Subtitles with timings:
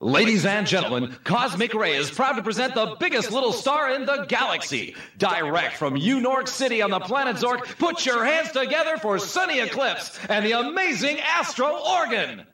[0.00, 4.26] Ladies and gentlemen, Cosmic Ray is proud to present the biggest little star in the
[4.28, 4.94] galaxy.
[5.16, 9.60] Direct from Yew Nork City on the planet Zork, put your hands together for Sonny
[9.60, 12.44] Eclipse and the amazing Astro Organ.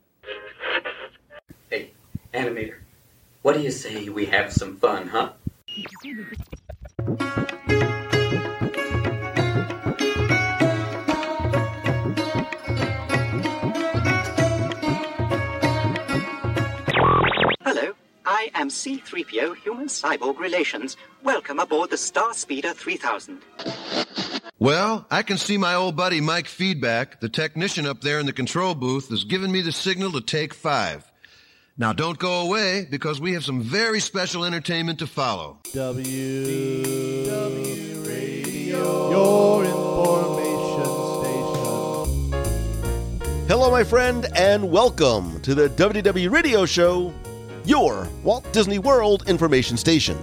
[1.71, 1.91] Hey,
[2.32, 2.77] animator,
[3.42, 5.32] what do you say we have some fun, huh?
[18.41, 20.97] I am C3PO Human Cyborg Relations.
[21.23, 23.43] Welcome aboard the Star Speeder 3000.
[24.59, 28.33] Well, I can see my old buddy Mike Feedback, the technician up there in the
[28.33, 31.13] control booth, has given me the signal to take five.
[31.77, 35.59] Now don't go away because we have some very special entertainment to follow.
[35.75, 40.87] W W Radio, your information
[42.33, 43.49] station.
[43.49, 47.13] Hello, my friend, and welcome to the WDW Radio Show,
[47.64, 50.16] your Walt Disney World information station.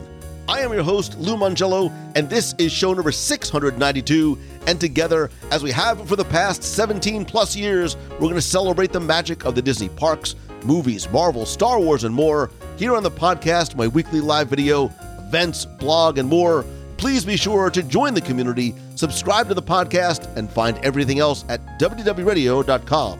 [0.49, 4.39] I am your host, Lou Mongello, and this is show number 692.
[4.65, 8.93] And together, as we have for the past 17 plus years, we're going to celebrate
[8.93, 13.11] the magic of the Disney parks, movies, Marvel, Star Wars, and more here on the
[13.11, 14.85] podcast, my weekly live video,
[15.19, 16.65] events, blog, and more.
[16.95, 21.43] Please be sure to join the community, subscribe to the podcast, and find everything else
[21.49, 23.19] at WDWRadio.com.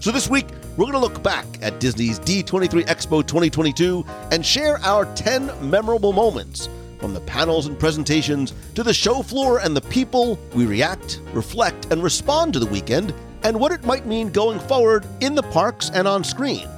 [0.00, 0.46] So this week,
[0.78, 6.12] we're going to look back at Disney's D23 Expo 2022 and share our 10 memorable
[6.12, 6.68] moments
[7.00, 11.86] from the panels and presentations to the show floor and the people we react, reflect,
[11.90, 13.12] and respond to the weekend
[13.42, 16.68] and what it might mean going forward in the parks and on screen.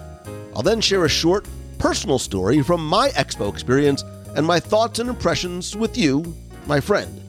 [0.57, 1.47] I'll then share a short,
[1.79, 4.03] personal story from my expo experience
[4.35, 6.35] and my thoughts and impressions with you,
[6.67, 7.21] my friend.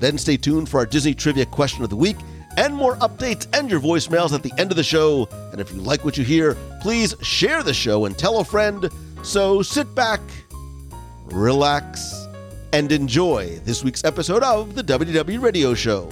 [0.00, 2.16] Then stay tuned for our Disney Trivia Question of the Week
[2.56, 5.28] and more updates and your voicemails at the end of the show.
[5.52, 8.90] And if you like what you hear, please share the show and tell a friend.
[9.22, 10.20] So sit back,
[11.26, 12.26] relax,
[12.72, 16.10] and enjoy this week's episode of the WW Radio Show.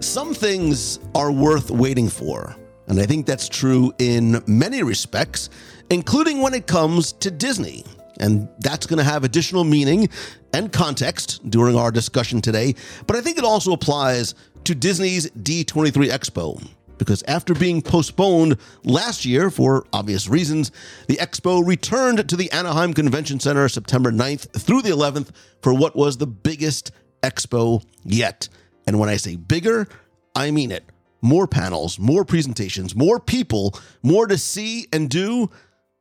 [0.00, 2.56] Some things are worth waiting for.
[2.88, 5.50] And I think that's true in many respects,
[5.90, 7.84] including when it comes to Disney.
[8.20, 10.08] And that's going to have additional meaning
[10.52, 12.74] and context during our discussion today.
[13.06, 14.34] But I think it also applies
[14.64, 16.62] to Disney's D23 Expo.
[16.98, 20.70] Because after being postponed last year for obvious reasons,
[21.08, 25.30] the expo returned to the Anaheim Convention Center September 9th through the 11th
[25.62, 26.92] for what was the biggest
[27.22, 28.48] expo yet.
[28.86, 29.88] And when I say bigger,
[30.36, 30.84] I mean it
[31.22, 35.48] more panels, more presentations, more people, more to see and do,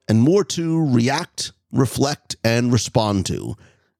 [0.08, 3.56] and more to react, reflect, and respond to.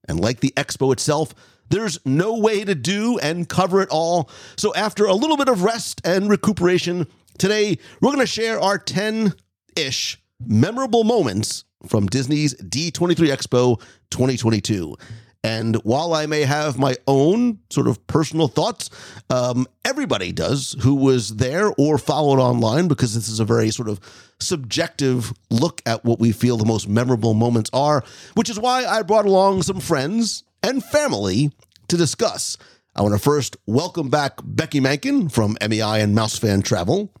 [0.08, 1.34] And like the expo itself,
[1.70, 4.28] there's no way to do and cover it all.
[4.56, 7.06] So, after a little bit of rest and recuperation,
[7.38, 9.32] today we're going to share our 10
[9.76, 14.96] ish memorable moments from Disney's D23 Expo 2022.
[15.44, 18.90] And while I may have my own sort of personal thoughts,
[19.28, 23.88] um, everybody does who was there or followed online because this is a very sort
[23.88, 23.98] of
[24.38, 28.04] subjective look at what we feel the most memorable moments are,
[28.34, 31.50] which is why I brought along some friends and family
[31.88, 32.56] to discuss.
[32.94, 37.12] I want to first welcome back Becky Mankin from MEI and Mouse Fan Travel.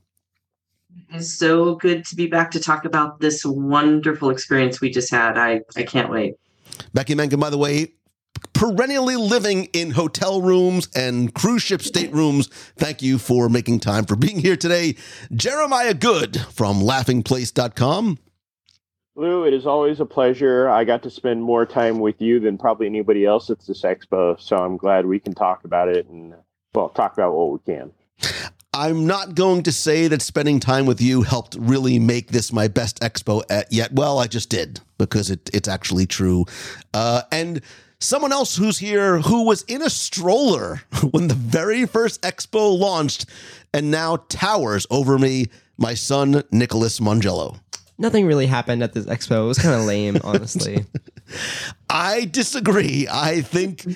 [1.10, 5.36] It's so good to be back to talk about this wonderful experience we just had.
[5.36, 6.34] I, I can't wait.
[6.94, 7.94] Becky Mankin, by the way,
[8.52, 12.48] perennially living in hotel rooms and cruise ship staterooms.
[12.76, 14.96] Thank you for making time for being here today.
[15.32, 18.18] Jeremiah Good from laughingplace.com.
[19.14, 20.70] Lou, it is always a pleasure.
[20.70, 24.40] I got to spend more time with you than probably anybody else at this expo,
[24.40, 26.34] so I'm glad we can talk about it and,
[26.74, 27.92] well, talk about what we can.
[28.72, 32.68] I'm not going to say that spending time with you helped really make this my
[32.68, 33.92] best expo at yet.
[33.92, 36.46] Well, I just did because it, it's actually true.
[36.94, 37.60] Uh, and
[38.02, 43.26] someone else who's here who was in a stroller when the very first expo launched
[43.72, 45.46] and now towers over me,
[45.78, 47.58] my son, Nicholas Mongello.
[47.98, 49.44] Nothing really happened at this expo.
[49.44, 50.84] It was kind of lame, honestly.
[51.88, 53.06] I disagree.
[53.10, 53.86] I think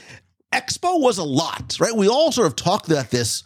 [0.52, 1.94] expo was a lot, right?
[1.94, 3.42] We all sort of talked about this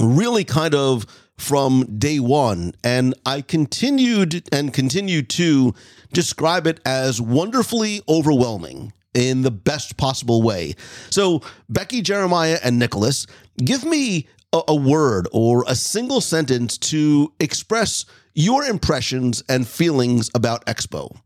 [0.00, 1.04] really kind of
[1.36, 2.72] from day one.
[2.84, 5.74] And I continued and continue to
[6.12, 10.74] describe it as wonderfully overwhelming in the best possible way.
[11.10, 13.26] So, Becky, Jeremiah, and Nicholas,
[13.58, 20.30] give me a, a word or a single sentence to express your impressions and feelings
[20.34, 21.16] about Expo.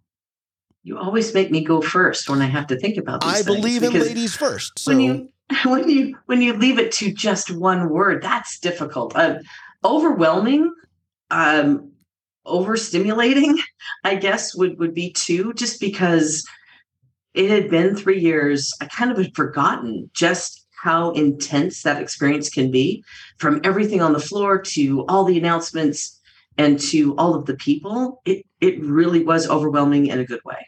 [0.84, 3.82] You always make me go first when I have to think about these I believe
[3.82, 4.78] in ladies first.
[4.78, 5.28] So when you
[5.64, 9.14] when you when you leave it to just one word, that's difficult.
[9.14, 9.38] Uh,
[9.84, 10.72] overwhelming,
[11.30, 11.92] um,
[12.46, 13.58] overstimulating,
[14.04, 16.44] I guess would would be two, just because
[17.34, 18.72] it had been three years.
[18.80, 23.04] I kind of had forgotten just how intense that experience can be,
[23.38, 26.20] from everything on the floor to all the announcements
[26.58, 28.20] and to all of the people.
[28.24, 30.66] It it really was overwhelming in a good way.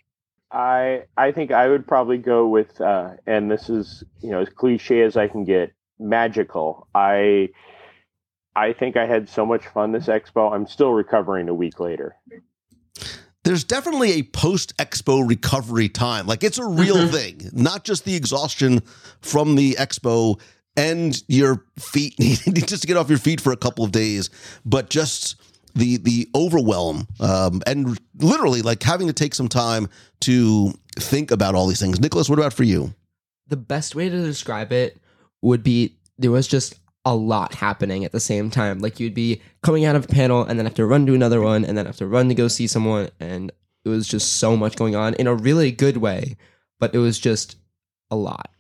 [0.53, 4.49] I I think I would probably go with, uh, and this is you know as
[4.49, 6.87] cliche as I can get, magical.
[6.95, 7.51] I
[8.57, 10.53] I think I had so much fun this expo.
[10.53, 12.17] I'm still recovering a week later.
[13.45, 16.27] There's definitely a post expo recovery time.
[16.27, 17.13] Like it's a real Mhm.
[17.13, 18.83] thing, not just the exhaustion
[19.21, 20.41] from the expo
[20.77, 24.31] and your feet needing just to get off your feet for a couple of days,
[24.65, 25.37] but just
[25.77, 29.89] the the overwhelm um, and literally like having to take some time
[30.21, 32.01] to think about all these things.
[32.01, 32.95] Nicholas, what about for you?
[33.47, 34.97] the best way to describe it
[35.43, 38.79] would be there was just a lot happening at the same time.
[38.79, 41.41] Like you'd be coming out of a panel and then have to run to another
[41.41, 43.53] one and then have to run to go see someone and
[43.85, 46.37] it was just so much going on in a really good way,
[46.81, 47.57] but it was just
[48.11, 48.51] a lot.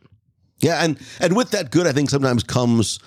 [0.58, 2.98] Yeah, and and with that good, I think sometimes comes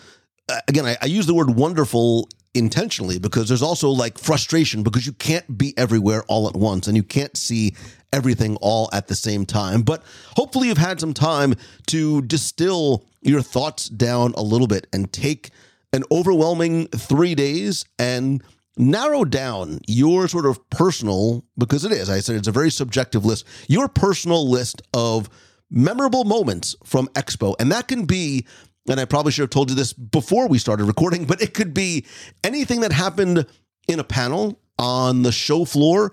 [0.49, 0.85] uh, again.
[0.85, 5.57] I, I use the word wonderful intentionally because there's also like frustration because you can't
[5.57, 7.75] be everywhere all at once and you can't see
[8.11, 9.81] everything all at the same time.
[9.81, 10.03] But
[10.35, 11.55] hopefully, you've had some time
[11.87, 15.51] to distill your thoughts down a little bit and take
[15.93, 18.43] an overwhelming three days and
[18.77, 23.25] narrow down your sort of personal because it is i said it's a very subjective
[23.25, 25.29] list your personal list of
[25.69, 27.55] memorable moments from expo.
[27.59, 28.45] And that can be
[28.87, 31.73] and i probably should have told you this before we started recording but it could
[31.73, 32.05] be
[32.43, 33.47] anything that happened
[33.87, 36.11] in a panel on the show floor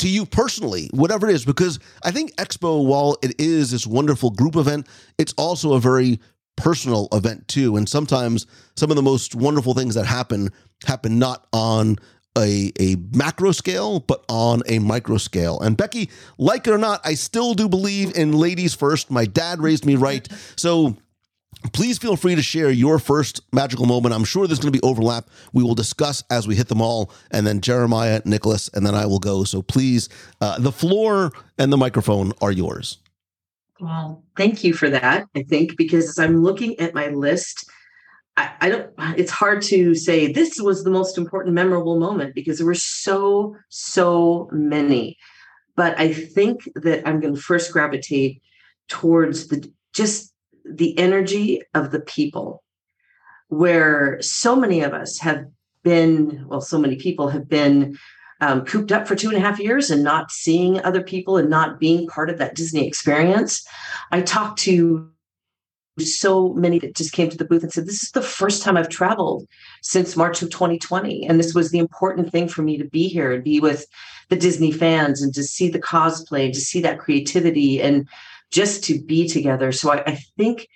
[0.00, 4.30] to you personally, whatever it is, because I think Expo, while it is this wonderful
[4.30, 4.86] group event,
[5.18, 6.18] it's also a very
[6.60, 7.76] personal event too.
[7.76, 8.46] And sometimes
[8.76, 10.50] some of the most wonderful things that happen
[10.86, 11.96] happen not on
[12.38, 15.60] a, a macro scale, but on a micro scale.
[15.60, 19.10] And Becky, like it or not, I still do believe in ladies first.
[19.10, 20.28] My dad raised me right.
[20.56, 20.96] So
[21.72, 24.14] please feel free to share your first magical moment.
[24.14, 25.28] I'm sure there's going to be overlap.
[25.52, 29.06] We will discuss as we hit them all, and then Jeremiah, Nicholas, and then I
[29.06, 29.44] will go.
[29.44, 30.08] So please,
[30.40, 32.98] uh, the floor and the microphone are yours.
[33.80, 35.26] Well, thank you for that.
[35.34, 37.68] I think because as I'm looking at my list,
[38.36, 42.58] I, I don't, it's hard to say this was the most important, memorable moment because
[42.58, 45.16] there were so, so many.
[45.76, 48.42] But I think that I'm going to first gravitate
[48.88, 50.32] towards the just
[50.64, 52.62] the energy of the people,
[53.48, 55.46] where so many of us have
[55.82, 57.96] been, well, so many people have been
[58.40, 61.50] um, cooped up for two and a half years and not seeing other people and
[61.50, 63.66] not being part of that Disney experience.
[64.10, 65.10] I talked to
[65.98, 68.76] so many that just came to the booth and said, This is the first time
[68.76, 69.46] I've traveled
[69.82, 71.26] since March of 2020.
[71.26, 73.84] And this was the important thing for me to be here and be with
[74.28, 78.08] the Disney fans and to see the cosplay, to see that creativity and
[78.50, 79.72] just to be together.
[79.72, 80.68] So I, I think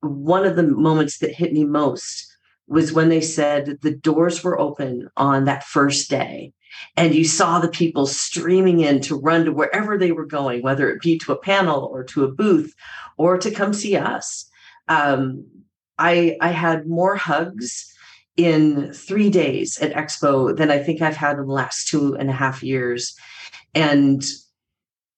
[0.00, 2.26] one of the moments that hit me most
[2.66, 6.52] was when they said the doors were open on that first day
[6.96, 10.90] and you saw the people streaming in to run to wherever they were going, whether
[10.90, 12.74] it be to a panel or to a booth
[13.16, 14.48] or to come see us.
[14.88, 15.46] Um,
[15.98, 17.86] I I had more hugs
[18.36, 22.30] in three days at Expo than I think I've had in the last two and
[22.30, 23.14] a half years,
[23.74, 24.24] and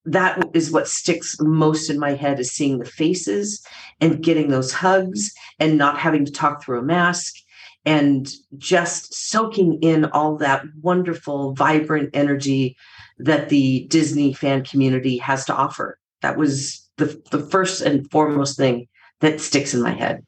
[0.04, 3.64] that is what sticks most in my head is seeing the faces
[4.00, 7.34] and getting those hugs and not having to talk through a mask
[7.84, 12.76] and just soaking in all that wonderful, vibrant energy
[13.18, 15.98] that the Disney fan community has to offer.
[16.20, 18.86] That was the, the first and foremost thing
[19.20, 20.24] that sticks in my head.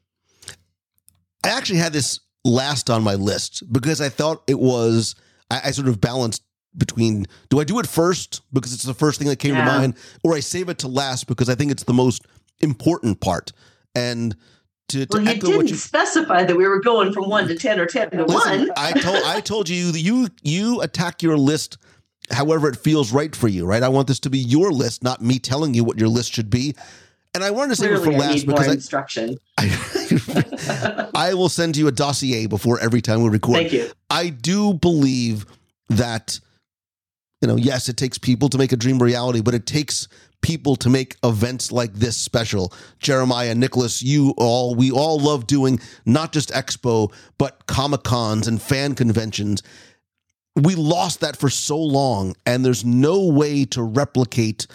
[1.43, 5.15] I actually had this last on my list because I thought it was,
[5.49, 6.43] I, I sort of balanced
[6.77, 9.63] between do I do it first because it's the first thing that came Yeah.
[9.63, 12.25] to mind, or I save it to last because I think it's the most
[12.59, 13.53] important part.
[13.93, 14.35] And
[14.89, 17.79] to, to Well, you didn't you specify that we were going from one to 10
[17.79, 18.71] or 10 to Listen, one.
[18.77, 21.77] I told I told you that you you attack your list
[22.31, 23.83] however it feels right for you, right?
[23.83, 26.49] I want this to be your list, not me telling you what your list should
[26.49, 26.75] be.
[27.33, 29.37] And I wanted to save it for Clearly, I last need more because I, instruction.
[29.57, 33.57] I, I will send you a dossier before every time we record.
[33.57, 33.91] Thank you.
[34.09, 35.45] I do believe
[35.89, 36.39] that,
[37.41, 40.07] you know, yes, it takes people to make a dream reality, but it takes
[40.45, 42.71] people to make events like this special.
[42.99, 48.61] Jeremiah, Nicholas, you all, we all love doing not just Expo, but Comic Cons and
[48.61, 49.63] fan conventions.
[50.55, 54.67] We lost that for so long, and there's no way to replicate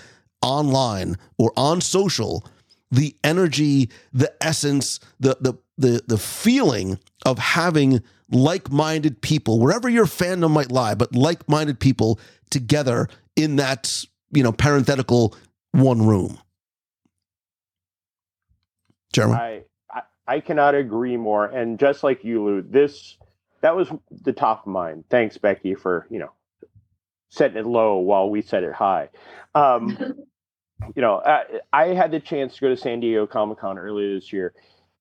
[0.42, 2.44] online or on social
[2.90, 10.06] the energy, the essence, the the the the feeling of having like-minded people wherever your
[10.06, 12.18] fandom might lie, but like-minded people
[12.50, 15.36] together in that you know parenthetical
[15.72, 16.38] one room.
[19.12, 21.46] Jeremy, I, I I cannot agree more.
[21.46, 23.16] And just like you, Lou, this
[23.60, 25.04] that was the top of mind.
[25.10, 26.32] Thanks, Becky, for you know
[27.30, 29.08] setting it low while we set it high.
[29.54, 29.96] Um,
[30.94, 34.14] you know, I, I had the chance to go to San Diego Comic Con earlier
[34.14, 34.54] this year,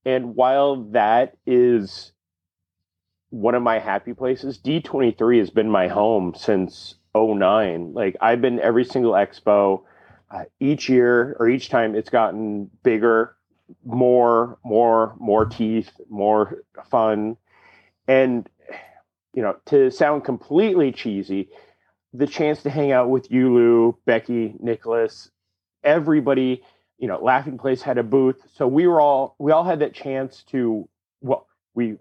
[0.06, 2.12] and while that is
[3.30, 7.94] one of my happy places, D23 has been my home since 09.
[7.94, 9.84] Like I've been every single expo.
[10.32, 13.36] Uh, each year or each time it's gotten bigger,
[13.84, 17.36] more, more, more teeth, more fun.
[18.08, 18.48] And,
[19.34, 21.50] you know, to sound completely cheesy,
[22.14, 25.32] the chance to hang out with Yulu, Becky, Nicholas,
[25.84, 26.64] everybody,
[26.98, 28.42] you know, Laughing Place had a booth.
[28.56, 30.88] So we were all, we all had that chance to,
[31.22, 31.98] well, we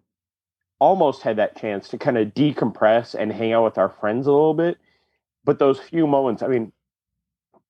[0.79, 4.33] almost had that chance to kind of decompress and hang out with our friends a
[4.33, 4.79] little bit.
[5.45, 6.73] But those few moments, I mean,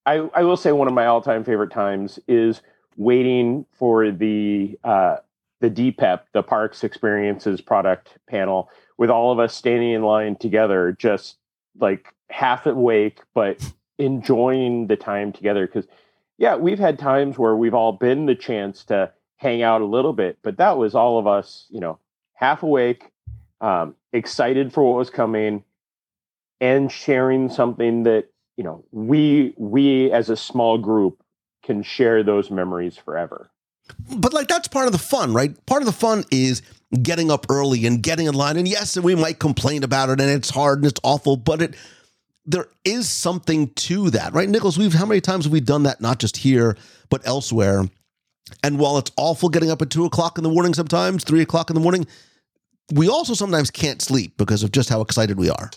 [0.08, 2.62] I, I will say one of my all time favorite times is
[2.96, 5.16] waiting for the, uh,
[5.60, 10.96] the DPEP, the Parks Experiences product panel, with all of us standing in line together,
[10.98, 11.36] just
[11.78, 13.62] like half awake, but
[13.98, 15.66] enjoying the time together.
[15.66, 15.86] Because,
[16.38, 20.14] yeah, we've had times where we've all been the chance to hang out a little
[20.14, 21.98] bit, but that was all of us, you know,
[22.32, 23.10] half awake,
[23.60, 25.64] um, excited for what was coming,
[26.62, 31.22] and sharing something that you know we we as a small group
[31.62, 33.50] can share those memories forever.
[34.16, 35.54] But like that's part of the fun, right?
[35.64, 36.60] Part of the fun is
[37.02, 38.56] getting up early and getting in line.
[38.56, 41.62] And yes, and we might complain about it and it's hard and it's awful, but
[41.62, 41.76] it
[42.44, 44.48] there is something to that, right?
[44.48, 46.76] Nicholas, we've how many times have we done that, not just here,
[47.10, 47.84] but elsewhere?
[48.64, 51.70] And while it's awful getting up at two o'clock in the morning sometimes, three o'clock
[51.70, 52.06] in the morning,
[52.92, 55.70] we also sometimes can't sleep because of just how excited we are.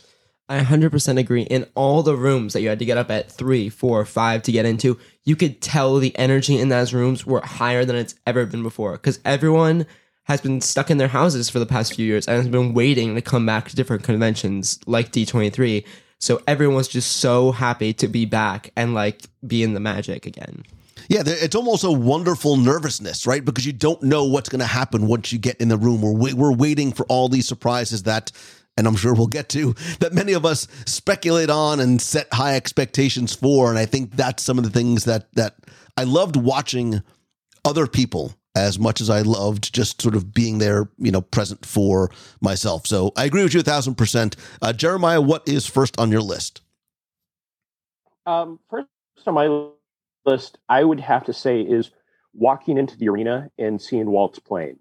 [0.50, 1.44] I 100% agree.
[1.44, 4.52] In all the rooms that you had to get up at three, four, five to
[4.52, 8.46] get into, you could tell the energy in those rooms were higher than it's ever
[8.46, 9.86] been before because everyone
[10.24, 13.16] has been stuck in their houses for the past few years and has been waiting
[13.16, 15.86] to come back to different conventions like D23.
[16.20, 20.26] So everyone was just so happy to be back and like be in the magic
[20.26, 20.64] again.
[21.08, 23.44] Yeah, it's almost a wonderful nervousness, right?
[23.44, 26.02] Because you don't know what's going to happen once you get in the room.
[26.02, 28.32] We're we're waiting for all these surprises that,
[28.78, 32.56] and I'm sure we'll get to that many of us speculate on and set high
[32.56, 33.70] expectations for.
[33.70, 35.56] And I think that's some of the things that that
[35.98, 37.02] I loved watching
[37.66, 41.66] other people as much as I loved just sort of being there, you know, present
[41.66, 42.12] for
[42.42, 42.86] myself.
[42.86, 44.36] So I agree with you a thousand percent.
[44.62, 46.62] Uh, Jeremiah, what is first on your list?
[48.26, 48.88] Um, first
[49.26, 49.70] on my
[50.26, 51.92] list, I would have to say is
[52.34, 54.80] walking into the arena and seeing Walt's playing.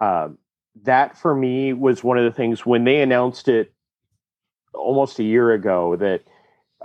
[0.00, 0.38] Um,
[0.84, 3.72] that for me was one of the things when they announced it
[4.74, 6.22] almost a year ago that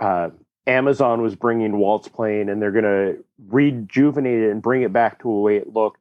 [0.00, 0.30] uh,
[0.66, 5.18] Amazon was bringing Walt's plane and they're going to rejuvenate it and bring it back
[5.20, 6.00] to the way it looked.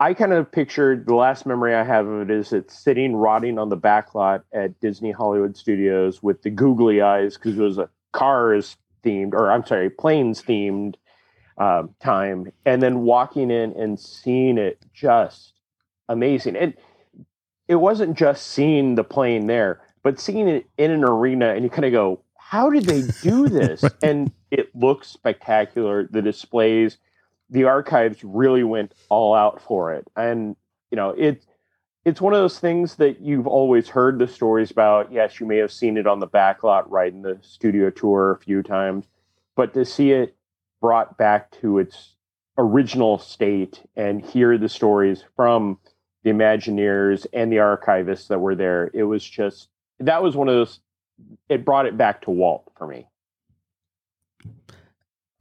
[0.00, 3.58] I kind of pictured the last memory I have of it is it's sitting rotting
[3.58, 7.78] on the back lot at Disney Hollywood Studios with the googly eyes because it was
[7.78, 10.94] a cars themed, or I'm sorry, planes themed
[11.56, 15.54] um, time, and then walking in and seeing it just
[16.08, 16.56] amazing.
[16.56, 16.74] And
[17.68, 21.70] it wasn't just seeing the plane there, but seeing it in an arena, and you
[21.70, 23.92] kind of go, "How did they do this?" right.
[24.02, 26.08] And it looks spectacular.
[26.10, 26.98] The displays
[27.50, 30.06] the archives really went all out for it.
[30.16, 30.56] And,
[30.90, 31.44] you know, it,
[32.04, 35.12] it's one of those things that you've always heard the stories about.
[35.12, 38.38] Yes, you may have seen it on the backlot right in the studio tour a
[38.38, 39.06] few times,
[39.56, 40.36] but to see it
[40.80, 42.14] brought back to its
[42.56, 45.78] original state and hear the stories from
[46.28, 49.68] the Imagineers and the archivists that were there, it was just
[50.00, 50.80] that was one of those.
[51.48, 53.06] It brought it back to Walt for me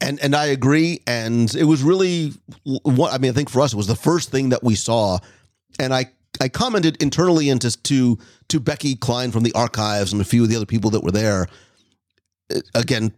[0.07, 1.01] and and I agree.
[1.05, 4.31] And it was really, what I mean, I think for us, it was the first
[4.31, 5.19] thing that we saw.
[5.79, 6.07] And I
[6.39, 8.17] I commented internally into to
[8.49, 11.11] to Becky Cline from the archives and a few of the other people that were
[11.11, 11.47] there.
[12.53, 13.13] Uh, again,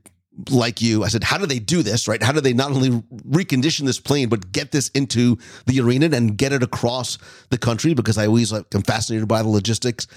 [0.50, 2.08] like you, I said, how do they do this?
[2.08, 2.22] Right?
[2.22, 6.38] How do they not only recondition this plane but get this into the arena and
[6.38, 7.18] get it across
[7.50, 7.94] the country?
[7.94, 10.08] Because I always like, I'm fascinated by the logistics.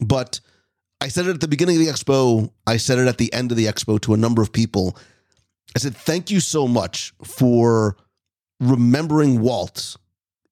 [0.00, 0.40] But
[1.00, 2.50] I said it at the beginning of the expo.
[2.66, 4.96] I said it at the end of the expo to a number of people
[5.76, 7.98] I said, thank you so much for
[8.60, 9.98] remembering Walt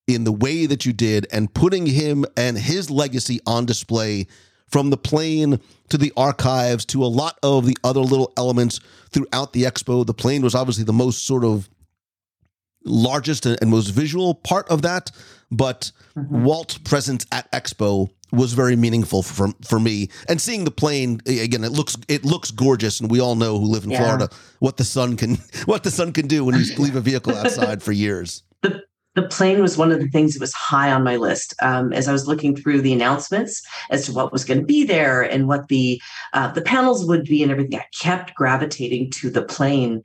[0.07, 4.27] in the way that you did and putting him and his legacy on display
[4.75, 9.53] from the plane to the archives to a lot of the other little elements throughout
[9.53, 10.05] the expo.
[10.05, 11.71] The plane was obviously the most sort of
[12.85, 15.13] largest and most visual part of that,
[15.49, 16.43] but mm-hmm.
[16.43, 20.09] Walt's presence at Expo was very meaningful for for me.
[20.29, 23.67] And seeing the plane again, it looks it looks gorgeous, and we all know who
[23.67, 24.03] live in Yeah.
[24.03, 24.29] Florida
[24.59, 27.81] what the sun can what the sun can do when you leave a vehicle outside
[27.81, 28.43] for years.
[28.63, 28.83] the
[29.23, 32.13] plane was one of the things that was high on my list um, as I
[32.13, 35.69] was looking through the announcements as to what was going to be there and what
[35.69, 36.01] the
[36.33, 37.79] uh, the panels would be and everything.
[37.79, 40.03] I kept gravitating to the plane,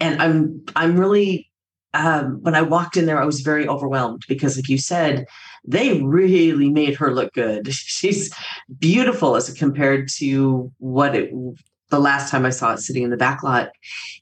[0.00, 1.50] and I'm I'm really
[1.94, 5.26] um, when I walked in there, I was very overwhelmed because, like you said,
[5.64, 7.72] they really made her look good.
[7.74, 8.34] She's
[8.78, 11.32] beautiful as compared to what it
[11.90, 13.68] the last time I saw it sitting in the back lot.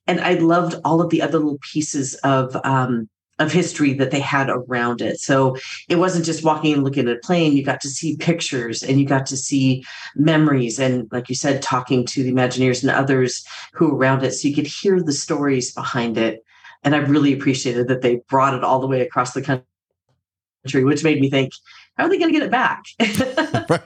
[0.09, 3.09] And I loved all of the other little pieces of um,
[3.41, 5.19] of history that they had around it.
[5.19, 5.57] So
[5.89, 7.57] it wasn't just walking and looking at a plane.
[7.57, 10.79] You got to see pictures and you got to see memories.
[10.79, 14.33] And like you said, talking to the Imagineers and others who were around it.
[14.33, 16.45] So you could hear the stories behind it.
[16.85, 21.03] And I really appreciated that they brought it all the way across the country, which
[21.03, 21.53] made me think,
[21.97, 22.85] how are they going to get it back?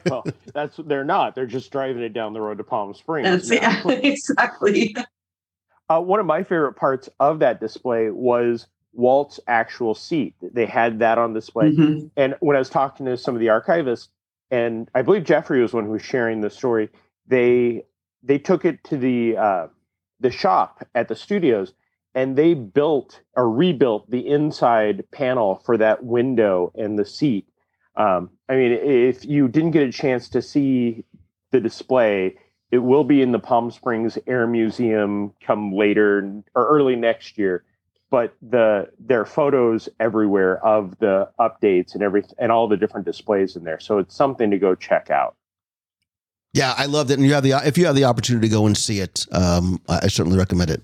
[0.11, 1.35] well, that's they're not.
[1.35, 3.51] They're just driving it down the road to Palm Springs.
[3.51, 4.95] Yeah, exactly.
[5.89, 10.35] Uh, one of my favorite parts of that display was Walt's actual seat.
[10.41, 11.73] They had that on display.
[11.73, 12.11] Mhm.
[12.17, 14.09] And when I was talking to some of the archivists,
[14.51, 16.89] and I believe Jeffrey was one who was sharing the story,
[17.27, 17.85] they
[18.23, 19.67] they took it to the uh,
[20.21, 21.75] the shop at the studios,
[22.15, 27.47] and they built or rebuilt the inside panel for that window and the seat.
[27.97, 31.05] Um, I mean, if you didn't get a chance to see
[31.51, 32.37] the display,
[32.71, 37.65] it will be in the Palm Springs Air Museum come later or early next year.
[38.15, 43.07] But the there are photos everywhere of the updates and everything and all the different
[43.07, 43.81] displays in there.
[43.81, 45.35] So it's something to go check out.
[46.53, 48.67] Yeah, I loved it, and you have the if you have the opportunity to go
[48.67, 50.83] and see it, um, I I certainly recommend it.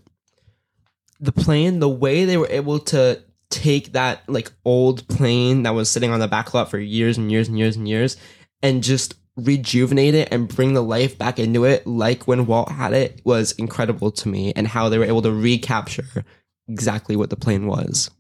[1.21, 5.91] the plane, the way they were able to take that like old plane that was
[5.91, 8.17] sitting on the back lot for years and years and years and years
[8.63, 12.93] and just rejuvenate it and bring the life back into it like when Walt had
[12.93, 16.25] it was incredible to me and how they were able to recapture
[16.71, 18.11] exactly what the plane was.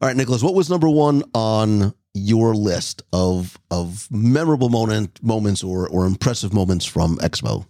[0.00, 5.64] All right, Nicholas, what was number one on your list of of memorable moment moments
[5.64, 7.66] or or impressive moments from Expo?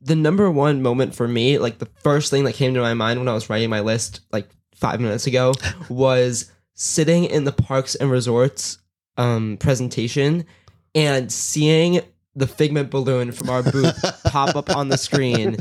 [0.00, 3.18] the number one moment for me, like the first thing that came to my mind
[3.18, 5.52] when I was writing my list like five minutes ago,
[5.88, 8.78] was sitting in the parks and resorts
[9.16, 10.46] um, presentation
[10.94, 12.00] and seeing
[12.34, 15.56] the figment balloon from our booth pop up on the screen.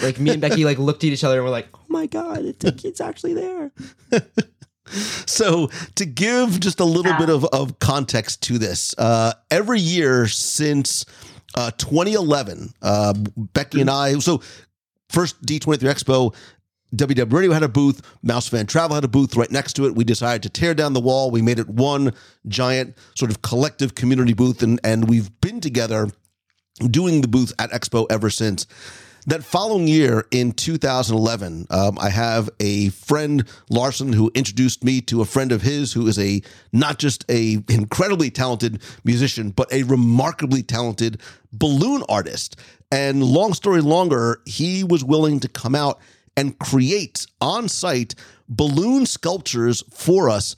[0.00, 2.44] Like me and Becky like looked at each other and we're like, "Oh my god,
[2.44, 3.72] it's, it's actually there."
[5.26, 10.28] So, to give just a little bit of, of context to this, uh, every year
[10.28, 11.06] since
[11.54, 14.42] uh, 2011, uh, Becky and I, so
[15.08, 16.34] first D23 Expo,
[16.94, 19.94] WW Radio had a booth, Mouse Fan Travel had a booth right next to it.
[19.94, 21.30] We decided to tear down the wall.
[21.30, 22.12] We made it one
[22.46, 26.08] giant sort of collective community booth, and, and we've been together
[26.90, 28.66] doing the booth at Expo ever since.
[29.26, 35.22] That following year in 2011, um, I have a friend Larson who introduced me to
[35.22, 36.42] a friend of his who is a
[36.74, 42.56] not just a incredibly talented musician, but a remarkably talented balloon artist.
[42.92, 46.00] And long story longer, he was willing to come out
[46.36, 48.14] and create on site
[48.48, 50.56] balloon sculptures for us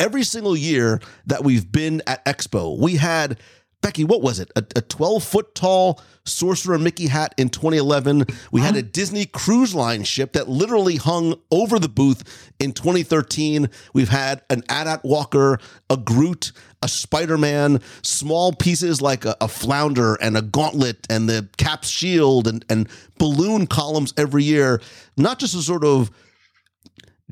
[0.00, 2.78] every single year that we've been at Expo.
[2.78, 3.38] We had
[3.80, 4.50] Becky, what was it?
[4.56, 8.24] A, a 12 foot tall Sorcerer Mickey hat in 2011.
[8.52, 13.70] We had a Disney Cruise Line ship that literally hung over the booth in 2013.
[13.94, 19.48] We've had an AT-AT Walker, a Groot, a Spider Man, small pieces like a, a
[19.48, 22.88] flounder and a gauntlet and the Cap's shield and, and
[23.18, 24.80] balloon columns every year.
[25.16, 26.10] Not just a sort of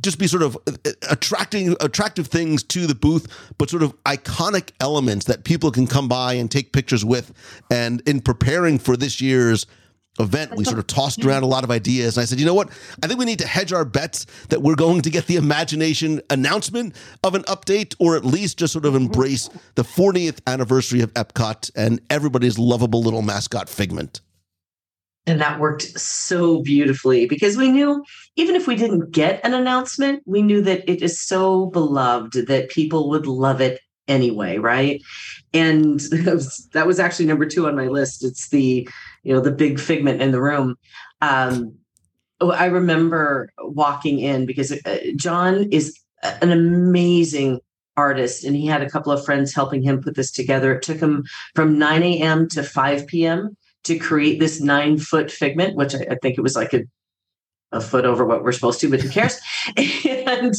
[0.01, 3.27] just be sort of uh, attracting attractive things to the booth,
[3.59, 7.33] but sort of iconic elements that people can come by and take pictures with.
[7.71, 9.67] And in preparing for this year's
[10.19, 12.17] event, we sort of tossed around a lot of ideas.
[12.17, 12.71] And I said, you know what?
[13.03, 16.21] I think we need to hedge our bets that we're going to get the imagination
[16.31, 21.13] announcement of an update, or at least just sort of embrace the 40th anniversary of
[21.15, 24.21] Epcot and everybody's lovable little mascot Figment.
[25.27, 28.05] And that worked so beautifully because we knew
[28.37, 32.71] even if we didn't get an announcement, we knew that it is so beloved that
[32.71, 35.03] people would love it anyway, right?
[35.53, 38.25] And that was, that was actually number two on my list.
[38.25, 38.89] It's the,
[39.25, 40.77] you know, the big figment in the room.
[41.21, 41.77] Um,
[42.41, 47.61] oh, I remember walking in because uh, John is an amazing
[47.97, 50.75] artist and he had a couple of friends helping him put this together.
[50.75, 52.49] It took him from 9 a.m.
[52.51, 53.57] to 5 p.m.
[53.87, 56.83] to create this nine foot figment, which I, I think it was like a
[57.73, 59.41] a foot over what we're supposed to, but who cares?
[59.77, 60.55] and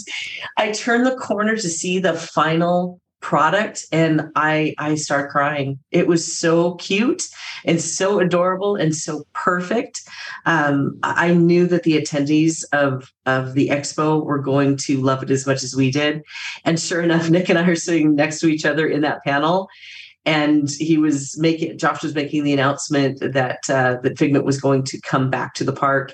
[0.58, 5.80] I turn the corner to see the final product and I I start crying.
[5.92, 7.24] It was so cute
[7.66, 10.02] and so adorable and so perfect.
[10.46, 15.32] Um, I knew that the attendees of of the expo were going to love it
[15.32, 16.22] as much as we did.
[16.64, 19.68] And sure enough, Nick and I are sitting next to each other in that panel
[20.28, 24.84] and he was making josh was making the announcement that uh, that figment was going
[24.84, 26.14] to come back to the park.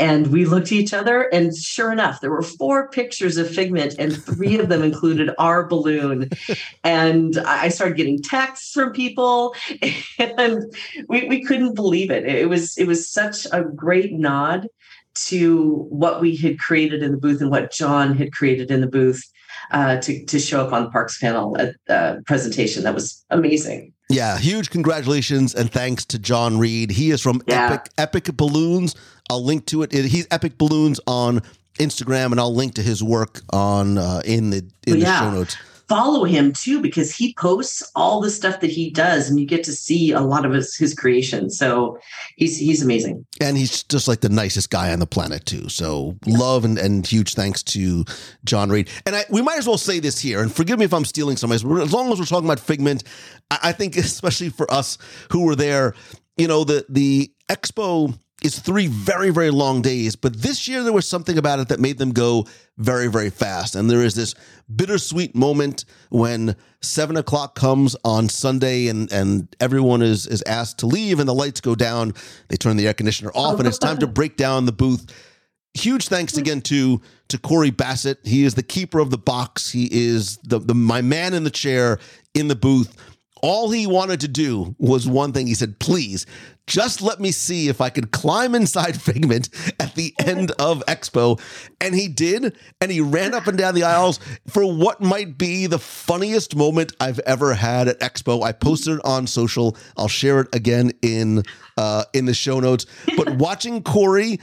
[0.00, 3.96] And we looked at each other and sure enough there were four pictures of figment
[3.98, 6.30] and three of them included our balloon.
[6.84, 9.54] And i started getting texts from people
[10.18, 10.62] and
[11.08, 12.24] we, we couldn't believe it.
[12.26, 14.68] It was it was such a great nod
[15.26, 18.86] to what we had created in the booth and what john had created in the
[18.86, 19.20] booth
[19.70, 22.82] uh, to to show up on the Parks panel at, uh, presentation.
[22.84, 23.92] That was amazing.
[24.10, 26.90] Yeah, huge congratulations and thanks to John Reed.
[26.90, 27.66] He is from Yeah.
[27.72, 28.94] Epic Epic Balloons.
[29.30, 29.92] I'll link to it.
[29.92, 31.42] He's Epic Balloons on
[31.78, 35.20] Instagram, and I'll link to his work on uh, in the in the Yeah.
[35.20, 35.56] show notes.
[35.88, 39.64] Follow him too because he posts all the stuff that he does, and you get
[39.64, 41.56] to see a lot of his his creations.
[41.56, 41.98] So
[42.36, 43.24] he's he's amazing.
[43.40, 45.68] And he's just like the nicest guy on the planet too.
[45.68, 48.04] So love and, and huge thanks to
[48.44, 48.90] John Reed.
[49.06, 50.42] And I, we might as well say this here.
[50.42, 51.64] And forgive me if I'm stealing somebody's.
[51.64, 53.04] As long as we're talking about Figment,
[53.50, 54.98] I, I think especially for us
[55.30, 55.94] who were there,
[56.36, 60.16] you know, the the expo is three very very long days.
[60.16, 62.46] But this year there was something about it that made them go
[62.76, 63.74] very very fast.
[63.74, 64.34] And there is this
[64.74, 70.86] bittersweet moment when seven o'clock comes on Sunday and and everyone is is asked to
[70.86, 72.14] leave and the lights go down.
[72.48, 75.06] They turn the air conditioner off and it's time to break down the booth.
[75.74, 76.40] Huge thanks hmm.
[76.40, 78.18] again to to Corey Bassett.
[78.24, 79.70] He is the keeper of the box.
[79.70, 81.98] He is the, the my man in the chair
[82.34, 82.96] in the booth.
[83.42, 85.46] All he wanted to do was one thing.
[85.46, 86.26] He said, please,
[86.66, 89.48] just let me see if I could climb inside Figment
[89.80, 91.40] at the end of Expo.
[91.80, 92.56] And he did.
[92.80, 96.92] And he ran up and down the aisles for what might be the funniest moment
[97.00, 98.42] I've ever had at Expo.
[98.42, 99.76] I posted it on social.
[99.96, 101.42] I'll share it again in
[101.76, 102.86] uh, in the show notes.
[103.16, 104.40] But watching Corey,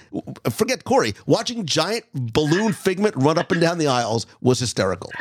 [0.49, 5.11] forget Corey, watching giant balloon Figment run up and down the aisles was hysterical.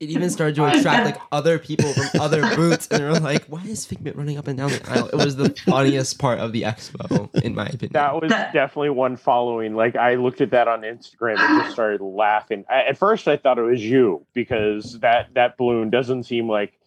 [0.00, 3.46] It even started to attract like other people from other booths, and they were like,
[3.46, 6.52] "Why is Figment running up and down the aisle?" It was the funniest part of
[6.52, 7.94] the expo, in my opinion.
[7.94, 9.74] That was definitely one following.
[9.74, 12.64] Like I looked at that on Instagram and just started laughing.
[12.70, 16.78] I, at first, I thought it was you because that that balloon doesn't seem like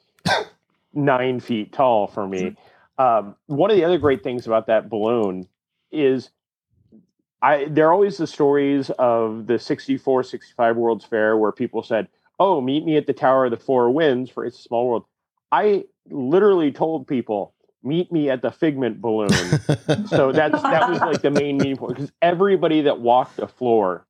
[0.94, 2.56] nine feet tall for me.
[2.98, 5.48] Um, one of the other great things about that balloon
[5.92, 6.30] is
[7.42, 12.08] I there are always the stories of the 64, 65 World's Fair where people said,
[12.42, 15.06] "Oh, meet me at the Tower of the Four Winds for It's a Small World."
[15.52, 19.30] I literally told people, "Meet me at the Figment balloon."
[20.08, 24.06] so that's that was like the main meeting point because everybody that walked the floor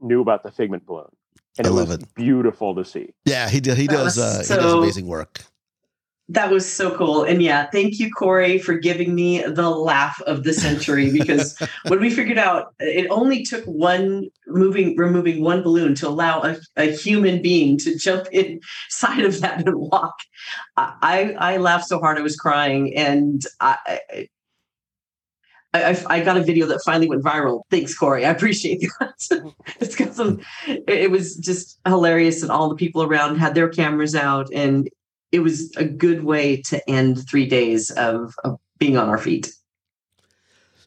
[0.00, 1.10] knew about the Figment balloon,
[1.58, 2.14] and I it love was it.
[2.14, 3.12] beautiful to see.
[3.24, 3.76] Yeah, he did.
[3.78, 4.16] He does.
[4.16, 5.40] was Uh, he does amazing work.
[6.28, 7.22] That was so cool.
[7.22, 11.56] And yeah, thank you, Corey, for giving me the laugh of the century because
[11.88, 16.56] when we figured out it only took one moving, removing one balloon to allow a,
[16.76, 20.16] a human being to jump inside of that and walk.
[20.76, 22.96] I, I, laughed so hard I was crying.
[22.96, 24.26] And I,
[25.74, 27.62] I, I, got a video that finally went viral.
[27.70, 28.24] Thanks, Corey.
[28.24, 29.52] I appreciate that.
[29.80, 32.42] it's got some, it was just hilarious.
[32.42, 34.88] And all the people around had their cameras out and
[35.36, 39.52] it was a good way to end three days of, of being on our feet.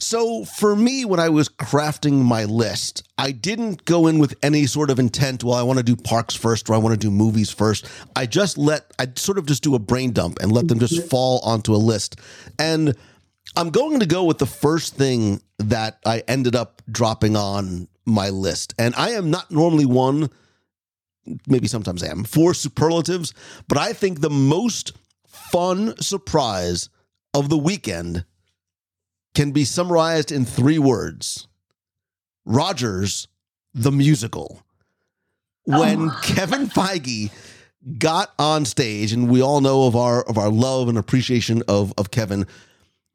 [0.01, 4.65] So for me, when I was crafting my list, I didn't go in with any
[4.65, 5.43] sort of intent.
[5.43, 7.85] Well, I want to do parks first, or I want to do movies first.
[8.15, 10.95] I just let I sort of just do a brain dump and let them just
[10.95, 11.07] mm-hmm.
[11.09, 12.15] fall onto a list.
[12.57, 12.95] And
[13.57, 18.29] I'm going to go with the first thing that I ended up dropping on my
[18.29, 18.73] list.
[18.79, 20.29] And I am not normally one,
[21.47, 23.33] maybe sometimes I am, for superlatives,
[23.67, 24.93] but I think the most
[25.27, 26.89] fun surprise
[27.33, 28.25] of the weekend
[29.35, 31.47] can be summarized in three words
[32.45, 33.27] Rogers,
[33.73, 34.63] the musical.
[35.65, 36.19] When oh.
[36.23, 37.31] Kevin Feige
[37.97, 41.93] got on stage, and we all know of our of our love and appreciation of,
[41.97, 42.47] of Kevin,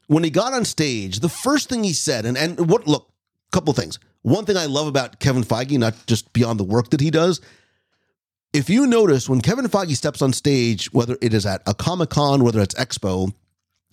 [0.07, 3.11] when he got on stage, the first thing he said, and, and what look,
[3.50, 3.98] couple things.
[4.22, 7.40] One thing I love about Kevin Feige, not just beyond the work that he does,
[8.54, 12.10] if you notice when Kevin Feige steps on stage, whether it is at a Comic
[12.10, 13.34] Con, whether it's Expo,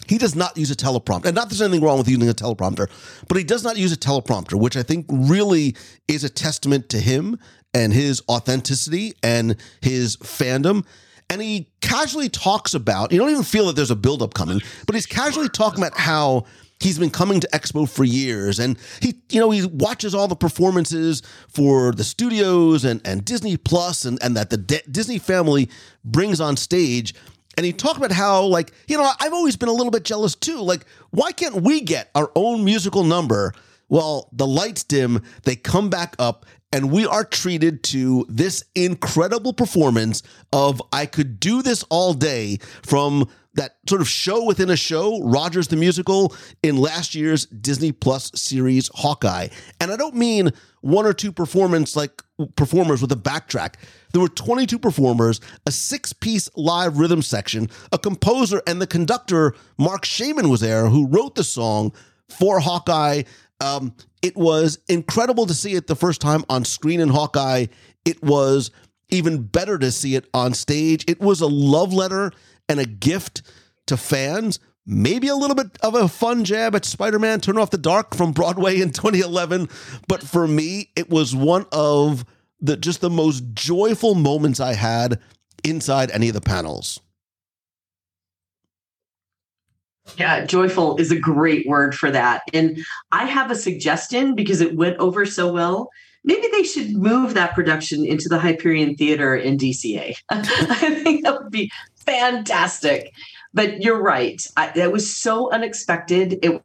[0.07, 1.25] he does not use a teleprompter.
[1.25, 2.87] And not there's anything wrong with using a teleprompter,
[3.27, 5.75] but he does not use a teleprompter, which I think really
[6.07, 7.39] is a testament to him
[7.73, 10.85] and his authenticity and his fandom.
[11.29, 14.95] and he casually talks about, you don't even feel that there's a buildup coming, but
[14.95, 16.45] he's casually talking about how
[16.81, 20.35] he's been coming to Expo for years and he, you know, he watches all the
[20.35, 25.69] performances for the studios and, and Disney Plus and, and that the D- Disney family
[26.03, 27.13] brings on stage.
[27.57, 30.35] And he talked about how, like, you know, I've always been a little bit jealous
[30.35, 30.59] too.
[30.61, 33.53] Like, why can't we get our own musical number?
[33.89, 39.51] Well, the lights dim, they come back up, and we are treated to this incredible
[39.51, 44.75] performance of I Could Do This All Day from that sort of show within a
[44.75, 46.33] show, Rogers the Musical,
[46.63, 49.49] in last year's Disney Plus series Hawkeye.
[49.79, 52.21] And I don't mean one or two performance like
[52.55, 53.75] performers with a backtrack.
[54.13, 60.05] There were 22 performers, a six-piece live rhythm section, a composer, and the conductor Marc
[60.05, 61.93] Shaiman was there, who wrote the song
[62.29, 63.23] for Hawkeye.
[63.59, 67.67] Um, it was incredible to see it the first time on screen in Hawkeye.
[68.05, 68.71] It was
[69.09, 71.03] even better to see it on stage.
[71.07, 72.31] It was a love letter
[72.71, 73.43] and a gift
[73.87, 74.59] to fans.
[74.85, 78.15] Maybe a little bit of a fun jab at Spider Man Turn Off the Dark
[78.15, 79.69] from Broadway in 2011.
[80.07, 82.25] But for me, it was one of
[82.59, 85.19] the just the most joyful moments I had
[85.63, 86.99] inside any of the panels.
[90.17, 92.41] Yeah, joyful is a great word for that.
[92.53, 92.79] And
[93.11, 95.89] I have a suggestion because it went over so well.
[96.23, 100.15] Maybe they should move that production into the Hyperion Theater in DCA.
[100.29, 101.71] I think that would be
[102.05, 103.11] fantastic.
[103.53, 104.41] But you're right.
[104.55, 106.39] I, that was so unexpected.
[106.41, 106.61] It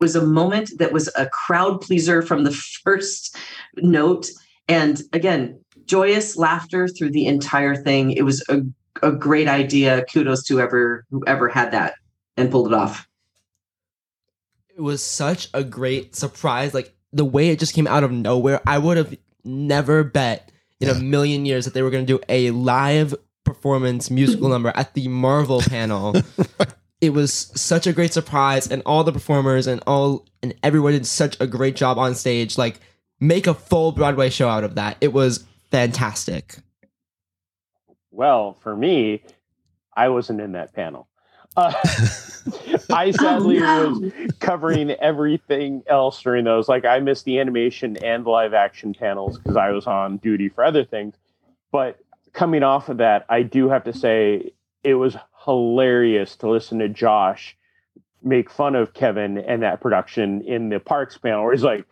[0.00, 2.52] was a moment that was a crowd pleaser from the
[2.84, 3.36] first
[3.76, 4.28] note.
[4.68, 8.10] And again, joyous laughter through the entire thing.
[8.10, 8.62] It was a,
[9.02, 10.04] a great idea.
[10.12, 11.94] Kudos to whoever whoever had that
[12.36, 13.08] and pulled it off.
[14.74, 16.74] It was such a great surprise.
[16.74, 18.60] Like the way it just came out of nowhere.
[18.66, 22.20] I would have never bet in a million years that they were going to do
[22.28, 23.14] a live
[23.52, 26.14] performance musical number at the Marvel panel.
[27.00, 31.06] it was such a great surprise, and all the performers and all and everyone did
[31.06, 32.56] such a great job on stage.
[32.56, 32.80] Like
[33.20, 34.96] make a full Broadway show out of that.
[35.00, 36.56] It was fantastic.
[38.10, 39.22] Well, for me,
[39.96, 41.08] I wasn't in that panel.
[41.56, 41.72] Uh,
[42.90, 43.90] I sadly Oh, no.
[44.00, 46.68] was covering everything else during those.
[46.68, 50.48] Like I missed the animation and the live action panels because I was on duty
[50.48, 51.14] for other things.
[51.70, 51.98] But
[52.32, 56.88] coming off of that, I do have to say it was hilarious to listen to
[56.88, 57.56] Josh
[58.24, 61.84] make fun of Kevin and that production in the Parks panel where he's like,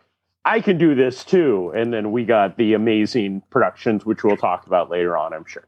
[0.45, 1.71] I can do this too.
[1.75, 5.67] And then we got the amazing productions, which we'll talk about later on, I'm sure.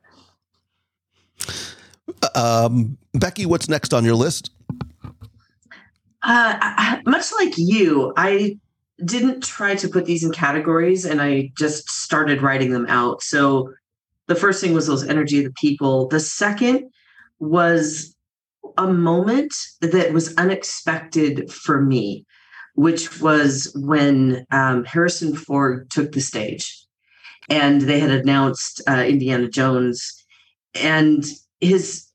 [2.33, 4.51] Um, Becky, what's next on your list?
[5.05, 5.09] Uh,
[6.59, 8.57] I- I- much like you, I
[9.03, 13.21] didn't try to put these in categories and I just started writing them out.
[13.21, 13.73] So
[14.33, 16.07] the first thing was those energy of the people.
[16.07, 16.89] The second
[17.39, 18.15] was
[18.77, 22.25] a moment that was unexpected for me,
[22.75, 26.83] which was when um, Harrison Ford took the stage
[27.49, 30.25] and they had announced uh, Indiana Jones
[30.73, 31.23] and
[31.59, 32.07] his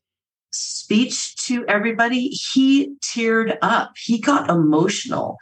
[0.59, 3.93] speech to everybody, he teared up.
[3.97, 5.37] He got emotional.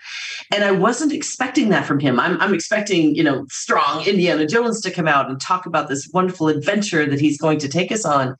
[0.52, 2.20] And I wasn't expecting that from him.
[2.20, 6.10] I'm, I'm expecting, you know, strong Indiana Jones to come out and talk about this
[6.12, 8.36] wonderful adventure that he's going to take us on.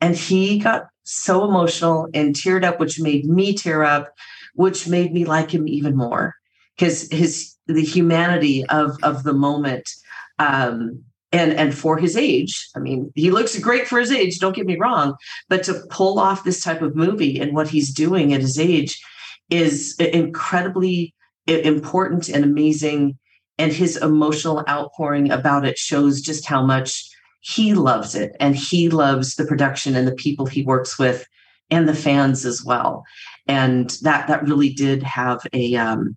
[0.00, 4.12] And he got so emotional and teared up, which made me tear up,
[4.54, 6.34] which made me like him even more.
[6.76, 9.88] Because his the humanity of of the moment
[10.38, 14.56] um and and for his age i mean he looks great for his age don't
[14.56, 15.14] get me wrong
[15.48, 19.00] but to pull off this type of movie and what he's doing at his age
[19.50, 21.14] is incredibly
[21.48, 23.18] important and amazing.
[23.58, 27.08] And his emotional outpouring about it shows just how much
[27.40, 31.26] he loves it and he loves the production and the people he works with
[31.70, 33.04] and the fans as well.
[33.46, 36.16] And that that really did have a um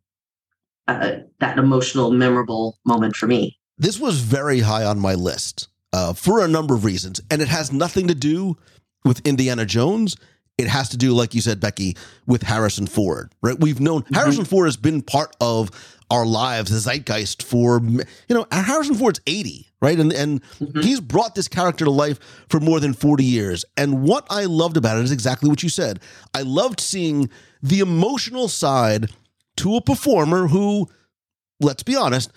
[0.88, 6.14] uh, that emotional memorable moment for me This was very high on my list uh,
[6.14, 8.56] for a number of reasons, and it has nothing to do
[9.04, 10.16] with Indiana Jones.
[10.60, 13.34] It has to do, like you said, Becky, with Harrison Ford.
[13.42, 13.60] Right?
[13.60, 15.72] We've known Harrison Ford has been part of
[16.12, 18.46] our lives, the zeitgeist for you know.
[18.52, 20.42] Harrison Ford's eighty, right, and and
[20.84, 23.66] he's brought this character to life for more than forty years.
[23.78, 26.02] And what I loved about it is exactly what you said.
[26.36, 27.32] I loved seeing
[27.64, 29.10] the emotional side
[29.56, 30.88] to a performer who,
[31.60, 32.32] let's be honest,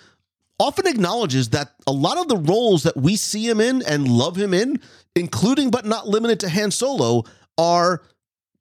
[0.59, 4.35] often acknowledges that a lot of the roles that we see him in and love
[4.37, 4.79] him in,
[5.15, 7.23] including but not limited to Han Solo,
[7.57, 8.01] are,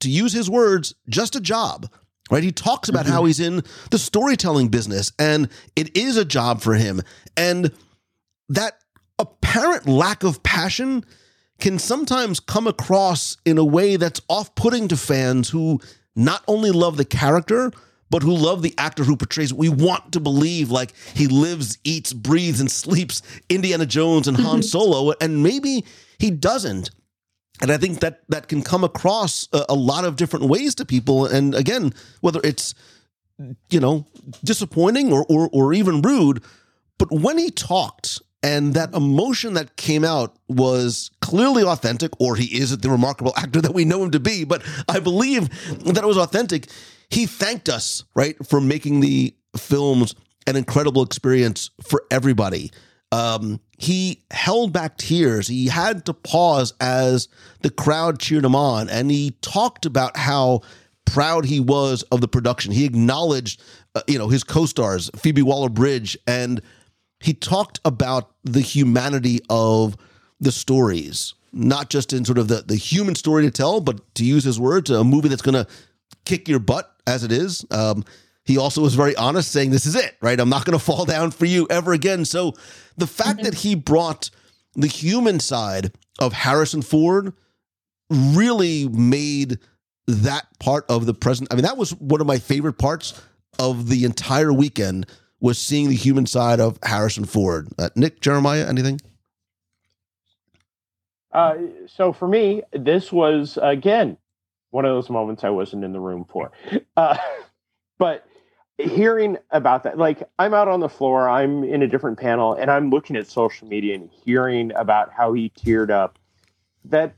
[0.01, 1.89] to use his words, just a job.
[2.31, 2.43] Right?
[2.43, 3.27] He talks about how mm-hmm.
[3.27, 7.03] he's in the storytelling business and it is a job for him.
[7.37, 7.71] And
[8.49, 8.79] that
[9.19, 11.05] apparent lack of passion
[11.61, 15.81] can sometimes come across in a way that's off-putting to fans who
[16.17, 17.71] not only love the character
[18.11, 19.53] but who love the actor who portrays.
[19.53, 24.61] We want to believe like he lives, eats, breathes, and sleeps Indiana Jones and Han
[24.61, 24.63] mm-hmm.
[24.63, 25.85] Solo, and maybe
[26.19, 26.91] he doesn't.
[27.61, 30.85] And I think that that can come across a, a lot of different ways to
[30.85, 31.27] people.
[31.27, 32.75] And again, whether it's
[33.71, 34.07] you know
[34.43, 36.43] disappointing or, or or even rude,
[36.99, 42.59] but when he talked and that emotion that came out was clearly authentic, or he
[42.59, 44.45] is the remarkable actor that we know him to be.
[44.45, 45.49] But I believe
[45.85, 46.69] that it was authentic
[47.15, 50.17] he thanked us, right, for making the films
[50.49, 52.73] an incredible experience for everybody.
[53.13, 55.47] Um, he held back tears.
[55.47, 57.29] He had to pause as
[57.63, 60.63] the crowd cheered him on, and he talked about how
[61.05, 62.73] proud he was of the production.
[62.73, 63.63] He acknowledged,
[63.95, 66.61] uh, you know, his co-stars, Phoebe Waller-Bridge, and
[67.21, 69.97] he talked about the humanity of
[70.41, 74.25] the stories, not just in sort of the the human story to tell, but to
[74.25, 75.71] use his words, a movie that's going to
[76.25, 77.65] kick your butt as it is.
[77.71, 78.05] Um,
[78.45, 80.39] he also was very honest, saying, This is it, right?
[80.39, 82.25] I'm not going to fall down for you ever again.
[82.25, 82.55] So
[82.97, 84.31] the fact that he brought
[84.75, 87.33] the human side of Harrison Ford
[88.11, 89.59] really made
[90.07, 91.49] that part of the present.
[91.51, 93.21] I mean, that was one of my favorite parts
[93.59, 95.07] of the entire weekend
[95.41, 97.69] was seeing the human side of Harrison Ford.
[97.79, 99.01] Uh, Nick, Jeremiah, anything?
[101.33, 104.17] Uh, so for me, this was again
[104.75, 106.51] one of those moments I wasn't in the room for.
[106.97, 107.17] Uh,
[107.99, 108.27] but
[108.77, 112.69] hearing about that, like I'm out on the floor, I'm in a different panel, and
[112.69, 116.19] I'm looking at social media and hearing about how he teared up.
[116.87, 117.15] That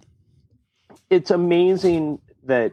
[1.08, 2.72] it's amazing that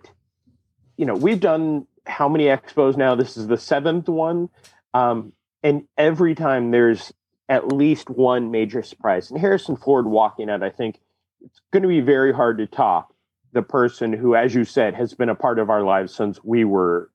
[0.97, 3.15] you know we've done how many expos now?
[3.15, 4.49] This is the seventh one,
[4.93, 5.31] um,
[5.63, 7.13] and every time there's
[7.47, 9.31] at least one major surprise.
[9.31, 10.99] And Harrison Ford walking out, I think
[11.39, 13.12] it's going to be very hard to top
[13.53, 16.65] the person who, as you said, has been a part of our lives since we
[16.65, 17.09] were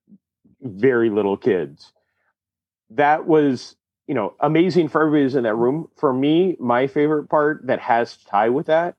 [0.61, 1.91] very little kids.
[2.89, 3.75] That was,
[4.07, 5.89] you know, amazing for everybody who's in that room.
[5.97, 8.95] For me, my favorite part that has to tie with that,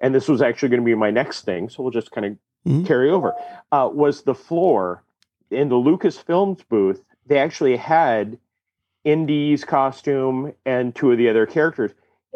[0.00, 2.32] and this was actually going to be my next thing, so we'll just kind of
[2.66, 2.84] mm-hmm.
[2.84, 3.34] carry over,
[3.70, 5.04] uh, was the floor
[5.50, 7.02] in the Lucasfilms booth.
[7.26, 8.38] They actually had
[9.04, 11.92] Indy's costume and two of the other characters,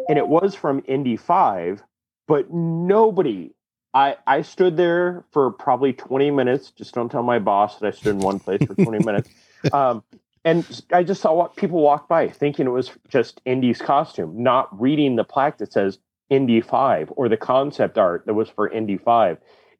[0.07, 1.83] and it was from Indy 5,
[2.27, 3.52] but nobody
[3.93, 6.71] I, I stood there for probably 20 minutes.
[6.71, 9.29] Just don't tell my boss that I stood in one place for 20 minutes.
[9.71, 10.03] Um,
[10.43, 14.67] and I just saw what people walk by thinking it was just Indy's costume, not
[14.77, 18.97] reading the plaque that says Indy 5 or the concept art that was for Indy
[18.97, 19.37] 5.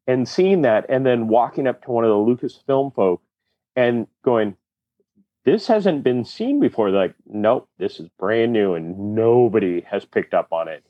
[0.08, 3.22] And seeing that and then walking up to one of the Lucasfilm folk
[3.76, 4.56] and going,
[5.44, 6.92] this hasn't been seen before.
[6.92, 10.86] They're like, nope, this is brand new and nobody has picked up on it.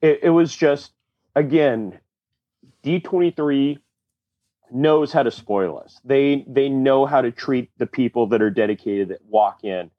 [0.00, 0.92] It, it was just,
[1.34, 1.98] again,
[2.86, 3.78] D23
[4.70, 6.00] knows how to spoil us.
[6.04, 9.90] They they know how to treat the people that are dedicated that walk in.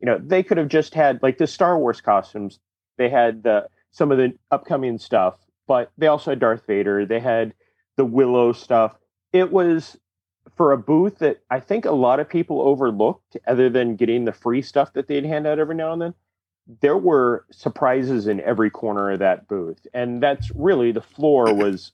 [0.00, 2.58] You know, they could have just had like the Star Wars costumes.
[2.98, 7.06] They had the some of the upcoming stuff, but they also had Darth Vader.
[7.06, 7.54] They had
[7.96, 8.98] the Willow stuff.
[9.32, 9.96] It was
[10.54, 14.32] for a booth that I think a lot of people overlooked, other than getting the
[14.32, 16.14] free stuff that they'd hand out every now and then.
[16.80, 21.92] There were surprises in every corner of that booth, and that's really the floor was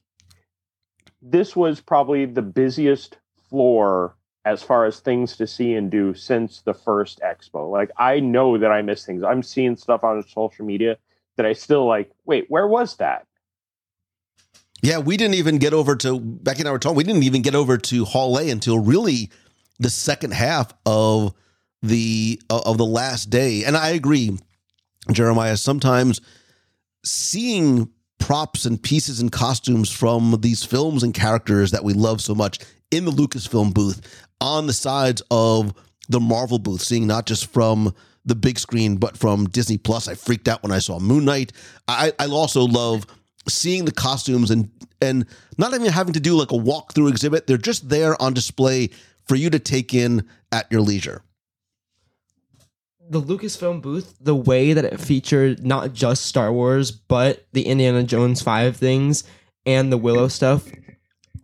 [1.23, 6.63] this was probably the busiest floor as far as things to see and do since
[6.63, 7.71] the first expo.
[7.71, 9.23] Like I know that I miss things.
[9.23, 10.97] I'm seeing stuff on social media
[11.37, 13.27] that I still like, wait, where was that?
[14.83, 17.55] Yeah, we didn't even get over to Becky and I were we didn't even get
[17.55, 19.31] over to Hall A until really
[19.79, 21.35] the second half of
[21.83, 23.65] the uh, of the last day.
[23.65, 24.39] And I agree,
[25.13, 26.23] Jeremiah, sometimes
[27.05, 32.35] seeing props and pieces and costumes from these films and characters that we love so
[32.35, 32.59] much
[32.91, 34.01] in the Lucasfilm booth
[34.41, 35.75] on the sides of
[36.09, 37.93] the Marvel booth, seeing not just from
[38.25, 40.07] the big screen, but from Disney Plus.
[40.07, 41.53] I freaked out when I saw Moon Knight.
[41.89, 43.07] I, I also love
[43.49, 45.25] seeing the costumes and and
[45.57, 47.47] not even having to do like a walkthrough exhibit.
[47.47, 48.91] They're just there on display
[49.27, 51.23] for you to take in at your leisure
[53.11, 58.05] the Lucasfilm booth, the way that it featured not just Star Wars, but the Indiana
[58.05, 59.25] Jones 5 things
[59.67, 60.71] and the Willow stuff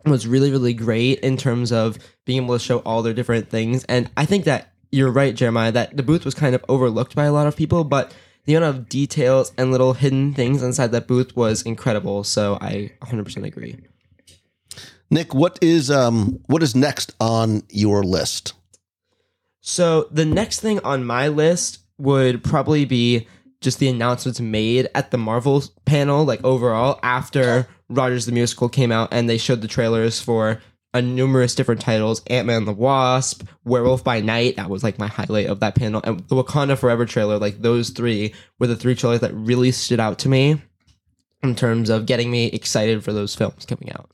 [0.05, 3.83] was really, really great in terms of being able to show all their different things.
[3.83, 7.25] And I think that you're right, Jeremiah, that the booth was kind of overlooked by
[7.25, 8.15] a lot of people, but
[8.45, 12.23] the amount of details and little hidden things inside that booth was incredible.
[12.23, 13.75] So I 100% agree.
[15.09, 18.53] Nick, what is um what is next on your list?
[19.67, 23.27] So the next thing on my list would probably be
[23.59, 28.93] just the announcements made at the Marvel panel, like overall after Rogers the Musical came
[28.93, 30.61] out and they showed the trailers for
[30.93, 34.55] a numerous different titles Ant Man the Wasp, Werewolf by Night.
[34.55, 35.99] That was like my highlight of that panel.
[36.05, 39.99] And the Wakanda Forever trailer, like those three were the three trailers that really stood
[39.99, 40.61] out to me
[41.43, 44.09] in terms of getting me excited for those films coming out.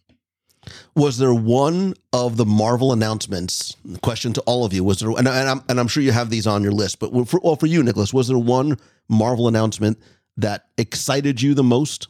[0.95, 3.75] Was there one of the Marvel announcements?
[4.01, 6.29] Question to all of you: Was there, and, and I'm and I'm sure you have
[6.29, 9.99] these on your list, but for well, for you, Nicholas, was there one Marvel announcement
[10.37, 12.07] that excited you the most?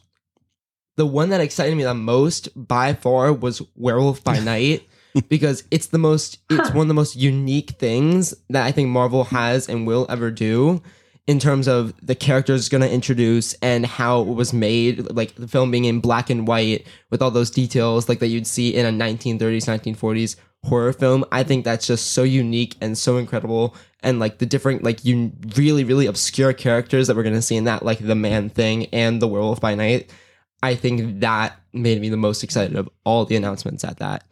[0.96, 4.88] The one that excited me the most by far was Werewolf by Night
[5.28, 9.24] because it's the most it's one of the most unique things that I think Marvel
[9.24, 10.82] has and will ever do
[11.26, 15.34] in terms of the characters it's going to introduce and how it was made like
[15.36, 18.74] the film being in black and white with all those details like that you'd see
[18.74, 19.38] in a 1930s
[19.96, 24.46] 1940s horror film i think that's just so unique and so incredible and like the
[24.46, 27.98] different like you really really obscure characters that we're going to see in that like
[27.98, 30.10] the man thing and the werewolf by night
[30.62, 34.24] i think that made me the most excited of all the announcements at that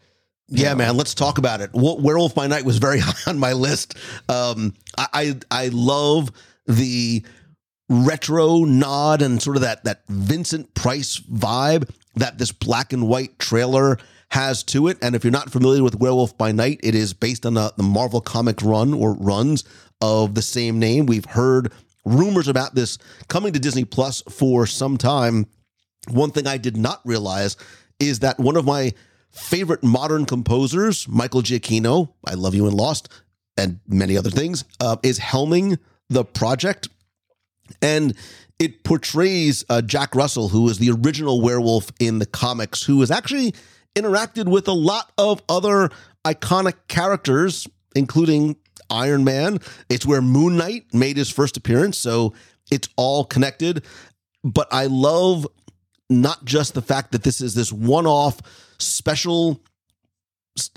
[0.49, 0.97] Yeah, man.
[0.97, 1.70] Let's talk about it.
[1.72, 3.97] Werewolf by Night was very high on my list.
[4.28, 5.07] Um, I,
[5.51, 6.30] I I love
[6.67, 7.25] the
[7.89, 13.39] retro nod and sort of that that Vincent Price vibe that this black and white
[13.39, 13.99] trailer
[14.31, 14.99] has to it.
[15.03, 17.83] And if you're not familiar with Werewolf by Night, it is based on the, the
[17.83, 19.65] Marvel comic run or runs
[20.01, 21.07] of the same name.
[21.07, 21.71] We've heard
[22.05, 22.99] rumors about this
[23.29, 25.47] coming to Disney Plus for some time.
[26.09, 27.57] One thing I did not realize
[28.01, 28.93] is that one of my
[29.31, 33.09] favorite modern composers, Michael Giacchino, I love you and Lost,
[33.57, 35.79] and many other things, uh, is helming
[36.13, 36.89] the project.
[37.81, 38.15] And
[38.59, 43.11] it portrays uh, Jack Russell, who is the original werewolf in the comics, who has
[43.11, 43.55] actually
[43.95, 45.91] interacted with a lot of other
[46.25, 48.57] iconic characters, including
[48.91, 49.59] Iron Man.
[49.89, 52.35] It's where Moon Knight made his first appearance, so
[52.71, 53.85] it's all connected.
[54.45, 55.47] But I love
[56.09, 58.41] not just the fact that this is this one-off
[58.79, 59.61] special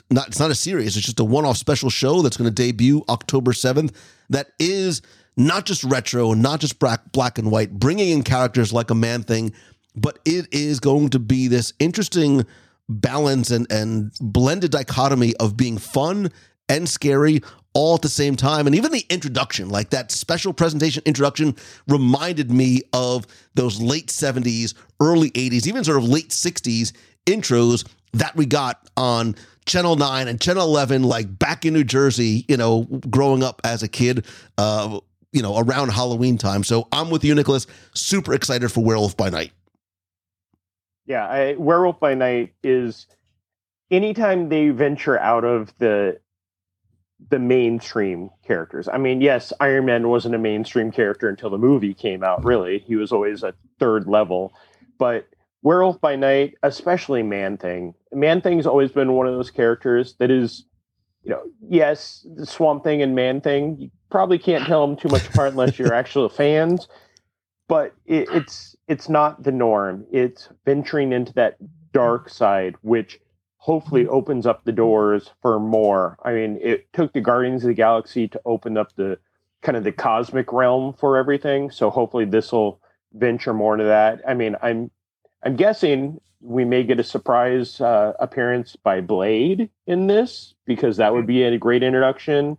[0.09, 3.03] not it's not a series it's just a one-off special show that's going to debut
[3.09, 3.93] october 7th
[4.29, 5.01] that is
[5.37, 9.23] not just retro not just black, black and white bringing in characters like a man
[9.23, 9.53] thing
[9.95, 12.45] but it is going to be this interesting
[12.87, 16.29] balance and and blended dichotomy of being fun
[16.69, 17.41] and scary
[17.73, 18.65] all at the same time.
[18.65, 21.55] And even the introduction, like that special presentation introduction,
[21.87, 26.93] reminded me of those late 70s, early 80s, even sort of late 60s
[27.25, 32.45] intros that we got on Channel 9 and Channel 11, like back in New Jersey,
[32.47, 34.25] you know, growing up as a kid,
[34.57, 34.99] uh,
[35.35, 36.63] you know, around Halloween time.
[36.63, 37.67] So I'm with you, Nicholas.
[37.93, 39.51] Super excited for Werewolf by Night.
[41.05, 43.05] Yeah, I, Werewolf by Night is
[43.91, 46.19] anytime they venture out of the
[47.29, 48.87] the mainstream characters.
[48.87, 52.79] I mean, yes, Iron Man wasn't a mainstream character until the movie came out, really.
[52.79, 54.53] He was always a third level.
[54.97, 55.27] But
[55.63, 60.31] Werewolf by Night, especially Man Thing, Man Thing's always been one of those characters that
[60.31, 60.65] is,
[61.23, 65.51] you know, yes, Swamp Thing and Man Thing, probably can't tell them too much apart
[65.51, 66.87] unless you're actual fans.
[67.67, 70.05] But it, it's it's not the norm.
[70.09, 71.57] It's venturing into that
[71.91, 73.19] dark side, which
[73.57, 76.17] hopefully opens up the doors for more.
[76.23, 79.19] I mean, it took the Guardians of the Galaxy to open up the
[79.61, 81.69] kind of the cosmic realm for everything.
[81.69, 82.79] So hopefully this will
[83.11, 84.21] venture more into that.
[84.25, 84.91] I mean, I'm
[85.43, 91.13] I'm guessing we may get a surprise uh, appearance by Blade in this because that
[91.13, 92.57] would be a great introduction,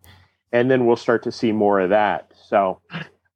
[0.53, 2.33] and then we'll start to see more of that.
[2.49, 2.81] So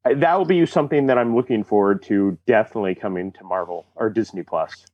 [0.05, 4.43] that will be something that I'm looking forward to definitely coming to Marvel or Disney
[4.43, 4.87] Plus.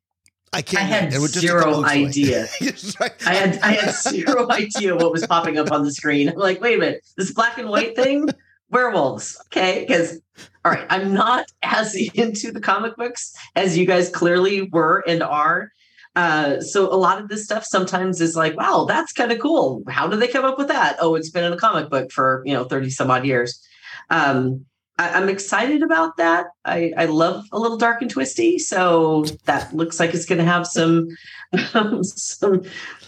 [0.53, 0.83] I can't.
[0.83, 2.07] I had and just zero couple weeks away.
[2.07, 2.47] idea.
[3.27, 6.31] I had I had zero idea what was popping up on the screen.
[6.31, 8.29] I'm like, wait a minute, this black and white thing,
[8.71, 9.85] werewolves, okay?
[9.87, 10.21] Because
[10.65, 15.23] all right, I'm not as into the comic books as you guys clearly were and
[15.23, 15.71] are.
[16.17, 19.83] Uh, so a lot of this stuff sometimes is like, wow, that's kind of cool.
[19.87, 20.97] How did they come up with that?
[20.99, 23.63] Oh, it's been in a comic book for you know 30 some odd years.
[24.09, 24.65] Um,
[24.99, 26.47] I, I'm excited about that.
[26.65, 30.45] I, I love a little dark and twisty, so that looks like it's going to
[30.45, 31.09] have some
[32.03, 32.63] some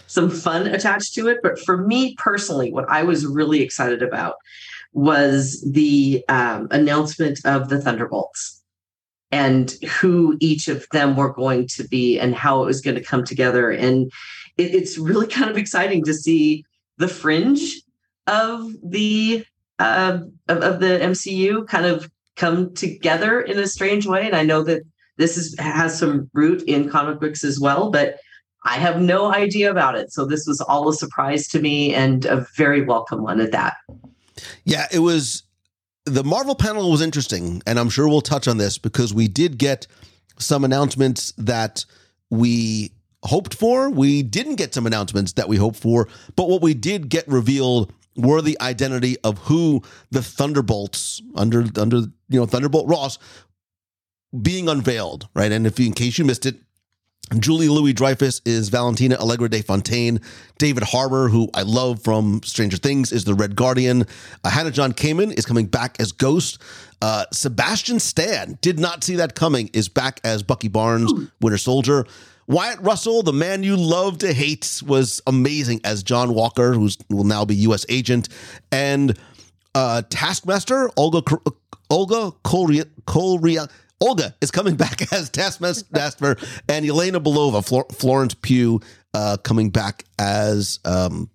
[0.06, 1.38] some fun attached to it.
[1.42, 4.34] But for me personally, what I was really excited about
[4.92, 8.57] was the um, announcement of the Thunderbolts
[9.30, 13.02] and who each of them were going to be and how it was going to
[13.02, 13.70] come together.
[13.70, 14.10] And
[14.56, 16.64] it, it's really kind of exciting to see
[16.96, 17.80] the fringe
[18.26, 19.44] of the
[19.78, 20.18] uh,
[20.48, 24.26] of, of the MCU kind of come together in a strange way.
[24.26, 24.82] And I know that
[25.16, 28.18] this is has some root in comic books as well, but
[28.64, 30.12] I have no idea about it.
[30.12, 33.74] So this was all a surprise to me and a very welcome one at that.
[34.64, 35.42] Yeah, it was
[36.08, 39.58] the Marvel panel was interesting, and I'm sure we'll touch on this because we did
[39.58, 39.86] get
[40.38, 41.84] some announcements that
[42.30, 42.92] we
[43.24, 43.90] hoped for.
[43.90, 47.92] We didn't get some announcements that we hoped for, but what we did get revealed
[48.16, 53.18] were the identity of who the Thunderbolts under under you know Thunderbolt Ross
[54.42, 55.50] being unveiled, right?
[55.50, 56.56] And if you, in case you missed it,
[57.36, 60.20] Julia Louis-Dreyfus is Valentina Allegra de Fontaine.
[60.56, 64.04] David Harbour, who I love from Stranger Things, is the Red Guardian.
[64.44, 66.58] Uh, Hannah John-Kamen is coming back as Ghost.
[67.02, 69.68] Uh, Sebastian Stan did not see that coming.
[69.72, 72.06] Is back as Bucky Barnes, Winter Soldier.
[72.46, 77.24] Wyatt Russell, the man you love to hate, was amazing as John Walker, who will
[77.24, 77.84] now be U.S.
[77.90, 78.30] agent,
[78.72, 79.18] and
[79.74, 81.22] uh, Taskmaster Olga
[81.90, 83.68] Olga Korea Korea.
[84.00, 86.36] Olga is coming back as Taskmaster,
[86.68, 88.80] and Elena Belova, Flor- Florence Pugh,
[89.14, 91.28] uh, coming back as um,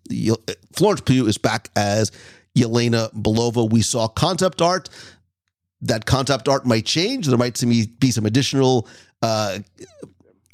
[0.73, 2.11] Florence Pugh is back as
[2.57, 3.69] Elena Belova.
[3.69, 4.89] We saw concept art.
[5.81, 7.27] That concept art might change.
[7.27, 8.87] There might be be some additional
[9.21, 9.59] uh,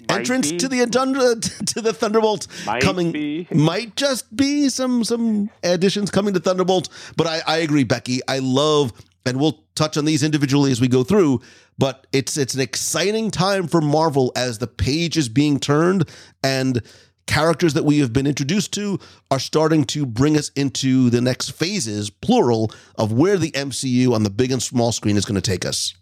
[0.07, 1.35] entrance to the Thunder-
[1.67, 3.11] to the Thunderbolts Might coming.
[3.11, 3.47] be.
[3.51, 6.89] Might just be some some additions coming to Thunderbolt.
[7.15, 8.21] But I, I agree, Becky.
[8.27, 8.91] I love,
[9.25, 11.41] and we'll touch on these individually as we go through.
[11.79, 16.07] But it's it's an exciting time for Marvel as the page is being turned
[16.43, 16.83] and
[17.25, 18.99] characters that we have been introduced to
[19.31, 24.23] are starting to bring us into the next phases, plural, of where the MCU on
[24.23, 25.93] the big and small screen is going to take us.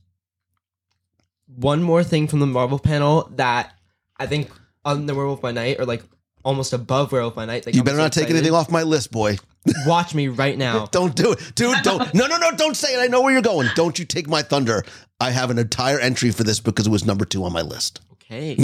[1.47, 3.73] One more thing from the Marvel panel that
[4.17, 4.49] I think
[4.84, 6.03] on the Werewolf by Night or like
[6.44, 7.66] almost above where Werewolf by Night.
[7.66, 8.38] Like You I'm better so not take excited.
[8.38, 9.38] anything off my list, boy.
[9.86, 10.86] Watch me right now.
[10.92, 11.52] Don't do it.
[11.56, 12.14] Dude, don't.
[12.14, 13.00] No, no, no, don't say it.
[13.00, 13.68] I know where you're going.
[13.76, 14.86] Don't you take my thunder.
[15.20, 18.00] I have an entire entry for this because it was number two on my list.
[18.14, 18.58] Okay.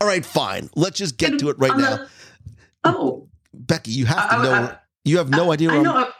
[0.00, 0.68] All right, fine.
[0.76, 2.02] Let's just get to it right On the- now.
[2.84, 4.52] Uh, oh, Becky, you have to I- know.
[4.52, 5.70] I- you have no idea.
[5.70, 5.94] I where know.
[5.96, 6.12] I'm- I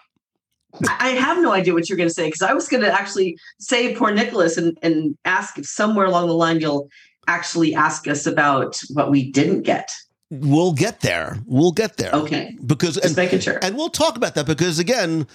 [1.00, 3.36] I have no idea what you're going to say because I was going to actually
[3.60, 6.88] say poor Nicholas and, and ask if somewhere along the line you'll
[7.26, 9.90] actually ask us about what we didn't get.
[10.30, 11.38] We'll get there.
[11.46, 12.12] We'll get there.
[12.12, 12.56] Okay.
[12.64, 13.58] Because Just and, making sure.
[13.62, 15.26] and we'll talk about that because again,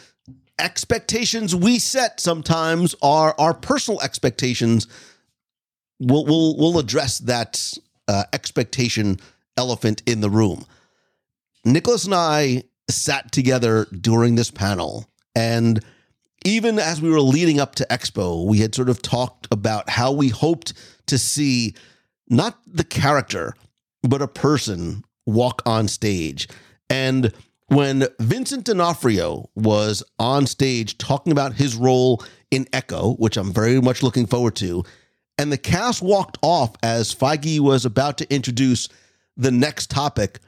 [0.59, 4.87] expectations we set sometimes are our personal expectations.
[5.99, 7.73] We'll we'll we'll address that
[8.07, 9.19] uh, expectation
[9.55, 10.65] elephant in the room.
[11.63, 15.83] Nicholas and I sat together during this panel, and
[16.45, 20.11] even as we were leading up to Expo, we had sort of talked about how
[20.11, 20.73] we hoped
[21.07, 21.73] to see
[22.29, 23.53] not the character,
[24.03, 26.47] but a person walk on stage.
[26.89, 27.33] And
[27.67, 33.81] when Vincent D'Onofrio was on stage talking about his role in Echo, which I'm very
[33.81, 34.83] much looking forward to,
[35.37, 38.87] and the cast walked off as Feige was about to introduce
[39.35, 40.39] the next topic,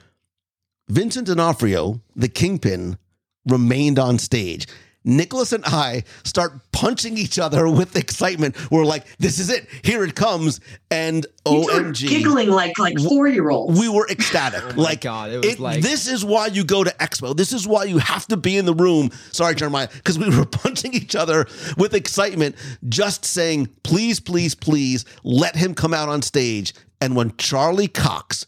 [0.87, 2.97] Vincent D'Onofrio, the kingpin,
[3.45, 4.67] remained on stage.
[5.05, 8.55] Nicholas and I start punching each other with excitement.
[8.69, 9.67] We're like, this is it.
[9.83, 10.59] Here it comes.
[10.91, 12.09] And You OMG.
[12.09, 13.79] giggling like like four year olds.
[13.79, 14.61] We were ecstatic.
[14.69, 17.35] Oh my like, God, it was like- this is why you go to Expo.
[17.35, 19.09] This is why you have to be in the room.
[19.31, 21.47] Sorry, Jeremiah, because we were punching each other
[21.77, 22.55] with excitement,
[22.89, 26.73] just saying, please, please, please let him come out on stage.
[27.01, 28.45] And when Charlie Cox,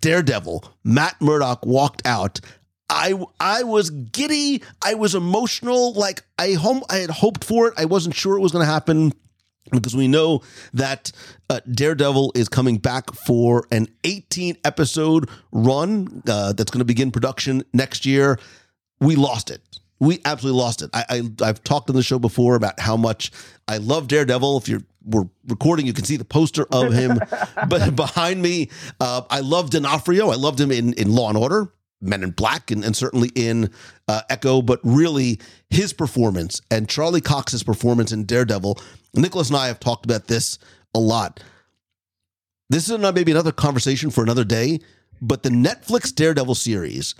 [0.00, 2.40] Daredevil, Matt Murdock walked out,
[2.92, 4.62] I I was giddy.
[4.84, 5.94] I was emotional.
[5.94, 7.74] Like I home I had hoped for it.
[7.76, 9.12] I wasn't sure it was going to happen
[9.70, 10.42] because we know
[10.74, 11.10] that
[11.48, 17.10] uh, Daredevil is coming back for an 18 episode run uh, that's going to begin
[17.10, 18.38] production next year.
[19.00, 19.62] We lost it.
[19.98, 20.90] We absolutely lost it.
[20.92, 23.30] I, I I've talked on the show before about how much
[23.68, 24.58] I love Daredevil.
[24.58, 27.18] If you're we're recording, you can see the poster of him,
[27.68, 28.70] but behind me,
[29.00, 30.28] uh, I love D'Onofrio.
[30.30, 31.72] I loved him in in Law and Order.
[32.02, 33.70] Men in Black and, and certainly in
[34.08, 35.40] uh, Echo, but really
[35.70, 38.78] his performance and Charlie Cox's performance in Daredevil.
[39.14, 40.58] Nicholas and I have talked about this
[40.94, 41.42] a lot.
[42.70, 44.80] This is not maybe another conversation for another day,
[45.20, 47.14] but the Netflix Daredevil series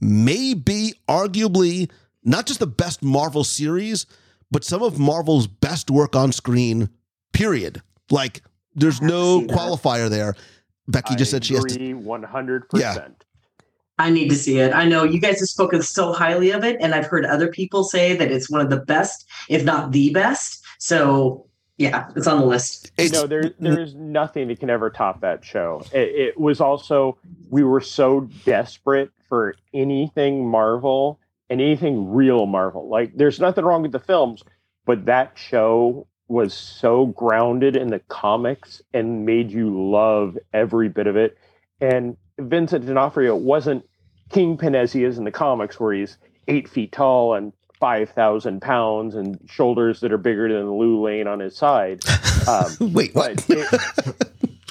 [0.00, 1.90] may be arguably
[2.24, 4.06] not just the best Marvel series,
[4.50, 6.90] but some of Marvel's best work on screen,
[7.32, 7.82] period.
[8.10, 8.42] Like,
[8.74, 10.34] there's no qualifier there.
[10.88, 11.78] Becky just said she has to.
[11.78, 12.64] 100%.
[12.74, 13.08] Yeah.
[13.98, 14.72] I need to see it.
[14.72, 17.82] I know you guys have spoken so highly of it, and I've heard other people
[17.84, 20.64] say that it's one of the best, if not the best.
[20.78, 21.46] So
[21.78, 22.92] yeah, it's on the list.
[22.96, 25.82] It's, no, there there's nothing that can ever top that show.
[25.92, 27.18] It, it was also
[27.50, 31.20] we were so desperate for anything Marvel
[31.50, 32.88] and anything real Marvel.
[32.88, 34.42] Like there's nothing wrong with the films,
[34.86, 41.06] but that show was so grounded in the comics and made you love every bit
[41.06, 41.38] of it.
[41.80, 43.84] And Vincent D'Onofrio wasn't
[44.30, 46.18] kingpin as he is in the comics, where he's
[46.48, 51.26] eight feet tall and five thousand pounds and shoulders that are bigger than Lou Lane
[51.26, 52.02] on his side.
[52.48, 53.44] Um, Wait, what?
[53.48, 53.56] but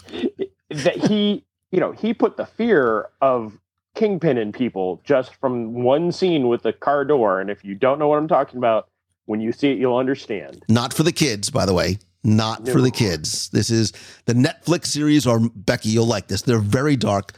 [0.10, 3.60] it- that he, you know, he put the fear of
[3.96, 7.42] Kingpin in people just from one scene with the car door.
[7.42, 8.88] And if you don't know what I'm talking about,
[9.26, 10.64] when you see it, you'll understand.
[10.70, 11.98] Not for the kids, by the way.
[12.24, 13.50] Not for the kids.
[13.50, 13.92] This is
[14.24, 16.44] the Netflix series, or Becky, you'll like this.
[16.44, 17.34] They're very dark.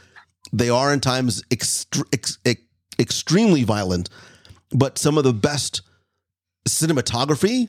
[0.52, 2.38] They are in times ex- ex-
[2.98, 4.08] extremely violent,
[4.70, 5.82] but some of the best
[6.68, 7.68] cinematography.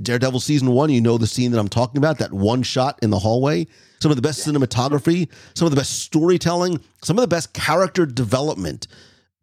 [0.00, 3.10] Daredevil season one, you know the scene that I'm talking about, that one shot in
[3.10, 3.66] the hallway.
[4.00, 8.06] Some of the best cinematography, some of the best storytelling, some of the best character
[8.06, 8.86] development.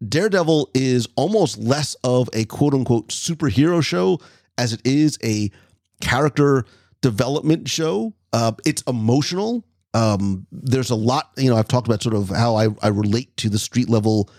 [0.07, 4.19] Daredevil is almost less of a quote unquote superhero show
[4.57, 5.51] as it is a
[5.99, 6.65] character
[7.01, 8.13] development show.
[8.31, 9.65] Uh, it's emotional.
[9.95, 13.35] Um, there's a lot, you know, I've talked about sort of how I, I relate
[13.37, 14.29] to the street level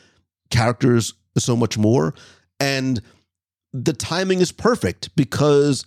[0.50, 2.14] characters so much more.
[2.60, 3.00] And
[3.72, 5.84] the timing is perfect because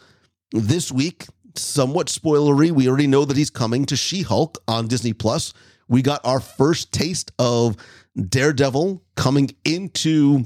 [0.52, 5.14] this week, somewhat spoilery, we already know that he's coming to She Hulk on Disney
[5.14, 5.54] Plus.
[5.88, 7.78] We got our first taste of
[8.16, 10.46] Daredevil coming into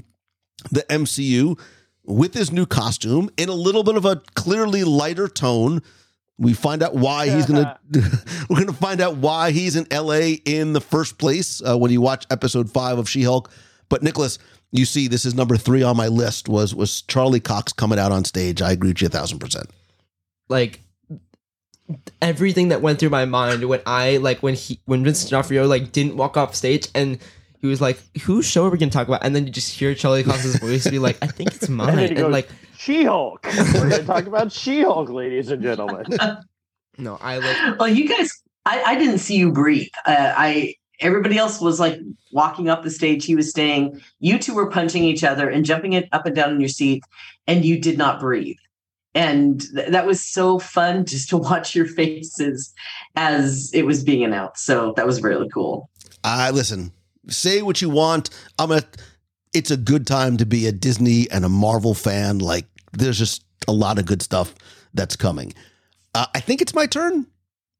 [0.70, 1.58] the MCU
[2.04, 5.82] with his new costume in a little bit of a clearly lighter tone.
[6.38, 7.78] We find out why he's gonna.
[8.48, 10.32] we're gonna find out why he's in L.A.
[10.32, 13.50] in the first place uh, when you watch episode five of She-Hulk.
[13.88, 14.38] But Nicholas,
[14.72, 16.48] you see, this is number three on my list.
[16.48, 18.60] Was was Charlie Cox coming out on stage?
[18.62, 19.70] I agree with you a thousand percent.
[20.48, 20.80] like
[22.22, 25.92] everything that went through my mind when I like when he when Vincent D'Onofrio like
[25.92, 27.18] didn't walk off stage and
[27.60, 29.94] he was like, "Whose show are we gonna talk about?" And then you just hear
[29.94, 32.48] Charlie Cox's voice be like, "I think it's And mine." then And, goes, like,
[32.84, 33.46] She Hulk.
[33.56, 36.04] We're going to talk about She Hulk, ladies and gentlemen.
[36.98, 38.30] no, I like Well, you guys,
[38.66, 39.88] I, I didn't see you breathe.
[40.04, 41.98] Uh, I everybody else was like
[42.32, 43.24] walking up the stage.
[43.24, 44.02] He was staying.
[44.20, 47.02] You two were punching each other and jumping it up and down in your seat,
[47.46, 48.58] and you did not breathe.
[49.14, 52.74] And th- that was so fun just to watch your faces
[53.16, 54.66] as it was being announced.
[54.66, 55.88] So that was really cool.
[56.22, 56.92] I listen.
[57.28, 58.28] Say what you want.
[58.58, 58.82] I'm a.
[59.54, 62.40] It's a good time to be a Disney and a Marvel fan.
[62.40, 62.66] Like
[62.96, 64.54] there's just a lot of good stuff
[64.92, 65.54] that's coming.
[66.14, 67.26] Uh, I think it's my turn.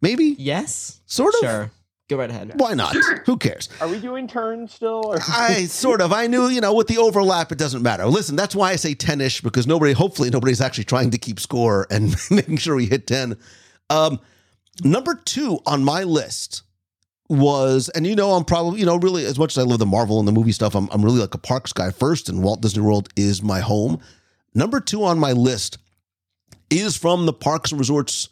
[0.03, 1.41] Maybe, yes, sort of.
[1.41, 1.71] sure,
[2.11, 2.53] go right ahead.
[2.57, 2.95] Why not?
[3.25, 3.71] Who cares?
[3.81, 5.03] Are we doing turns still?
[5.07, 5.19] Or?
[5.29, 6.13] I sort of.
[6.13, 8.05] I knew, you know, with the overlap, it doesn't matter.
[8.07, 11.41] Listen, that's why I say 10 ish because nobody, hopefully, nobody's actually trying to keep
[11.41, 13.39] score and making sure we hit 10.
[13.89, 14.21] Um,
[14.83, 16.65] number two on my list
[17.31, 19.87] was, and you know, I'm probably, you know, really, as much as I love the
[19.87, 22.61] Marvel and the movie stuff, I'm, I'm really like a parks guy first, and Walt
[22.61, 24.01] Disney World is my home.
[24.55, 25.79] Number two on my list
[26.71, 28.29] is from the Parks and Resorts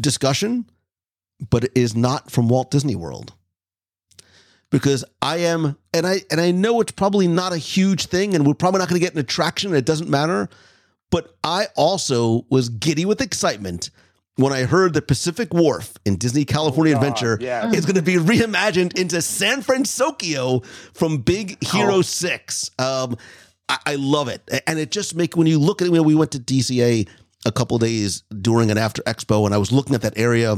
[0.00, 0.66] discussion,
[1.50, 3.32] but it is not from Walt Disney World
[4.70, 8.46] because I am, and I and I know it's probably not a huge thing, and
[8.46, 9.70] we're probably not going to get an attraction.
[9.70, 10.48] And it doesn't matter,
[11.10, 13.90] but I also was giddy with excitement
[14.36, 17.72] when I heard that Pacific Wharf in Disney California God, Adventure yeah.
[17.72, 22.70] is going to be reimagined into San Fransokyo from Big Hero Six.
[22.78, 23.16] Um,
[23.68, 25.90] I, I love it, and it just make when you look at it.
[25.90, 27.08] When we went to DCA
[27.46, 30.56] a couple days during and after Expo, and I was looking at that area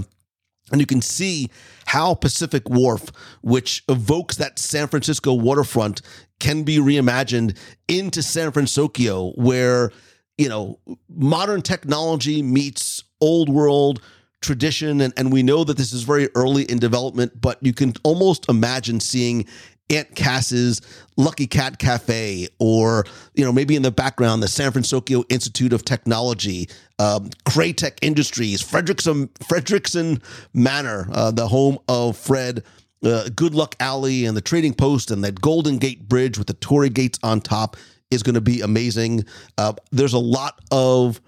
[0.70, 1.50] and you can see
[1.86, 3.11] how Pacific Wharf,
[3.42, 6.02] which evokes that San Francisco waterfront,
[6.38, 7.56] can be reimagined
[7.88, 9.90] into San Fransokyo, where,
[10.38, 14.00] you know, modern technology meets old world
[14.40, 15.00] tradition.
[15.00, 18.48] And, and we know that this is very early in development, but you can almost
[18.48, 19.46] imagine seeing
[19.91, 20.80] Aunt Cass's
[21.16, 25.84] Lucky Cat Cafe, or you know maybe in the background the San Fransokyo Institute of
[25.84, 26.68] Technology,
[26.99, 30.22] um, Krei Tech Industries, Frederickson Frederickson
[30.55, 32.62] Manor, uh, the home of Fred.
[33.03, 36.53] Uh, Good Luck Alley and the Trading Post and that Golden Gate Bridge with the
[36.53, 37.78] torii Gates on top
[38.11, 39.24] is going to be amazing.
[39.57, 41.18] Uh, there's a lot of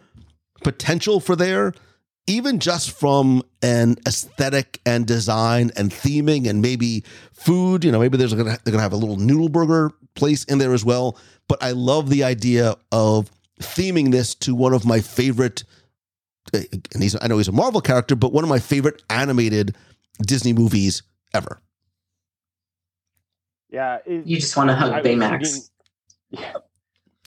[0.62, 1.72] potential for there,
[2.26, 7.84] even just from an aesthetic and design and theming and maybe food.
[7.84, 10.72] You know, maybe there's gonna they're gonna have a little noodle burger place in there
[10.72, 11.18] as well.
[11.48, 15.64] But I love the idea of theming this to one of my favorite.
[16.54, 16.60] Uh,
[16.94, 19.76] and he's I know he's a Marvel character, but one of my favorite animated
[20.26, 21.02] Disney movies
[21.34, 21.60] ever.
[23.70, 23.98] Yeah.
[24.06, 25.46] it- You just want to hug I was Baymax.
[25.46, 25.62] sitting-
[26.30, 26.52] Yeah.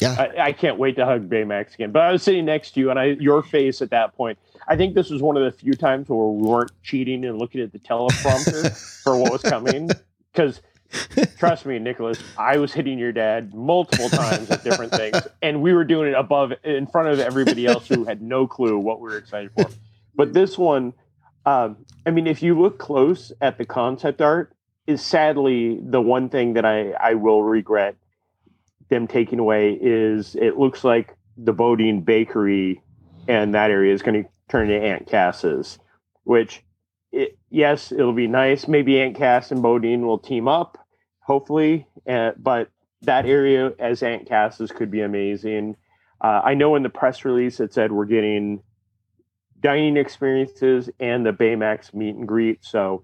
[0.02, 0.16] Yeah.
[0.38, 1.92] I, I can't wait to hug Baymax again.
[1.92, 4.38] But I was sitting next to you, and I your face at that point.
[4.68, 7.62] I think this was one of the few times where we weren't cheating and looking
[7.62, 9.90] at the teleprompter for what was coming.
[10.32, 10.62] Because
[11.38, 15.74] trust me, Nicholas, I was hitting your dad multiple times at different things, and we
[15.74, 19.10] were doing it above in front of everybody else who had no clue what we
[19.10, 19.70] were excited for.
[20.16, 20.94] But this one,
[21.46, 24.56] um, I mean, if you look close at the concept art,
[24.88, 27.96] is sadly the one thing that I I will regret
[28.90, 32.82] them taking away is it looks like the Boudin Bakery
[33.28, 35.80] and that area is going to turn into Aunt Cass's,
[36.24, 36.64] which,
[37.12, 38.68] it, yes, it'll be nice.
[38.68, 40.78] Maybe Aunt Cass and Boudin will team up,
[41.20, 41.88] hopefully.
[42.08, 42.70] Uh, but
[43.02, 45.76] that area as Aunt Cass's could be amazing.
[46.22, 48.62] Uh, I know in the press release it said we're getting
[49.60, 52.64] dining experiences and the Baymax meet and greet.
[52.64, 53.04] So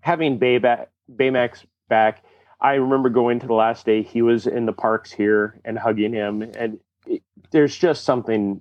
[0.00, 2.22] having Bayback, Baymax back,
[2.60, 6.12] I remember going to the last day he was in the parks here and hugging
[6.12, 8.60] him, and it, there's just something,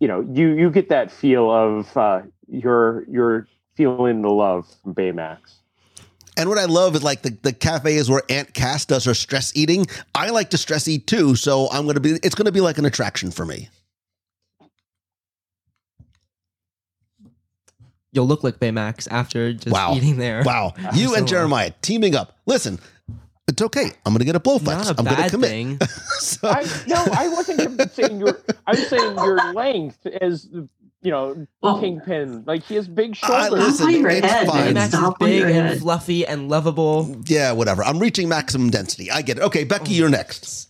[0.00, 3.46] you know, you you get that feel of uh, you're you're
[3.76, 5.38] feeling the love from Baymax.
[6.36, 9.14] And what I love is like the, the cafe is where Aunt Cass does her
[9.14, 9.86] stress eating.
[10.14, 12.84] I like to stress eat too, so I'm gonna be it's gonna be like an
[12.86, 13.68] attraction for me.
[18.12, 19.94] You'll look like Baymax after just Wow.
[19.94, 20.42] eating there.
[20.44, 20.74] Wow.
[20.94, 21.28] You So and.
[21.28, 22.36] Jeremiah teaming up.
[22.46, 22.78] Listen,
[23.58, 23.90] it's okay.
[24.06, 24.64] I'm gonna get a Bowflex.
[24.66, 25.50] Not a I'm gonna bad commit.
[25.50, 25.78] thing.
[26.18, 28.38] So- I, no, I wasn't saying your.
[28.66, 32.44] I was saying your length as you know Well- kingpin.
[32.46, 33.64] Like he has big I shoulders.
[33.64, 34.74] listen, on your it's head, fine.
[34.74, 34.76] man.
[34.76, 37.16] Is Stop on big and fluffy and lovable.
[37.26, 37.82] yeah, whatever.
[37.84, 39.10] I'm reaching maximum density.
[39.10, 39.42] I get it.
[39.44, 40.68] Okay, Becky, you're next.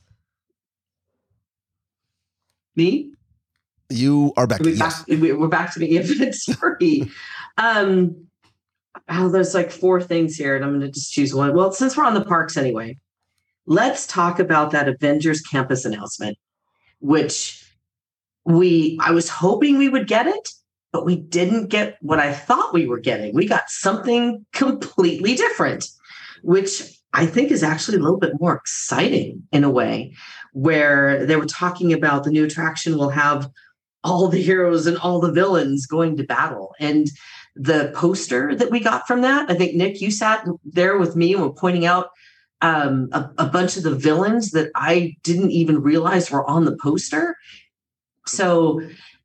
[2.77, 3.13] Me?
[3.91, 4.65] You are Are Becky.
[4.65, 4.99] we Yes.
[5.03, 6.33] back, we- we're back to me.
[6.33, 7.11] Sorry.
[7.61, 8.28] Um,
[9.09, 11.55] oh, there's like four things here, and I'm going to just choose one.
[11.55, 12.97] Well, since we're on the parks anyway,
[13.67, 16.39] let's talk about that Avengers campus announcement,
[17.01, 17.65] which
[18.45, 20.49] we I was hoping we would get it,
[20.93, 23.35] but we didn't get what I thought we were getting.
[23.35, 25.89] We got something completely different,
[26.43, 30.15] which I think is actually a little bit more exciting in a way,
[30.53, 33.51] where they were talking about the new attraction will have
[34.05, 36.75] all the heroes and all the villains going to battle.
[36.79, 37.11] And
[37.59, 41.35] the poster that we got from that, I think Nick, you sat there with me
[41.35, 42.11] and were pointing out
[42.61, 46.77] um, a, a bunch of the villains that I didn't even realize were on the
[46.77, 47.37] poster.
[48.27, 48.81] So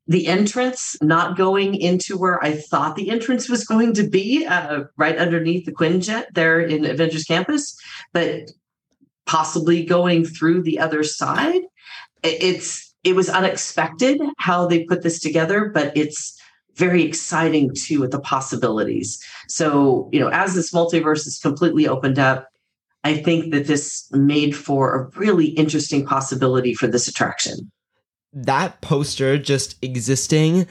[0.07, 4.85] the entrance not going into where I thought the entrance was going to be, uh,
[4.97, 7.77] right underneath the Quinjet there in Avengers Campus,
[8.11, 8.51] but
[9.25, 11.61] possibly going through the other side.
[12.23, 16.39] It's it was unexpected how they put this together, but it's
[16.75, 19.23] very exciting too with the possibilities.
[19.47, 22.49] So, you know, as this multiverse is completely opened up,
[23.03, 27.71] I think that this made for a really interesting possibility for this attraction.
[28.33, 30.65] that poster just existing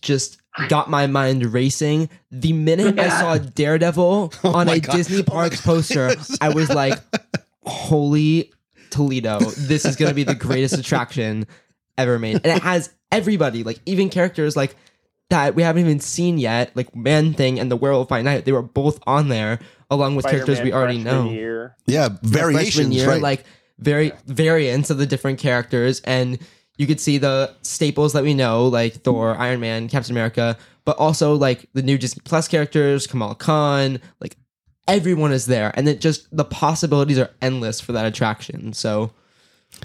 [0.00, 0.38] just
[0.68, 2.10] got my mind racing.
[2.30, 4.96] The minute I saw Daredevil oh on my a God.
[4.96, 5.64] Disney Oh Parks God.
[5.74, 6.98] poster, I was like,
[7.64, 8.52] holy
[8.90, 11.46] Toledo, this is going to be the greatest attraction
[11.96, 12.36] ever made.
[12.36, 14.76] And it has everybody, like even characters like
[15.30, 18.44] that we haven't even seen yet, like Man Thing and the Werewolf by Night.
[18.44, 19.58] They were both on there
[19.90, 21.76] along with characters we already know Year.
[21.86, 23.22] Yeah, the freshman variations, year, right?
[23.22, 23.44] like
[23.78, 26.38] very variants of the different characters, and
[26.76, 30.96] you could see the staples that we know, like Thor, Iron Man, Captain America, but
[30.98, 34.36] also like the new Disney Plus characters, Kamal Khan, like
[34.86, 38.72] everyone is there, and it just the possibilities are endless for that attraction.
[38.72, 39.12] So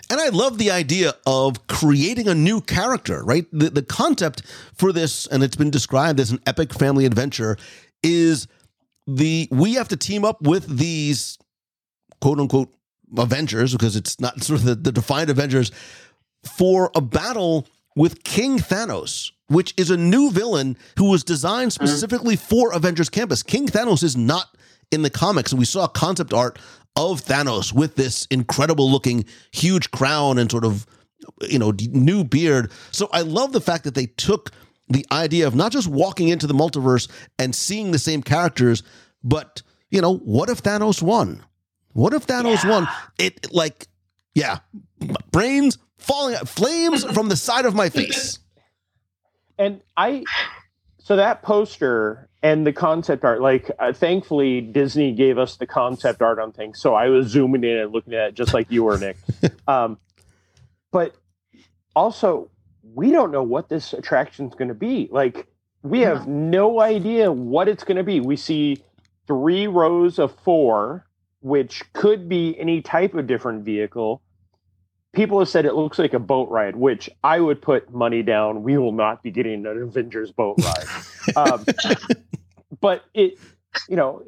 [0.09, 3.45] And I love the idea of creating a new character, right?
[3.51, 4.43] The, the concept
[4.75, 7.57] for this, and it's been described as an epic family adventure,
[8.01, 8.47] is
[9.07, 11.37] the we have to team up with these
[12.21, 12.73] quote unquote
[13.17, 15.71] Avengers, because it's not sort of the, the defined Avengers,
[16.43, 21.85] for a battle with King Thanos, which is a new villain who was designed mm-hmm.
[21.85, 23.43] specifically for Avengers Campus.
[23.43, 24.55] King Thanos is not
[24.91, 26.59] in the comics, and we saw concept art
[26.95, 30.85] of Thanos with this incredible looking huge crown and sort of
[31.47, 32.71] you know new beard.
[32.91, 34.51] So I love the fact that they took
[34.89, 38.83] the idea of not just walking into the multiverse and seeing the same characters,
[39.23, 41.43] but you know, what if Thanos won?
[41.93, 42.87] What if Thanos won?
[43.19, 43.87] It like,
[44.33, 44.59] yeah,
[45.31, 48.39] brains falling, flames from the side of my face.
[49.59, 50.23] And I,
[50.97, 56.21] so that poster and the concept art, like, uh, thankfully Disney gave us the concept
[56.21, 58.83] art on things, so I was zooming in and looking at it just like you
[58.83, 59.15] were, Nick.
[59.67, 59.97] um,
[60.91, 61.15] but
[61.95, 62.49] also,
[62.93, 65.07] we don't know what this attraction is going to be.
[65.09, 65.47] Like,
[65.83, 68.19] we have no idea what it's going to be.
[68.19, 68.83] We see
[69.25, 71.05] three rows of four,
[71.39, 74.21] which could be any type of different vehicle
[75.14, 78.64] people have said it looks like a boat ride, which I would put money down.
[78.64, 81.36] We will not be getting an Avengers boat ride.
[81.36, 81.66] um,
[82.82, 83.38] but it,
[83.88, 84.24] you know,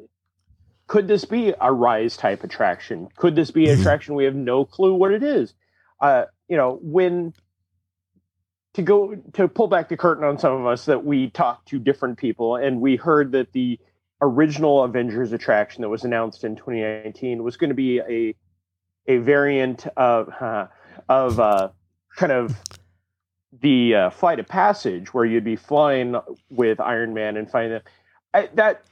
[0.86, 3.08] could this be a rise type attraction?
[3.16, 5.52] Could this be an attraction we have no clue what it is?
[6.00, 7.34] Uh, you know, when
[8.74, 11.78] to go to pull back the curtain on some of us that we talked to
[11.78, 13.80] different people and we heard that the
[14.20, 18.34] original Avengers attraction that was announced in 2019 was going to be a
[19.08, 20.66] a variant of uh,
[21.08, 21.68] of uh,
[22.16, 22.56] kind of
[23.60, 26.16] the uh, flight of passage where you'd be flying
[26.50, 27.80] with Iron Man and finding
[28.34, 28.82] I, that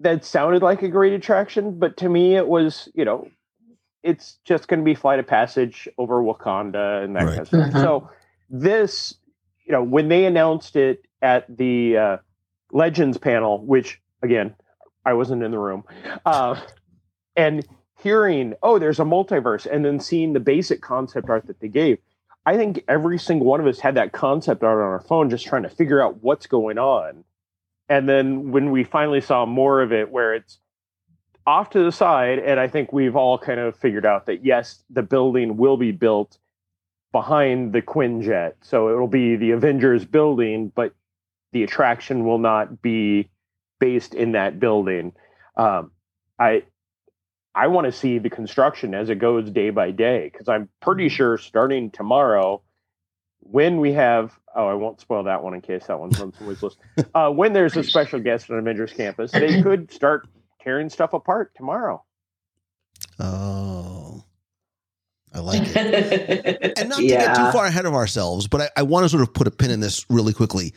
[0.00, 3.28] that sounded like a great attraction, but to me it was you know
[4.02, 7.36] it's just going to be flight of passage over Wakanda and that Right.
[7.36, 7.60] kind of stuff.
[7.70, 7.80] Mhm.
[7.82, 8.10] So
[8.50, 9.14] this
[9.64, 12.16] you know when they announced it at the uh,
[12.72, 14.54] Legends panel, which again
[15.06, 15.84] I wasn't in the room,
[16.26, 16.60] uh,
[17.36, 17.66] and
[18.04, 21.98] hearing oh there's a multiverse and then seeing the basic concept art that they gave
[22.44, 25.46] i think every single one of us had that concept art on our phone just
[25.46, 27.24] trying to figure out what's going on.
[27.88, 30.58] And then when we finally saw more of it where it's
[31.46, 34.82] off to the side and i think we've all kind of figured out that yes
[34.90, 36.38] the building will be built
[37.12, 38.54] behind the quinjet.
[38.60, 40.92] So it'll be the avengers building but
[41.52, 43.30] the attraction will not be
[43.78, 45.12] based in that building.
[45.56, 45.92] Um,
[46.38, 46.64] i
[47.54, 51.08] I want to see the construction as it goes day by day because I'm pretty
[51.08, 52.62] sure starting tomorrow,
[53.40, 56.62] when we have oh I won't spoil that one in case that one's on someone's
[56.62, 56.78] list.
[57.14, 60.26] Uh, when there's a special guest on Avengers Campus, they could start
[60.60, 62.02] tearing stuff apart tomorrow.
[63.20, 64.24] Oh,
[65.32, 66.72] I like it.
[66.78, 67.26] And not to yeah.
[67.26, 69.50] get too far ahead of ourselves, but I, I want to sort of put a
[69.50, 70.74] pin in this really quickly.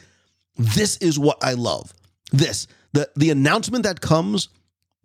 [0.58, 1.94] This is what I love.
[2.32, 4.50] This the the announcement that comes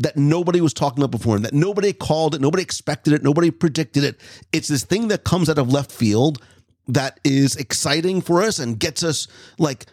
[0.03, 3.51] that nobody was talking about before, and that nobody called it, nobody expected it, nobody
[3.51, 4.21] predicted it.
[4.53, 6.43] It's this thing that comes out of left field
[6.89, 9.29] that is exciting for us and gets us
[9.59, 9.87] like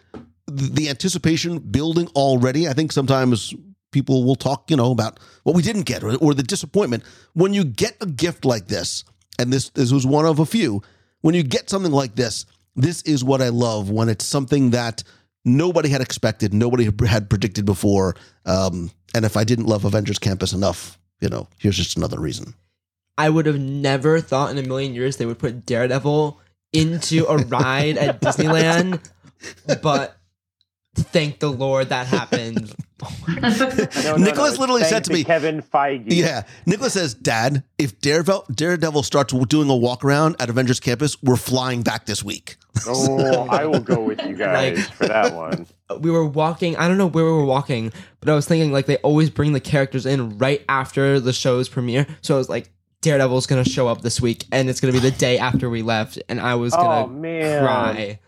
[0.46, 2.68] the anticipation building already.
[2.68, 3.54] I think sometimes
[3.92, 7.04] people will talk, you know, about what we didn't get or, or the disappointment.
[7.34, 9.04] When you get a gift like this,
[9.38, 10.82] and this this was one of a few,
[11.20, 15.02] when you get something like this, this is what I love when it's something that
[15.44, 18.16] nobody had expected, nobody had predicted before.
[18.44, 22.54] Um, and if I didn't love Avengers Campus enough, you know, here's just another reason.
[23.18, 26.40] I would have never thought in a million years they would put Daredevil
[26.72, 29.00] into a ride at Disneyland,
[29.82, 30.16] but
[31.00, 32.74] thank the Lord that happened.
[33.00, 33.08] No,
[34.04, 36.04] no, Nicholas it's literally said to me- Kevin Feige.
[36.08, 41.16] Yeah, Nicholas says, "Dad, if Daredevil Daredevil starts doing a walk around at Avengers Campus,
[41.22, 45.32] we're flying back this week." Oh, I will go with you guys Like- for that
[45.34, 45.66] one.
[46.00, 47.90] we were walking i don't know where we were walking
[48.20, 51.68] but i was thinking like they always bring the characters in right after the show's
[51.68, 52.70] premiere so i was like
[53.00, 56.16] daredevil's gonna show up this week and it's gonna be the day after we left
[56.28, 58.20] and i was Oh gonna man, cry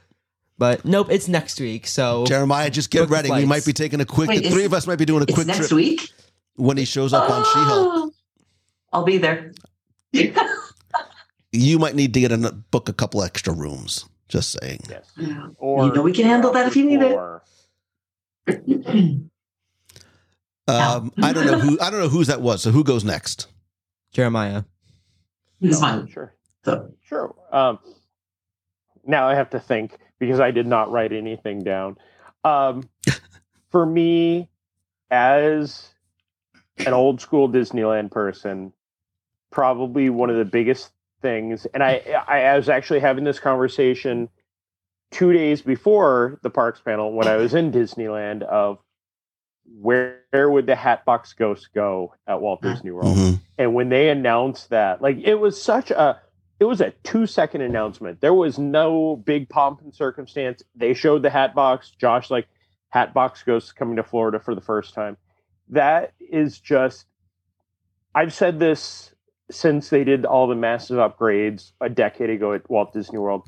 [0.63, 3.29] but nope it's next week so Jeremiah, just get ready.
[3.33, 4.29] We might be taking a quick.
[4.29, 6.09] Wait, the three of us might be doing a It's quick next trip week.
[6.55, 7.89] when he shows up on She-Hulk.
[7.91, 8.13] Oh,
[8.93, 9.53] I'll be there.
[11.55, 12.39] You might need to get a
[12.71, 14.07] book a couple extra rooms.
[14.29, 14.81] Just saying.
[14.89, 15.11] yes.
[15.19, 15.49] Yeah.
[15.59, 17.19] Or You know we can handle that if you need it.
[20.69, 21.79] Um, I don't know who.
[21.81, 22.63] I don't know whose that was.
[22.63, 23.49] So who goes next?
[24.13, 24.63] jeremiah
[25.61, 26.07] It's No, fine.
[26.07, 26.35] Sure.
[26.65, 27.35] So Sure.
[27.51, 27.79] Um,
[29.05, 31.97] now I have to think because I did not write anything down.
[32.45, 32.89] Um,
[33.71, 34.49] for me,
[35.11, 35.89] as
[36.79, 38.73] an old school Disneyland person,
[39.51, 40.93] probably one of the biggest
[41.23, 44.29] things, and I, I was actually having this conversation
[45.11, 48.79] two days before the parks panel when I was in Disneyland of
[49.81, 53.17] where, where would the Hatbox Ghost go at Walt Disney World?
[53.17, 53.39] Mhm.
[53.59, 56.21] and when they announced that like it was such a
[56.63, 58.21] it was a two second announcement.
[58.21, 60.63] There was no big pomp and circumstance.
[60.77, 61.91] They showed the hat box.
[61.91, 62.47] Josh like
[62.91, 65.17] hat box goes coming to florida for the first time.
[65.71, 67.07] That is just
[68.15, 69.13] i've said this
[69.51, 73.43] since they did all the massive upgrades a decade ago at walt disney world.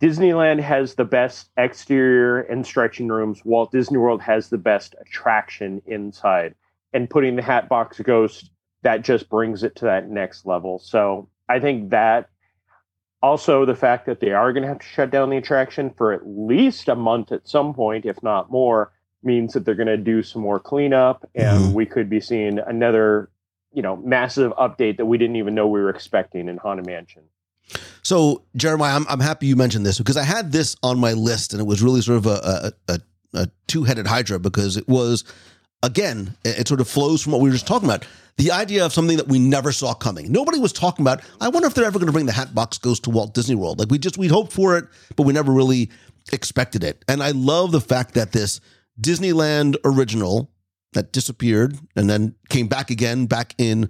[0.00, 3.44] Disneyland has the best exterior and stretching rooms.
[3.44, 6.54] Walt disney world has the best attraction inside.
[6.92, 8.50] And putting the hatbox ghost
[8.82, 10.78] that just brings it to that next level.
[10.78, 12.28] So I think that
[13.22, 16.12] also the fact that they are going to have to shut down the attraction for
[16.12, 18.92] at least a month at some point, if not more,
[19.22, 21.72] means that they're going to do some more cleanup and Mhm.
[21.72, 23.28] we could be seeing another,
[23.72, 27.22] you know, massive update that we didn't even know we were expecting in Haunted Mansion.
[28.02, 31.52] So Jeremiah, I'm, I'm happy you mentioned this because I had this on my list
[31.52, 33.00] and it was really sort of a a, a,
[33.34, 35.24] a two headed hydra because it was
[35.82, 38.06] again it, sort of flows from what we were just talking about.
[38.38, 40.30] The idea of something that we never saw coming.
[40.30, 41.22] Nobody was talking about.
[41.40, 43.78] I wonder if they're ever going to bring the Hatbox Ghost to Walt Disney World.
[43.78, 44.84] Like we just we'd hoped for it,
[45.16, 45.90] but we never really
[46.32, 47.02] expected it.
[47.08, 48.60] And I love the fact that this
[49.00, 50.50] Disneyland original
[50.92, 53.88] that disappeared and then came back again back in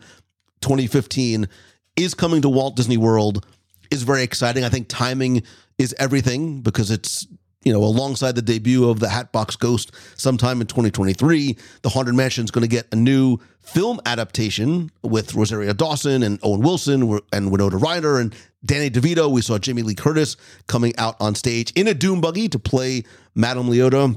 [0.61, 1.49] 2015
[1.97, 3.47] is coming to Walt Disney World
[3.91, 4.65] is very exciting.
[4.65, 5.43] I think timing
[5.79, 7.27] is everything because it's
[7.67, 12.45] you know, alongside the debut of the Hatbox Ghost sometime in 2023, the Haunted Mansion
[12.45, 17.51] is going to get a new film adaptation with Rosario Dawson and Owen Wilson and
[17.51, 18.33] Winona Ryder and
[18.65, 19.29] Danny DeVito.
[19.29, 20.37] We saw Jamie Lee Curtis
[20.69, 23.03] coming out on stage in a doom buggy to play
[23.35, 24.17] Madame Leota.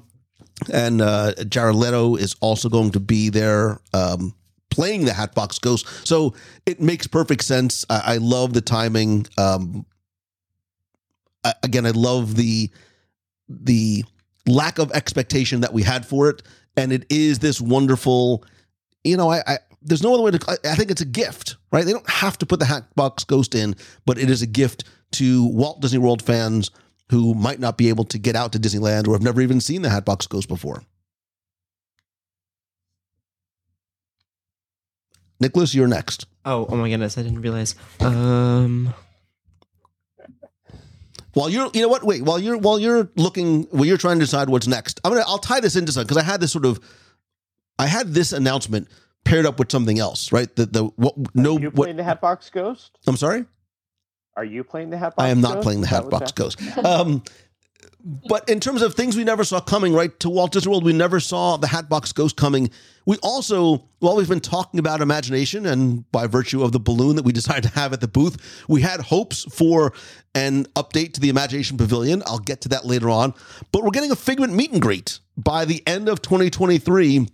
[0.71, 4.35] And uh, Jared Leto is also going to be there um,
[4.69, 5.87] playing the Hatbox Ghost.
[6.07, 6.35] So
[6.67, 7.83] it makes perfect sense.
[7.89, 9.25] I, I love the timing.
[9.39, 9.87] Um,
[11.43, 12.69] I, again, I love the
[13.49, 14.03] the
[14.47, 16.43] lack of expectation that we had for it,
[16.77, 18.45] and it is this wonderful.
[19.03, 20.59] You know, I, I there's no other way to.
[20.65, 21.85] I think it's a gift, right?
[21.85, 23.75] They don't have to put the Hatbox Ghost in,
[24.05, 24.83] but it is a gift
[25.13, 26.71] to Walt Disney World fans
[27.09, 29.81] who might not be able to get out to Disneyland or have never even seen
[29.81, 30.83] the Hatbox Ghost before.
[35.39, 36.25] Nicholas, you're next.
[36.45, 37.75] Oh, oh my goodness, I didn't realize.
[37.99, 38.93] Um
[41.39, 44.25] while you're you know what wait while you're while you're looking while you're trying to
[44.25, 46.65] decide what's next i'm gonna i'll tie this into something because i had this sort
[46.65, 46.79] of
[47.77, 48.87] i had this announcement
[49.23, 52.03] paired up with something else right the the what no Are you playing what the
[52.03, 52.97] Hatbox Ghost?
[53.07, 53.45] i'm sorry
[54.35, 55.23] Are you playing the Hatbox?
[55.23, 55.63] i am not Ghost?
[55.63, 57.23] playing the hatbox ghost um
[58.03, 60.93] but in terms of things we never saw coming right to walt disney world we
[60.93, 62.69] never saw the hatbox ghost coming.
[63.05, 67.25] We also while we've been talking about imagination and by virtue of the balloon that
[67.25, 69.93] we decided to have at the booth we had hopes for
[70.35, 72.23] an update to the imagination pavilion.
[72.25, 73.33] I'll get to that later on.
[73.71, 77.27] But we're getting a figment meet and greet by the end of 2023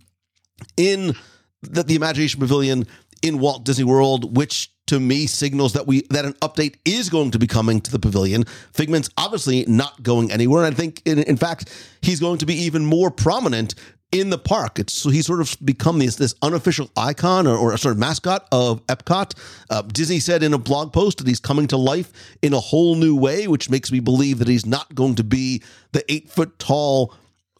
[0.77, 1.15] in
[1.61, 2.85] the, the imagination pavilion
[3.21, 7.31] in walt disney world which to me signals that we that an update is going
[7.31, 11.19] to be coming to the pavilion figment's obviously not going anywhere and i think in,
[11.19, 11.71] in fact
[12.01, 13.75] he's going to be even more prominent
[14.19, 14.79] in the park.
[14.79, 18.47] It's so he's sort of become this this unofficial icon or, or sort of mascot
[18.51, 19.33] of Epcot.
[19.69, 22.11] Uh, Disney said in a blog post that he's coming to life
[22.41, 25.61] in a whole new way, which makes me believe that he's not going to be
[25.91, 27.13] the eight foot tall,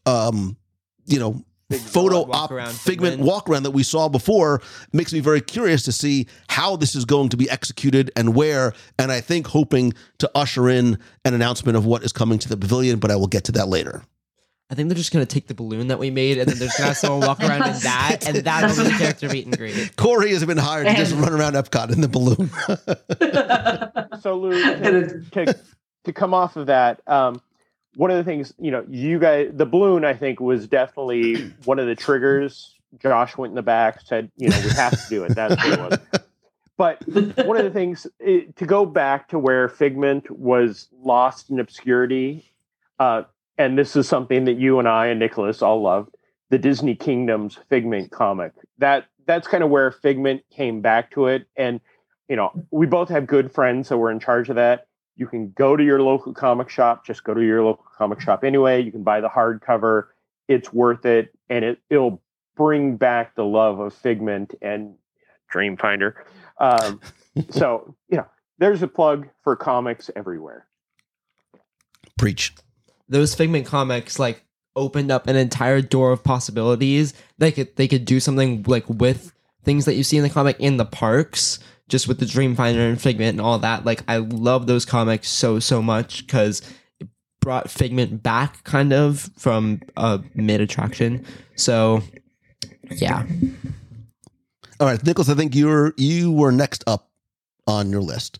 [0.05, 0.55] um,
[1.05, 1.43] you know.
[1.71, 3.27] Photo walk op around figment Figment.
[3.27, 4.61] walk around that we saw before
[4.93, 8.73] makes me very curious to see how this is going to be executed and where.
[8.99, 12.55] And I think hoping to usher in an announcement of what is coming to the
[12.57, 14.03] pavilion, but I will get to that later.
[14.69, 16.77] I think they're just gonna take the balloon that we made and then they're just
[16.77, 19.95] gonna have someone walk around in that and that'll be the character meet and greet.
[19.97, 22.49] Corey has been hired to just run around Epcot in the balloon.
[24.21, 25.55] So Lou, to, to,
[26.05, 27.39] to come off of that, um,
[27.95, 31.79] one of the things you know, you guys, the balloon, I think, was definitely one
[31.79, 32.75] of the triggers.
[33.01, 35.35] Josh went in the back, said, you know, we have to do it.
[35.35, 36.21] That's what it was.
[36.77, 41.59] But one of the things eh, to go back to where Figment was lost in
[41.59, 42.51] obscurity,
[42.99, 43.23] uh,
[43.57, 46.15] and this is something that you and I and Nicholas all loved,
[46.49, 48.51] the Disney Kingdoms Figment comic.
[48.79, 51.79] That that's kind of where Figment came back to it, and
[52.27, 54.87] you know, we both have good friends, so we're in charge of that.
[55.15, 58.43] You can go to your local comic shop, just go to your local comic shop
[58.43, 58.81] anyway.
[58.81, 60.07] You can buy the hardcover.
[60.47, 62.21] It's worth it, and it it'll
[62.55, 64.95] bring back the love of Figment and
[65.53, 66.13] Dreamfinder.
[66.59, 67.01] Um,
[67.49, 70.67] so you know, there's a plug for comics everywhere.
[72.17, 72.53] Preach.
[73.07, 74.43] Those Figment comics like
[74.75, 77.13] opened up an entire door of possibilities.
[77.37, 79.31] They could they could do something like with
[79.63, 81.59] things that you see in the comic in the parks,
[81.89, 83.85] just with the Dreamfinder and Figment and all that.
[83.85, 86.61] Like I love those comics so so much because
[86.99, 87.07] it
[87.41, 91.25] brought Figment back kind of from a mid attraction.
[91.55, 92.01] So
[92.91, 93.25] yeah.
[94.79, 97.09] All right, Nicholas, I think you're you were next up
[97.67, 98.39] on your list.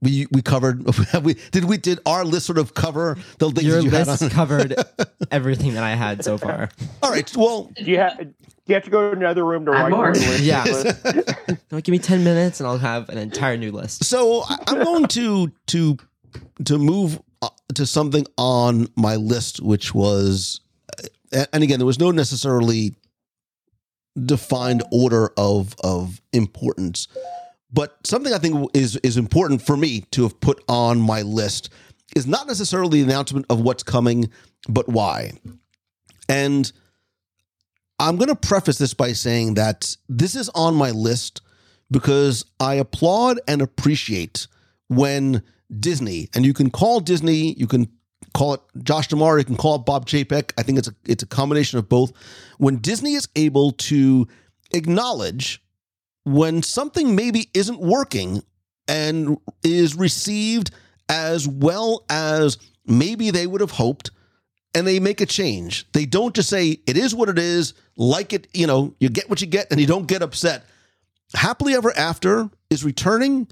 [0.00, 0.84] We we covered
[1.22, 4.06] we did we did our list sort of cover the things Your that you had
[4.06, 4.30] list on?
[4.30, 4.74] covered
[5.30, 6.68] everything that I had so far.
[7.02, 8.26] All right, well, Do you have do
[8.66, 10.06] you have to go to another room to write more.
[10.06, 10.40] your list?
[10.44, 10.62] Yeah.
[10.64, 11.34] Nicholas?
[11.72, 14.04] No, give me 10 minutes and I'll have an entire new list.
[14.04, 15.96] so I- I'm going to to
[16.64, 20.60] to move uh, to something on my list, which was,
[21.32, 22.94] uh, and again, there was no necessarily
[24.24, 27.08] defined order of of importance,
[27.72, 31.70] but something I think is is important for me to have put on my list
[32.16, 34.30] is not necessarily the announcement of what's coming,
[34.68, 35.32] but why.
[36.28, 36.70] And
[37.98, 41.42] I'm going to preface this by saying that this is on my list
[41.90, 44.46] because I applaud and appreciate
[44.88, 45.42] when
[45.78, 47.88] Disney, and you can call Disney, you can
[48.34, 50.52] call it Josh D'Amaro, you can call it Bob Chapek.
[50.56, 52.12] I think it's a it's a combination of both.
[52.58, 54.26] When Disney is able to
[54.72, 55.62] acknowledge
[56.24, 58.42] when something maybe isn't working
[58.86, 60.70] and is received
[61.08, 64.10] as well as maybe they would have hoped
[64.74, 65.90] and they make a change.
[65.92, 69.30] They don't just say it is what it is, like it, you know, you get
[69.30, 70.64] what you get and you don't get upset.
[71.34, 73.48] Happily Ever After is returning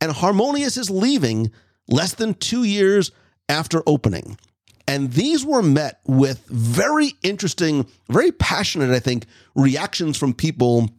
[0.00, 1.50] and Harmonious is leaving
[1.88, 3.10] less than 2 years
[3.48, 4.38] after opening.
[4.86, 10.90] And these were met with very interesting, very passionate, I think, reactions from people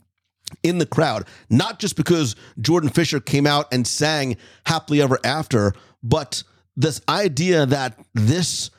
[0.63, 5.73] in the crowd, not just because Jordan Fisher came out and sang Happily Ever After,
[6.03, 6.43] but
[6.75, 8.71] this idea that this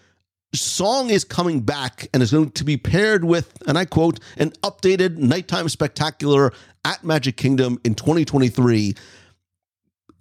[0.55, 4.51] song is coming back and is going to be paired with, and I quote, an
[4.63, 6.53] updated nighttime spectacular
[6.85, 8.95] at Magic Kingdom in 2023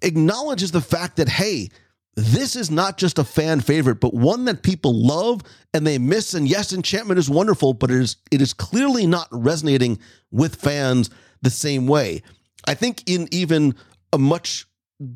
[0.01, 1.69] acknowledges the fact that, hey,
[2.15, 5.41] this is not just a fan favorite, but one that people love
[5.73, 6.33] and they miss.
[6.33, 9.99] And yes, Enchantment is wonderful, but it is it is clearly not resonating
[10.31, 11.09] with fans
[11.41, 12.23] the same way.
[12.65, 13.75] I think in even
[14.11, 14.65] a much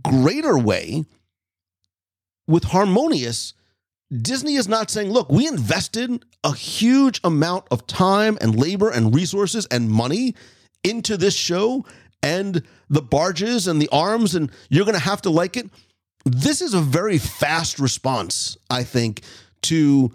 [0.03, 1.05] greater way
[2.47, 3.53] with Harmonious,
[4.21, 9.15] Disney is not saying, look, we invested a huge amount of time and labor and
[9.15, 10.35] resources and money
[10.83, 11.85] into this show
[12.21, 15.69] and the barges and the arms, and you're going to have to like it.
[16.25, 19.21] This is a very fast response, I think,
[19.63, 20.13] to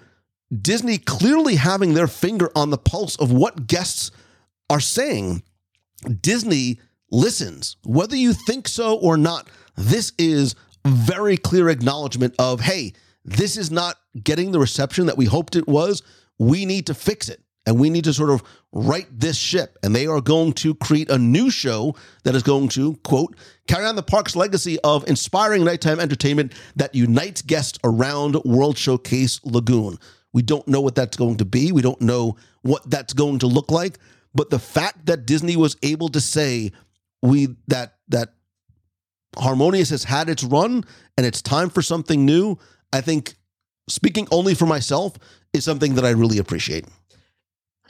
[0.63, 4.11] Disney clearly having their finger on the pulse of what guests
[4.71, 5.43] are saying.
[6.21, 6.81] Disney
[7.11, 9.49] listens, whether you think so or not.
[9.77, 10.55] This is
[10.87, 12.93] very clear acknowledgement of, hey,
[13.25, 16.03] this is not getting the reception that we hoped it was.
[16.39, 18.43] We need to fix it and we need to sort of
[18.73, 19.79] right this ship.
[19.83, 21.95] And they are going to create a new show
[22.25, 23.37] that is going to, quote,
[23.67, 29.45] carry on the park's legacy of inspiring nighttime entertainment that unites guests around World Showcase
[29.45, 29.99] Lagoon.
[30.33, 31.73] We don't know what that's going to be.
[31.73, 33.99] We don't know what that's going to look like.
[34.39, 36.71] But the fact that Disney was able to say
[37.23, 38.35] we that that
[39.37, 40.85] Harmonious has had its run
[41.17, 42.57] and it's time for something new,
[42.93, 43.35] I think
[43.89, 45.15] speaking only for myself
[45.53, 46.85] is something that I really appreciate.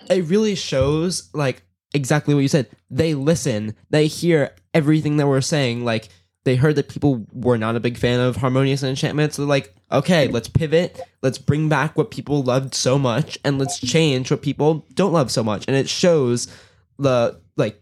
[0.08, 2.70] It really shows like exactly what you said.
[2.88, 5.84] They listen, they hear everything that we're saying.
[5.84, 6.08] Like
[6.48, 9.34] they heard that people were not a big fan of Harmonious and Enchantment.
[9.34, 10.98] So they're like, okay, let's pivot.
[11.20, 15.30] Let's bring back what people loved so much and let's change what people don't love
[15.30, 15.66] so much.
[15.68, 16.48] And it shows
[16.98, 17.78] the like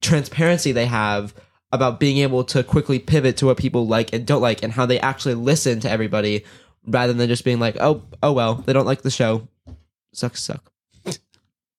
[0.00, 1.34] transparency they have
[1.70, 4.86] about being able to quickly pivot to what people like and don't like and how
[4.86, 6.44] they actually listen to everybody
[6.88, 9.46] rather than just being like, oh, oh well, they don't like the show.
[10.12, 10.72] Sucks, suck.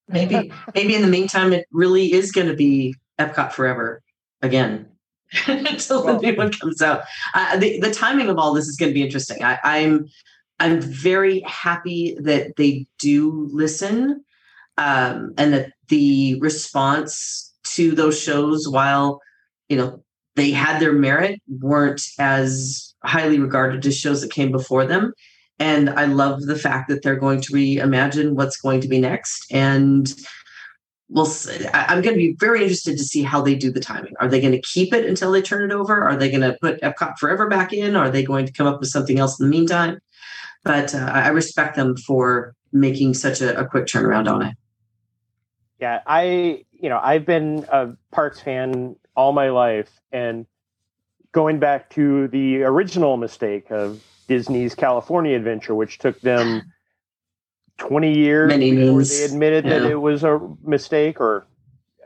[0.08, 4.02] Maybe, maybe in the meantime, it really is going to be Epcot forever
[4.42, 4.88] again
[5.48, 7.04] until the new one comes out.
[7.34, 9.44] Uh, the, the timing of all this is going to be interesting.
[9.44, 10.08] I, I'm,
[10.60, 14.24] I'm very happy that they do listen,
[14.78, 19.22] um, and that the response to those shows, while
[19.70, 20.04] you know
[20.36, 25.14] they had their merit, weren't as highly regarded as shows that came before them.
[25.60, 29.46] And I love the fact that they're going to reimagine what's going to be next.
[29.52, 30.12] And
[31.12, 31.66] we'll see.
[31.74, 34.14] I'm going to be very interested to see how they do the timing.
[34.20, 36.04] Are they going to keep it until they turn it over?
[36.04, 37.96] Are they going to put Epcot Forever back in?
[37.96, 40.00] Are they going to come up with something else in the meantime?
[40.64, 44.56] But uh, I respect them for making such a, a quick turnaround on it.
[45.80, 50.46] Yeah, I you know I've been a Parks fan all my life, and
[51.32, 56.62] going back to the original mistake of Disney's California Adventure, which took them
[57.88, 61.48] twenty years Many before they admitted that it was a mistake, or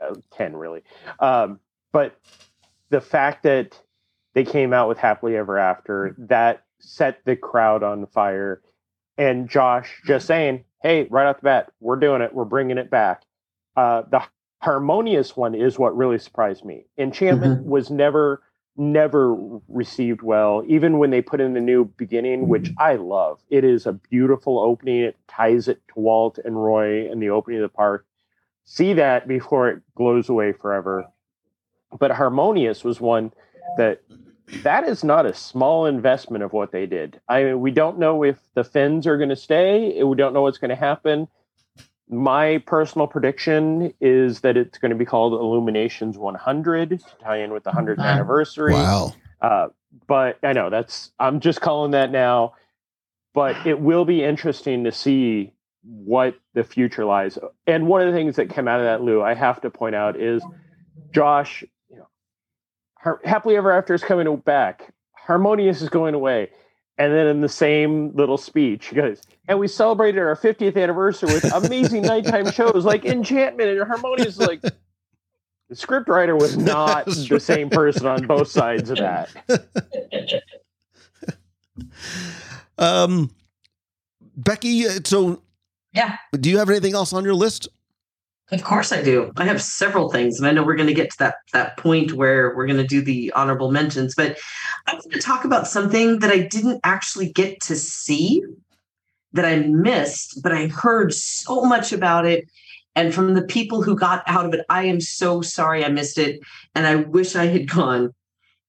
[0.00, 0.82] uh, ten really.
[1.20, 1.60] Um,
[1.92, 2.18] but
[2.88, 3.78] the fact that
[4.34, 8.62] they came out with Happily Ever After that set the crowd on fire,
[9.18, 12.34] and Josh just saying, "Hey, right off the bat, we're doing it.
[12.34, 13.22] We're bringing it back."
[13.76, 14.22] Uh, the
[14.62, 16.86] harmonious one is what really surprised me.
[16.96, 18.42] Enchantment was never
[18.78, 19.34] never
[19.68, 22.82] received well even when they put in the new beginning which mm-hmm.
[22.82, 23.40] i love.
[23.50, 25.00] It is a beautiful opening.
[25.00, 28.06] It ties it to walt and roy and the opening of the park.
[28.64, 31.06] See that before it glows away forever.
[31.98, 33.32] But harmonious was one
[33.78, 34.02] that
[34.62, 37.20] that is not a small investment of what they did.
[37.28, 40.02] I mean, we don't know if the fins are going to stay.
[40.02, 41.28] We don't know what's going to happen
[42.08, 47.52] my personal prediction is that it's going to be called Illuminations 100 to tie in
[47.52, 48.04] with the 100th Wow.
[48.04, 48.74] anniversary.
[48.74, 49.14] Wow.
[49.40, 49.68] Uh,
[50.06, 52.54] but I know that's, I'm just calling that now.
[53.34, 55.52] But it will be interesting to see
[55.82, 57.38] what the future lies.
[57.66, 59.94] And one of the things that came out of that, Lou, I have to point
[59.94, 60.44] out is
[61.12, 64.92] Josh, you know, Happily Ever After is coming back.
[65.12, 66.50] Harmonious is going away.
[66.98, 71.28] And then in the same little speech, he goes, and we celebrated our 50th anniversary
[71.28, 74.38] with amazing nighttime shows like Enchantment and Harmonious.
[74.38, 74.62] Like
[75.68, 79.28] the scriptwriter was not That's the same person on both sides of that.
[82.78, 83.30] Um,
[84.36, 85.42] Becky, uh, so
[85.92, 86.16] Yeah.
[86.38, 87.68] do you have anything else on your list?
[88.52, 89.32] Of course I do.
[89.36, 92.12] I have several things, and I know we're going to get to that that point
[92.12, 94.14] where we're going to do the honorable mentions.
[94.14, 94.38] But
[94.86, 98.42] I want to talk about something that I didn't actually get to see,
[99.32, 102.44] that I missed, but I heard so much about it.
[102.94, 106.16] And from the people who got out of it, I am so sorry I missed
[106.16, 106.40] it.
[106.74, 108.14] And I wish I had gone.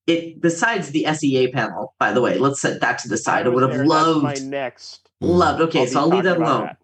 [0.07, 3.45] It besides the SEA panel, by the way, let's set that to the side.
[3.45, 5.09] I would have There, that's loved my next.
[5.21, 5.61] loved.
[5.61, 6.65] Okay, I'll so I'll leave that alone.
[6.65, 6.77] that.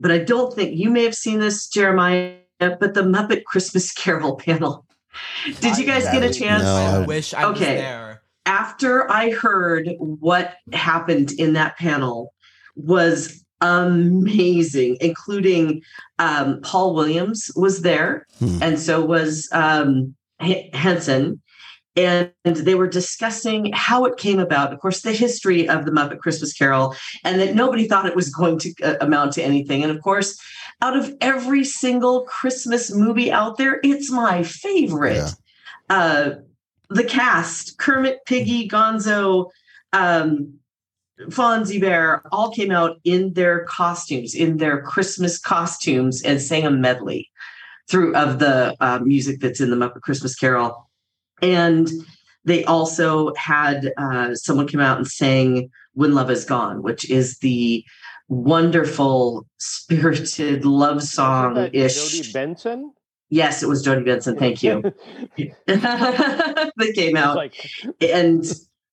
[0.00, 4.36] But I don't think you may have seen this, Jeremiah, but the Muppet Christmas Carol
[4.36, 4.84] panel.
[5.60, 6.62] Did you guys get a chance?
[6.62, 7.76] No, I I- wish I was Okay.
[7.76, 8.22] there.
[8.46, 12.32] after I heard what happened in that panel
[12.76, 15.82] was amazing, including
[16.18, 18.62] um, Paul Williams was there, Hmm.
[18.62, 21.40] and so was um, H- Henson.
[21.98, 26.20] And they were discussing how it came about, of course, the history of the Muppet
[26.20, 26.94] Christmas Carol,
[27.24, 29.82] and that nobody thought it was going to uh, amount to anything.
[29.82, 30.40] And of course,
[30.80, 35.16] out of every single Christmas movie out there, it's my favorite.
[35.90, 35.96] Yeah.
[35.96, 36.30] Uh,
[36.88, 39.50] the cast, Kermit, Piggy, Gonzo,
[39.92, 40.54] um,
[41.22, 46.70] Fozzie Bear, all came out in their costumes, in their Christmas costumes, and sang a
[46.70, 47.28] medley
[47.88, 50.87] through of the uh, music that's in the Muppet Christmas Carol.
[51.42, 51.88] And
[52.44, 57.38] they also had uh, someone come out and sang "When Love Is Gone," which is
[57.38, 57.84] the
[58.28, 62.18] wonderful, spirited love song ish.
[62.18, 62.92] Jodi Benson.
[63.30, 64.36] Yes, it was Jodi Benson.
[64.36, 64.82] Thank you.
[65.66, 67.54] that came out like
[68.00, 68.44] and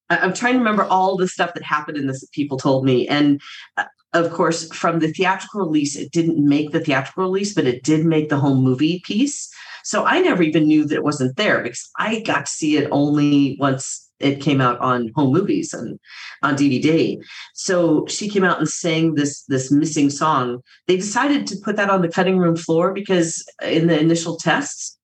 [0.10, 3.08] I'm trying to remember all the stuff that happened in this that people told me.
[3.08, 3.42] And
[3.78, 7.84] uh, of course, from the theatrical release, it didn't make the theatrical release, but it
[7.84, 9.50] did make the home movie piece.
[9.86, 12.90] So I never even knew that it wasn't there because I got to see it
[12.92, 16.00] only once it came out on home movies and
[16.42, 17.22] on DVD.
[17.54, 20.62] So she came out and sang this this missing song.
[20.88, 24.98] They decided to put that on the cutting room floor because in the initial tests,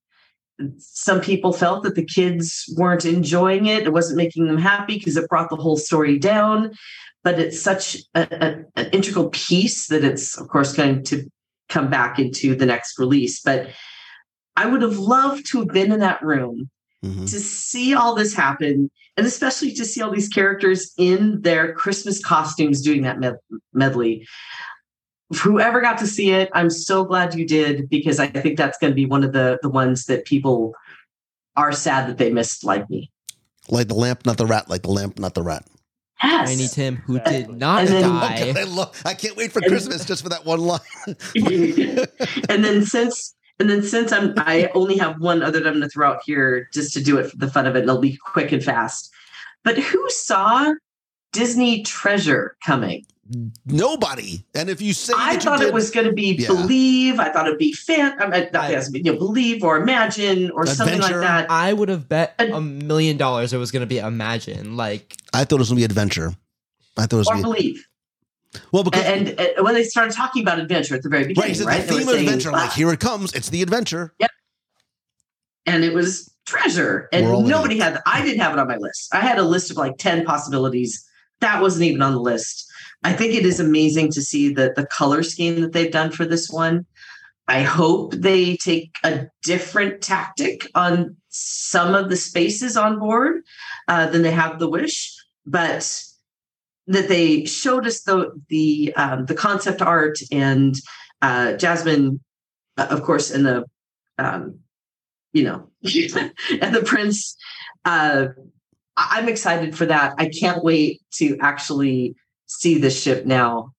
[0.78, 3.84] some people felt that the kids weren't enjoying it.
[3.84, 6.72] It wasn't making them happy because it brought the whole story down.
[7.22, 11.30] But it's such a, a- an integral piece that it's, of course, going to
[11.68, 13.40] come back into the next release.
[13.40, 13.68] But
[14.56, 16.70] I would have loved to have been in that room
[17.04, 17.22] Mhm.
[17.30, 22.22] to see all this happen, and especially to see all these characters in their Christmas
[22.22, 23.38] costumes doing that med-
[23.72, 24.26] medley.
[25.42, 28.90] Whoever got to see it, I'm so glad you did because I think that's going
[28.90, 30.74] to be one of the the ones that people
[31.56, 33.10] are sad that they missed, like me.
[33.68, 34.68] Like the lamp, not the rat.
[34.68, 35.66] Like the lamp, not the rat.
[36.22, 36.50] Yes.
[36.50, 37.42] Tiny Tim, who Exactly.
[37.44, 38.62] did not And then- Oh, God, I die.
[38.64, 39.02] love.
[39.04, 40.80] I can't wait for And- Christmas just for that one line.
[42.48, 45.82] and then since and then since I'm I only have one other that I'm going
[45.82, 48.00] to throw out here just to do it for the fun of it, and it'll
[48.02, 49.10] be quick and fast.
[49.64, 50.74] But who saw
[51.32, 53.06] Disney Treasure coming?
[53.64, 54.44] Nobody.
[54.54, 56.48] And if you say I you thought did, it was going to be Yeah.
[56.48, 57.18] believe.
[57.20, 58.20] I thought it'd be fan.
[58.20, 61.50] I mean, not I- you know, believe or imagine or something like that.
[61.50, 64.76] I would have bet a million dollars it was going to be Imagine.
[64.76, 66.34] Like, I thought it was gonna be adventure.
[66.98, 67.86] I thought it was Or gonna be believe,
[68.70, 71.34] well because and, and, and when they started talking about adventure at the very right,
[71.34, 71.80] beginning, right?
[71.80, 72.52] the they theme of saying, adventure.
[72.52, 73.32] Like "Ah," here it comes.
[73.32, 74.14] It's the adventure.
[75.66, 78.00] and it was treasure, and We're all in nobody had.
[78.06, 79.14] I didn't have it on my list.
[79.14, 81.06] I had a list of like ten possibilities.
[81.40, 82.70] That wasn't even on the list.
[83.04, 86.24] I think it is amazing to see the the color scheme that they've done for
[86.24, 86.86] this one.
[87.48, 93.42] I hope they take a different tactic on some of the spaces on board
[93.88, 95.12] uh, than they have the Wish,
[95.44, 96.04] but
[96.86, 100.74] that they showed us the the um, the concept art and
[101.20, 102.20] uh, Jasmine,
[102.76, 103.64] uh, of course, and the
[104.18, 104.58] um,
[105.32, 107.36] you know and the Prince.
[107.84, 108.28] Uh,
[108.96, 110.14] I'm excited for that.
[110.18, 112.14] I can't wait to actually
[112.46, 113.72] see the ship now.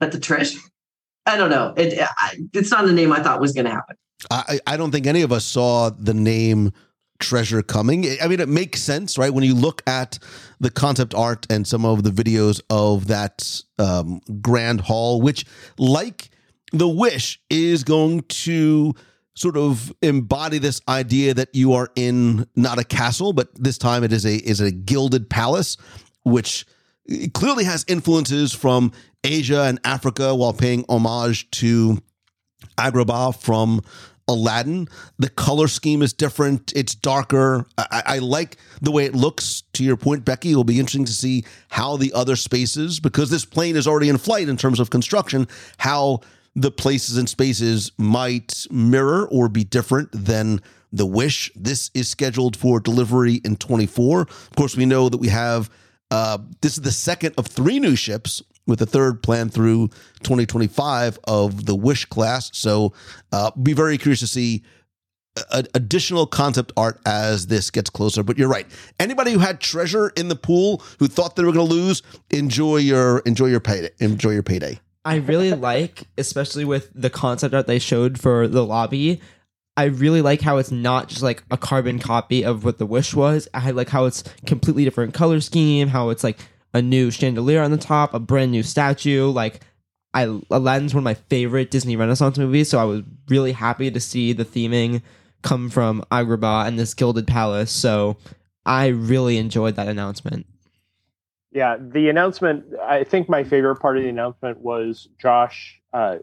[0.00, 0.58] But the treasure,
[1.26, 1.74] I don't know.
[1.76, 2.06] It,
[2.52, 3.96] it's not the name I thought was going to happen.
[4.30, 6.72] I, I don't think any of us saw the name
[7.24, 8.06] treasure coming.
[8.22, 9.32] I mean, it makes sense, right?
[9.32, 10.18] When you look at
[10.60, 15.46] the concept art and some of the videos of that um, grand hall, which,
[15.78, 16.30] like
[16.72, 18.94] the Wish, is going to
[19.34, 24.04] sort of embody this idea that you are in not a castle, but this time
[24.04, 25.76] it is a is a gilded palace,
[26.22, 26.66] which
[27.32, 28.92] clearly has influences from
[29.24, 31.98] Asia and Africa, while paying homage to
[32.78, 33.80] Agrabah from
[34.28, 34.88] Aladdin.
[35.18, 36.72] The color scheme is different.
[36.74, 37.66] It's darker.
[37.76, 39.62] I, I like the way it looks.
[39.74, 43.44] To your point, Becky, it'll be interesting to see how the other spaces, because this
[43.44, 45.48] plane is already in flight in terms of construction,
[45.78, 46.20] how
[46.54, 50.60] the places and spaces might mirror or be different than
[50.92, 51.50] the Wish.
[51.56, 54.20] This is scheduled for delivery in 24.
[54.20, 55.68] Of course, we know that we have
[56.10, 59.88] uh, this is the second of three new ships, with the third planned through
[60.22, 62.50] 2025 of the Wish class.
[62.54, 62.92] So,
[63.32, 64.62] uh, be very curious to see
[65.50, 68.22] a- additional concept art as this gets closer.
[68.22, 68.66] But you're right.
[69.00, 72.76] Anybody who had treasure in the pool who thought they were going to lose, enjoy
[72.76, 73.90] your enjoy your payday.
[73.98, 74.80] Enjoy your payday.
[75.04, 79.20] I really like, especially with the concept art they showed for the lobby.
[79.76, 83.12] I really like how it's not just like a carbon copy of what the wish
[83.12, 83.48] was.
[83.52, 86.38] I like how it's completely different color scheme, how it's like
[86.74, 89.30] a new chandelier on the top, a brand new statue.
[89.30, 89.60] Like
[90.12, 94.00] I Aladdin's one of my favorite Disney Renaissance movies, so I was really happy to
[94.00, 95.00] see the theming
[95.42, 97.70] come from Agrabah and this gilded palace.
[97.70, 98.16] So
[98.66, 100.46] I really enjoyed that announcement.
[101.52, 102.64] Yeah, the announcement.
[102.82, 106.18] I think my favorite part of the announcement was Josh, uh,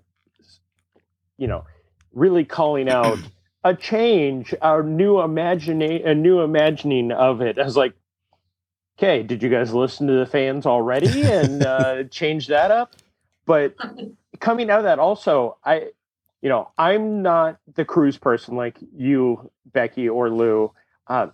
[1.37, 1.63] you know,
[2.11, 3.17] really calling out
[3.63, 7.57] a change, a new imagining, a new imagining of it.
[7.57, 7.93] I was like,
[9.01, 12.95] okay, did you guys listen to the fans already and uh, change that up?
[13.45, 13.75] But
[14.39, 15.89] coming out of that, also, I,
[16.41, 20.71] you know, I'm not the cruise person like you, Becky or Lou.
[21.07, 21.27] Uh,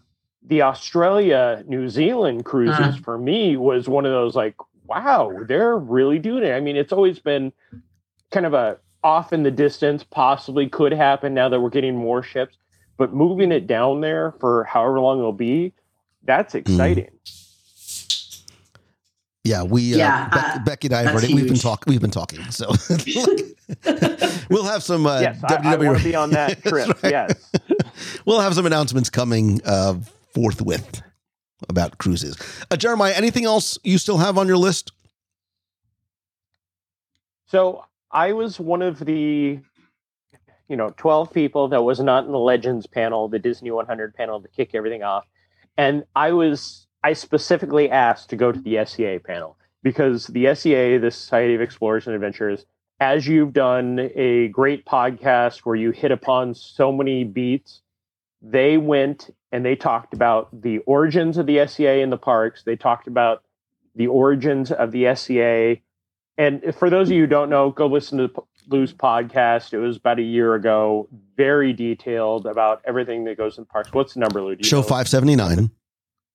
[0.43, 2.99] the Australia New Zealand cruises Uh.
[3.03, 6.53] for me was one of those like, wow, they're really doing it.
[6.53, 7.51] I mean, it's always been
[8.31, 12.23] kind of a off in the distance, possibly could happen now that we're getting more
[12.23, 12.57] ships,
[12.97, 15.73] but moving it down there for however long it'll be,
[16.23, 17.09] that's Mm.
[19.49, 19.67] Exciting.
[19.67, 21.61] Yeah, we uh, Yeah, Bec- uh, Becky and I have that's already we've been huge.
[21.63, 22.41] talking we've been talking.
[22.51, 22.69] So
[24.49, 27.03] we'll have some uh, yes, I, I want to be on that That's trip.
[27.03, 27.11] right.
[27.11, 27.51] Yes.
[28.25, 29.95] We'll have some announcements coming uh,
[30.33, 31.01] forthwith
[31.69, 32.37] about cruises.
[32.69, 34.91] Uh, Jeremiah, anything else you still have on your list?
[37.47, 39.59] So I was one of the,
[40.67, 44.41] you know, 12 people that was not in the Legends panel, the Disney 100 panel
[44.41, 45.25] to kick everything off.
[45.77, 50.97] And I was, I specifically asked to go to the SEA panel because the SEA,
[50.97, 52.65] the Society of Explorers and Adventurers,
[52.99, 57.79] as you've done a great podcast where you hit upon so many beats,
[58.41, 62.63] they went and they talked about the origins of the SEA in the parks.
[62.63, 63.41] They talked about
[63.95, 65.81] the origins of the SEA.
[66.37, 69.71] And for those of you who don't know, go listen to the Lou's podcast.
[69.71, 71.07] It was about a year ago.
[71.37, 73.93] Very detailed about everything that goes in parks.
[73.93, 74.57] What's the number, Lou?
[74.61, 75.71] Show 579.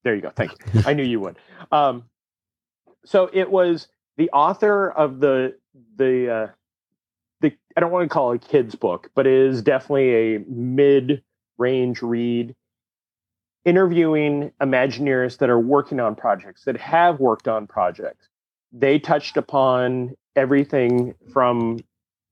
[0.04, 0.30] There you go.
[0.30, 0.82] Thank you.
[0.86, 1.36] I knew you would.
[1.70, 2.04] Um,
[3.04, 5.56] so it was the author of the
[5.96, 6.46] the uh,
[7.40, 10.38] the I don't want to call it a kid's book, but it is definitely a
[10.40, 11.22] mid
[11.58, 12.54] range read.
[13.64, 18.28] Interviewing Imagineers that are working on projects that have worked on projects.
[18.72, 21.78] They touched upon everything from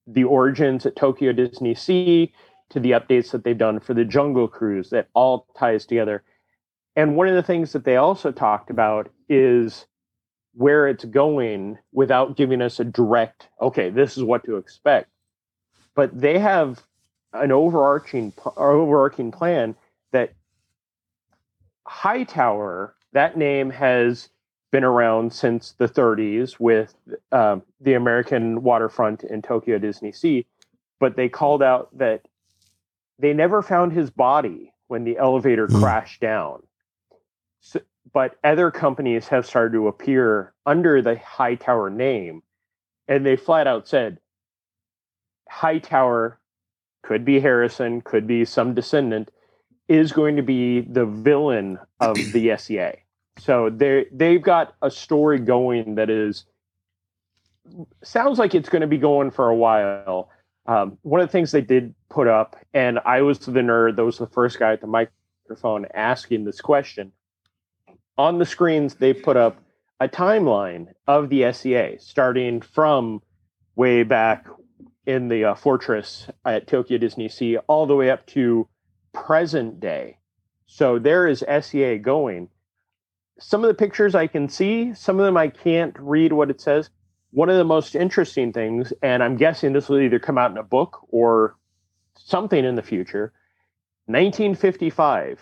[0.09, 2.33] the origins at Tokyo Disney Sea
[2.71, 6.25] to the updates that they've done for the Jungle Cruise that all ties together.
[6.97, 9.87] And one of the things that they also talked about is
[10.55, 15.09] where it's going without giving us a direct, okay, this is what to expect.
[15.95, 16.83] But they have
[17.33, 19.77] an overarching overarching plan
[20.13, 20.33] that
[21.87, 24.29] Hightower, that name has
[24.71, 26.95] been around since the 30s with
[27.33, 30.47] um, the American waterfront in Tokyo Disney Sea,
[31.01, 32.23] but they called out that
[33.19, 35.81] they never found his body when the elevator Hmm.
[35.81, 36.63] crashed down.
[37.61, 37.81] So,
[38.13, 42.43] but other companies have started to appear under the Hightower name,
[43.07, 44.19] and they flat out said
[45.49, 46.39] Hightower
[47.03, 49.31] could be Harrison, could be some descendant,
[49.89, 52.93] is going to be the villain of the SEA.
[53.39, 56.45] So they they've got a story going that is
[58.03, 60.31] sounds like it's going to be going for a while.
[60.67, 64.05] Um, one of the things they did put up, and I was the nerd that
[64.05, 67.13] was the first guy at the microphone asking this question.
[68.21, 69.63] On the screens, they put up
[69.99, 73.23] a timeline of the SEA starting from
[73.77, 74.47] way back
[75.07, 78.69] in the uh, fortress at Tokyo Disney Sea all the way up to
[79.15, 80.19] present day.
[80.67, 82.51] So there is SEA going.
[83.39, 86.61] Some of the pictures I can see, some of them I can't read what it
[86.61, 86.91] says.
[87.31, 90.59] One of the most interesting things, and I'm guessing this will either come out in
[90.59, 91.57] a book or
[92.19, 93.33] something in the future.
[94.09, 95.41] 1955,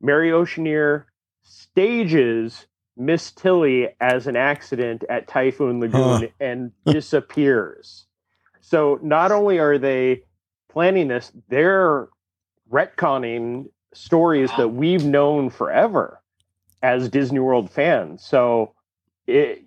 [0.00, 1.06] Mary Oceaneer
[1.42, 2.66] stages
[2.96, 6.28] Miss Tilly as an accident at Typhoon Lagoon Huh.
[6.40, 8.06] and disappears.
[8.60, 10.22] So not only are they
[10.70, 12.08] planning this, they're
[12.70, 16.20] retconning stories that we've known forever
[16.82, 18.24] as Disney World fans.
[18.24, 18.74] So
[19.26, 19.64] it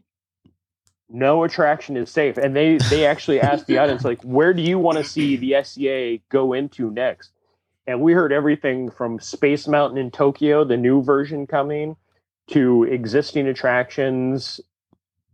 [1.10, 2.38] no attraction is safe.
[2.38, 5.64] And they they actually asked the audience like, where do you want to see the
[5.64, 7.31] SEA go into next?
[7.88, 11.95] And we heard everything from Space Mountain in Tokyo, the new version coming,
[12.49, 14.60] to existing attractions.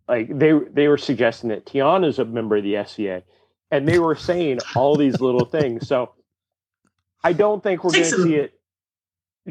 [0.08, 3.22] Like they they were suggesting that Tiana's a member of the SEA,
[3.72, 5.88] and they were saying all these little things.
[5.88, 6.14] So
[7.24, 8.60] I don't think we're going to see it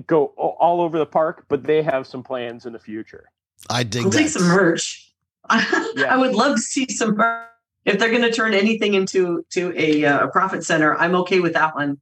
[0.07, 3.31] go all over the park, but they have some plans in the future.
[3.69, 4.19] I dig We'll that.
[4.19, 5.13] take some merch.
[5.49, 7.47] I would love to see some merch.
[7.87, 11.41] If they're going to turn anything into to a, uh, a profit center, I'm okay
[11.41, 11.99] with that one.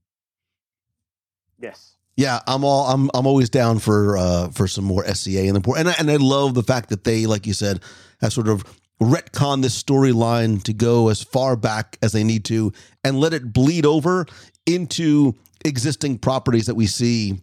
[1.59, 1.95] Yes.
[2.17, 5.61] Yeah, I'm all I'm I'm always down for uh for some more SEA in the
[5.61, 5.79] port.
[5.79, 7.81] And I, and I love the fact that they like you said
[8.21, 8.65] have sort of
[9.01, 12.73] retcon this storyline to go as far back as they need to
[13.05, 14.27] and let it bleed over
[14.67, 17.41] into existing properties that we see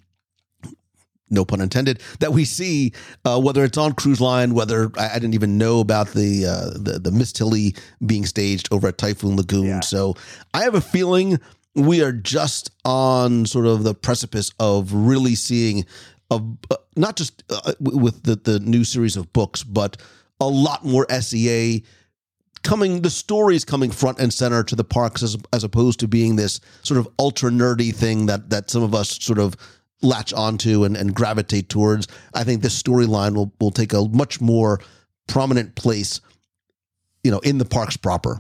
[1.30, 2.92] no pun intended that we see
[3.24, 6.70] uh, whether it's on cruise line whether I, I didn't even know about the uh,
[6.78, 7.76] the the Miss Tilly
[8.06, 10.16] being staged over at Typhoon Lagoon so
[10.54, 11.40] I have a feeling
[11.76, 15.86] we are just on sort of the precipice of really seeing
[16.32, 16.40] uh,
[16.96, 19.98] not just uh, with the the new series of books but
[20.40, 21.84] a lot more SEA
[22.64, 26.36] coming the stories coming front and center to the parks as, as opposed to being
[26.36, 29.56] this sort of ultra nerdy thing that that some of us sort of
[30.02, 32.08] latch onto and, and gravitate towards.
[32.34, 34.80] I think this storyline will, will take a much more
[35.28, 36.22] prominent place
[37.24, 38.40] you know in the parks proper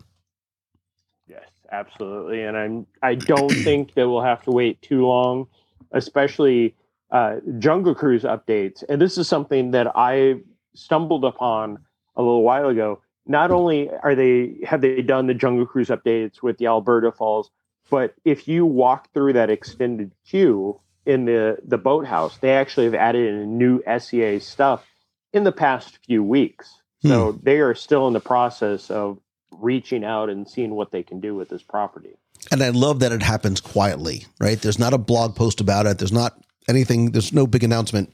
[1.79, 2.43] absolutely.
[2.43, 5.47] And I'm I don't think that we'll have to wait too long,
[5.91, 6.75] especially
[7.11, 8.83] uh, Jungle Cruise updates.
[8.87, 10.35] And this is something that I
[10.73, 11.79] stumbled upon
[12.15, 13.01] a little while ago.
[13.27, 17.49] Not only are they have they done the Jungle Cruise updates with the Alberta Falls,
[17.89, 22.95] but if you walk through that extended queue in the the boathouse, they actually have
[22.95, 24.85] added in new SEA stuff
[25.33, 26.81] in the past few weeks.
[27.05, 29.19] So they are still in the process of
[29.61, 32.15] reaching out and seeing what they can do with this property.
[32.51, 34.61] And I love that it happens quietly, right?
[34.61, 35.97] There's not a blog post about it.
[35.97, 38.13] There's not anything, there's no big announcement.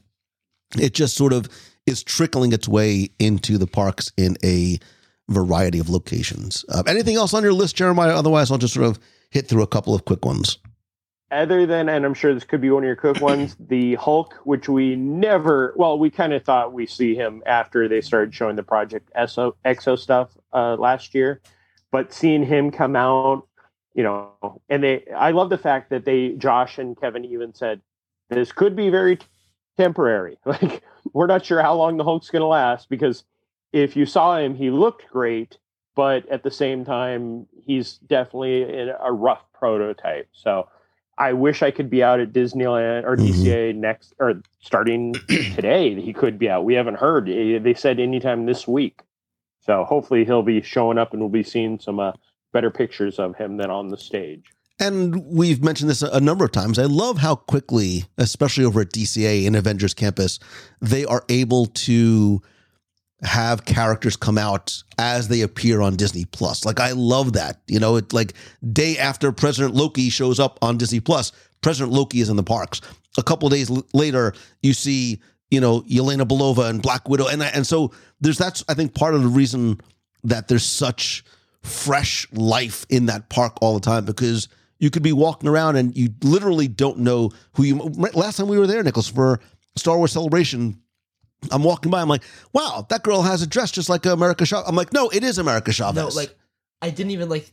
[0.78, 1.48] It just sort of
[1.86, 4.78] is trickling its way into the parks in a
[5.28, 6.64] variety of locations.
[6.68, 8.14] Uh, anything else on your list, Jeremiah?
[8.14, 8.98] Otherwise, I'll just sort of
[9.30, 10.58] hit through a couple of quick ones.
[11.32, 14.34] Other than, and I'm sure this could be one of your quick ones, the Hulk,
[14.44, 18.56] which we never, well, we kind of thought we see him after they started showing
[18.56, 21.40] the Project Exo, Exo stuff uh, last year,
[21.90, 23.48] but seeing him come out,
[23.94, 27.80] you know, and they, I love the fact that they, Josh and Kevin even said,
[28.28, 29.18] this could be very
[29.78, 30.38] temporary.
[30.46, 30.82] Like,
[31.14, 33.24] we're not sure how long the Hulk's going to last because
[33.72, 35.58] if you saw him, he looked great,
[35.96, 40.28] but at the same time, he's definitely in a rough prototype.
[40.32, 40.68] So
[41.18, 46.00] I wish I could be out at Disneyland or DCA next or starting today.
[46.00, 46.64] He could be out.
[46.64, 47.28] We haven't heard.
[47.28, 49.00] Eh, They said anytime this week.
[49.60, 52.12] So hopefully he'll be showing up and we'll be seeing some uh,
[52.52, 54.44] better pictures of him than on the stage.
[54.80, 56.78] And we've mentioned this a, a number of times.
[56.78, 60.40] I love how quickly, especially over at DCA in Avengers Campus,
[60.80, 62.42] they are able to
[63.22, 66.64] have characters come out as they appear on Disney Plus.
[66.64, 67.60] Like I love that.
[67.68, 68.34] You know, it like
[68.72, 72.80] day after President Loki shows up on Disney Plus, President Loki is in the parks.
[73.18, 74.32] A couple days l- later,
[74.62, 75.20] you see,
[75.50, 79.14] you know, Yelena Belova and Black Widow, and and so there's that's I think part
[79.14, 79.80] of the reason
[80.24, 81.24] that there's such
[81.62, 84.48] fresh life in that park all the time because
[84.80, 87.76] you could be walking around and you literally don't know who you.
[87.76, 89.38] Last time we were there, Nicholas, for
[89.76, 90.81] Star Wars Celebration,
[91.50, 92.00] I'm walking by.
[92.00, 94.68] I'm like, wow, that girl has a dress just like America Chavez.
[94.68, 95.96] I'm like, no, it is America Chavez.
[95.96, 96.34] No, like
[96.80, 97.52] I didn't even like.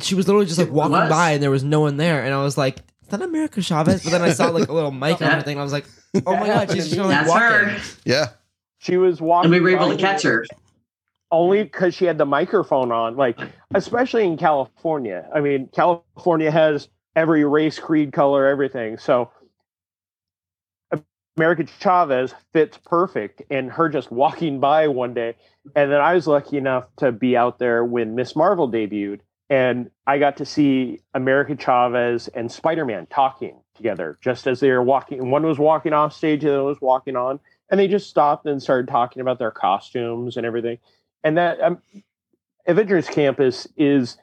[0.00, 1.10] She was literally just like It walking was.
[1.10, 4.02] by, and there was no one there, and I was like, "Is that America Chavez?"
[4.02, 5.52] But then I saw like a little mic and everything.
[5.52, 5.84] And I was like,
[6.26, 7.78] "Oh my god, she's just like That's walking." her.
[8.04, 8.26] yeah,
[8.78, 9.52] She was walking.
[9.54, 10.44] And we were able by to catch her.
[11.30, 13.38] only because she had the microphone on like
[13.74, 19.30] especially in california i mean california has every race creed color everything so
[21.36, 25.34] america chavez fits perfect and her just walking by one day.
[25.74, 29.90] And then i was lucky enough to be out there when miss marvel debuted and
[30.06, 35.30] i got to see america chavez and spider-man talking together just as they were walking
[35.30, 37.40] one was walking off stage the other was walking on
[37.72, 40.78] and they just stopped and started talking about their costumes and everything.
[41.24, 41.78] And that um,
[42.66, 44.18] Avengers Campus is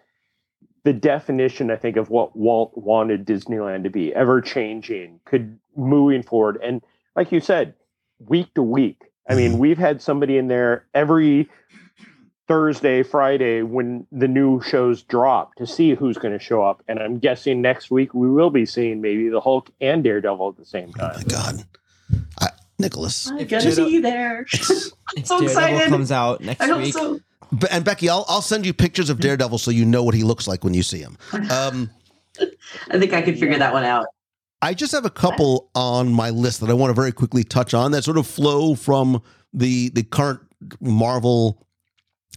[0.84, 6.22] the definition, I think, of what Walt wanted Disneyland to be: ever changing, could moving
[6.22, 6.82] forward, and
[7.20, 7.74] like you said,
[8.20, 9.02] week to week.
[9.30, 11.50] I mean, we've had somebody in there every
[12.48, 16.98] Thursday, Friday when the new shows drop to see who's going to show up, and
[16.98, 20.66] I'm guessing next week we will be seeing maybe the Hulk and Daredevil at the
[20.66, 21.12] same time.
[21.14, 21.66] Oh my God,
[22.40, 22.48] I,
[22.80, 23.28] Nicholas.
[23.30, 24.46] I'm going to Jada- be there.
[24.54, 25.90] If so Daredevil excited.
[25.90, 26.94] comes out next I week.
[26.94, 27.20] so.
[27.70, 30.48] And Becky, I'll I'll send you pictures of Daredevil so you know what he looks
[30.48, 31.18] like when you see him.
[31.52, 31.90] Um,
[32.90, 34.06] I think I could figure that one out.
[34.62, 37.74] I just have a couple on my list that I want to very quickly touch
[37.74, 39.22] on that sort of flow from
[39.54, 40.42] the the current
[40.82, 41.66] Marvel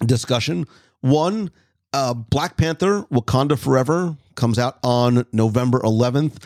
[0.07, 0.67] discussion.
[1.01, 1.51] One,
[1.93, 6.45] uh, Black Panther: Wakanda Forever comes out on November 11th.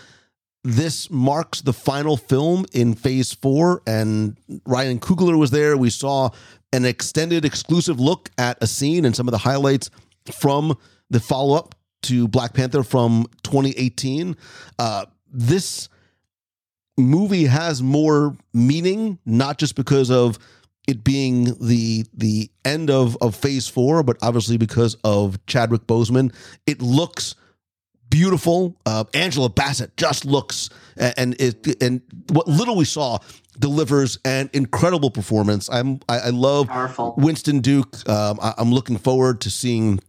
[0.65, 4.37] This marks the final film in phase four, and
[4.67, 5.77] Ryan Coogler was there.
[5.77, 6.31] We saw
[6.73, 9.91] an extended exclusive look at a scene and some of the highlights
[10.33, 10.77] from
[11.09, 14.37] the follow up to Black Panther from 2018.
[14.79, 15.89] Uh, this
[16.97, 20.39] movie has more meaning, not just because of
[20.87, 26.33] it being the the end of of phase four, but obviously because of Chadwick Boseman.
[26.67, 27.35] It looks
[28.09, 28.77] beautiful.
[28.87, 32.01] Uh, Angela Bassett just looks and it and
[32.31, 33.19] what little we saw
[33.59, 35.69] delivers an incredible performance.
[35.71, 37.15] I'm I, I love Powerful.
[37.19, 38.09] Winston Duke.
[38.09, 40.01] Um, I, I'm looking forward to seeing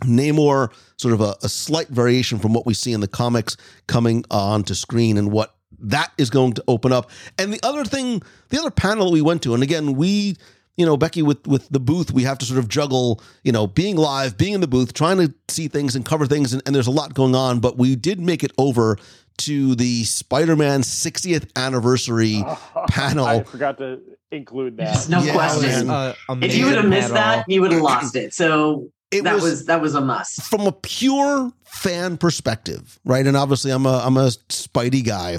[0.00, 3.56] Namor, sort of a, a slight variation from what we see in the comics,
[3.86, 7.10] coming onto screen and what that is going to open up.
[7.38, 10.36] And the other thing, the other panel that we went to, and again, we,
[10.76, 13.66] you know, Becky, with with the booth, we have to sort of juggle, you know,
[13.66, 16.74] being live, being in the booth, trying to see things and cover things, and, and
[16.74, 17.60] there's a lot going on.
[17.60, 18.96] But we did make it over
[19.38, 22.44] to the Spider-Man 60th anniversary
[22.88, 23.24] panel.
[23.24, 24.00] I forgot to
[24.32, 25.08] include that.
[25.08, 25.88] No Yeah, question.
[25.88, 27.38] Uh, if you would have missed panel.
[27.38, 28.34] that, you would have lost it.
[28.34, 30.42] So It that was- was, that was a must.
[30.42, 33.26] from a pure fan perspective, right?
[33.26, 35.38] And obviously, I'm a I'm a Spidey guy.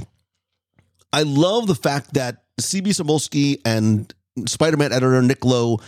[1.14, 4.14] I love the fact that CB Cebulski and
[4.46, 5.80] Spider-Man editor Nick Lowe,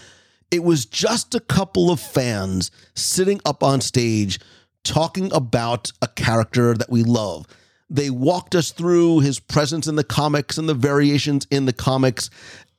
[0.50, 4.40] it was just a couple of fans sitting up on stage
[4.84, 7.46] talking about a character that we love.
[7.90, 12.30] They walked us through his presence in the comics and the variations in the comics.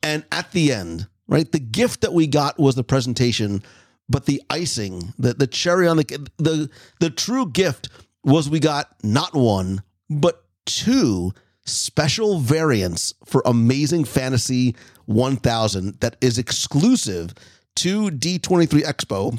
[0.02, 3.62] And at the end, right, the gift that we got was the presentation,
[4.08, 6.70] but the icing, the, the cherry on the the
[7.00, 7.88] the true gift
[8.24, 11.32] was we got not one, but two
[11.64, 14.74] special variants for Amazing Fantasy
[15.06, 17.34] 1000 that is exclusive
[17.76, 19.38] to D23 Expo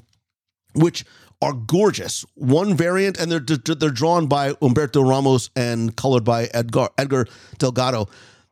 [0.73, 1.05] which
[1.41, 2.25] are gorgeous.
[2.35, 7.27] One variant, and they're they're drawn by Humberto Ramos and colored by Edgar Edgar
[7.57, 8.07] Delgado.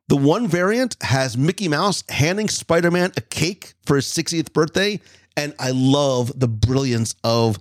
[0.07, 4.99] The one variant has Mickey Mouse handing Spider Man a cake for his 60th birthday,
[5.41, 7.57] and I love the brilliance of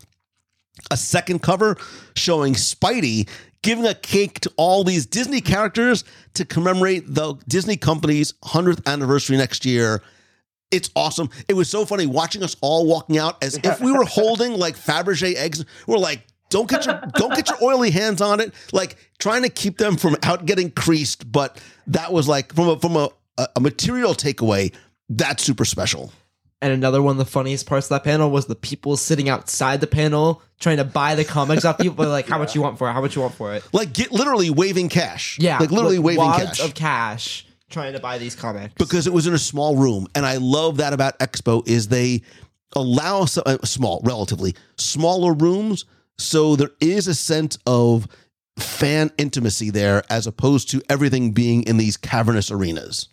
[0.90, 1.78] a second cover
[2.14, 3.26] showing Spidey
[3.62, 6.04] giving a cake to all these Disney characters
[6.34, 10.02] to commemorate the Disney company's 100th anniversary next year.
[10.70, 11.30] It's awesome.
[11.48, 14.76] It was so funny watching us all walking out as if we were holding like
[14.76, 15.64] Fabergé eggs.
[15.86, 18.52] We're like, don't get your don't get your oily hands on it.
[18.72, 21.30] Like trying to keep them from out getting creased.
[21.30, 23.08] But that was like from a from a,
[23.56, 24.74] a material takeaway.
[25.08, 26.12] That's super special.
[26.62, 29.80] And another one of the funniest parts of that panel was the people sitting outside
[29.80, 32.06] the panel trying to buy the comics off people.
[32.06, 32.92] Like, how much you want for it?
[32.92, 33.64] How much you want for it?
[33.72, 35.38] Like get literally waving cash.
[35.40, 36.64] Yeah, like literally with waving wads cash.
[36.64, 38.74] of cash trying to buy these comics.
[38.74, 42.20] because it was in a small room and i love that about expo is they
[42.74, 45.84] allow some, uh, small relatively smaller rooms
[46.18, 48.06] so there is a sense of
[48.58, 53.08] fan intimacy there as opposed to everything being in these cavernous arenas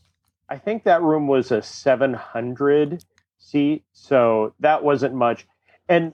[0.50, 3.04] I think that room was a 700
[3.48, 5.48] seat, so that wasn't much.
[5.90, 6.14] And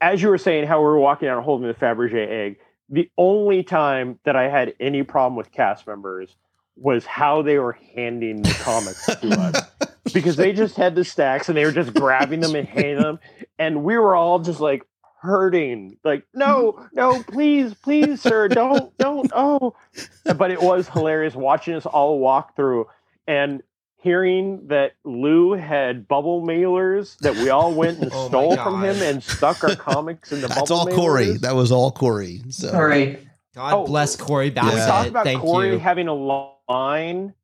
[0.00, 2.56] as you were saying, how we were walking out holding the Fabergé egg,
[2.88, 6.36] the only time that I had any problem with cast members
[6.76, 9.62] was how they were handing the comics to us.
[10.12, 13.20] Because they just had the stacks and they were just grabbing them and handing them.
[13.56, 14.84] And we were all just like
[15.20, 15.96] hurting.
[16.02, 19.76] Like, no, no, please, please, sir, don't, don't, oh.
[20.24, 22.88] But it was hilarious watching us all walk through
[23.28, 23.62] and
[24.02, 28.96] hearing that Lou had bubble mailers that we all went and Oh stole from him
[29.02, 32.68] and stuck our comics in the that's bubble all corey that was all corey so
[32.70, 33.28] Sorry.
[33.54, 34.74] God Oh, bless Corey Can Bassett.
[34.80, 35.78] we talk about Thank Corey you.
[35.78, 37.34] having a line?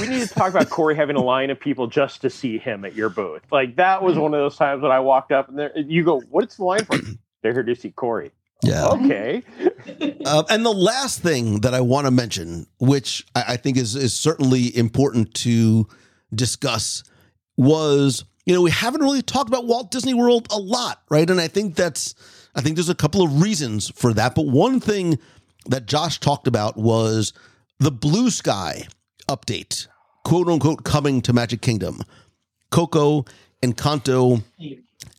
[0.00, 2.84] We need to talk about Corey having a line of people just to see him
[2.84, 3.42] at your booth.
[3.50, 6.20] Like that was one of those times when I walked up and there, you go,
[6.30, 6.96] "What's the line for?"
[7.42, 8.30] They're here to see Corey.
[8.62, 9.42] Yeah Okay,
[10.26, 13.96] Um, and the last thing that I want to mention, which I, I think is
[13.96, 15.88] is certainly important to
[16.34, 17.04] discuss,
[17.56, 21.28] was you know we haven't really talked about Walt Disney World a lot, right?
[21.28, 22.14] And I think that's
[22.54, 24.34] I think there's a couple of reasons for that.
[24.34, 25.18] But one thing
[25.66, 27.32] that Josh talked about was
[27.78, 28.88] the Blue Sky
[29.28, 29.86] update,
[30.24, 32.02] quote unquote, coming to Magic Kingdom.
[32.70, 33.24] Coco,
[33.62, 34.42] and Encanto,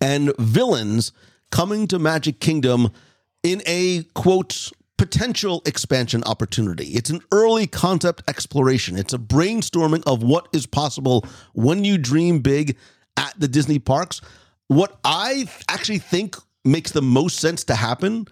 [0.01, 1.11] and villains
[1.51, 2.91] coming to Magic Kingdom
[3.43, 6.87] in a quote potential expansion opportunity.
[6.89, 8.97] It's an early concept exploration.
[8.97, 12.75] It's a brainstorming of what is possible when you dream big
[13.15, 14.19] at the Disney parks.
[14.67, 16.35] What I actually think
[16.65, 18.27] makes the most sense to happen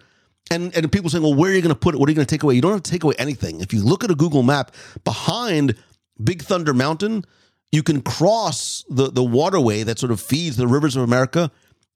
[0.50, 1.98] and and people saying, well, where are you going to put it?
[1.98, 2.54] What are you going to take away?
[2.54, 3.60] You don't have to take away anything.
[3.60, 4.74] If you look at a Google map
[5.04, 5.74] behind
[6.22, 7.24] Big Thunder Mountain,
[7.72, 11.50] you can cross the the waterway that sort of feeds the rivers of America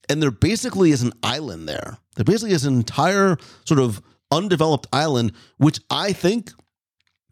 [0.09, 1.99] and there basically is an island there.
[2.17, 6.51] There basically is an entire sort of undeveloped island, which I think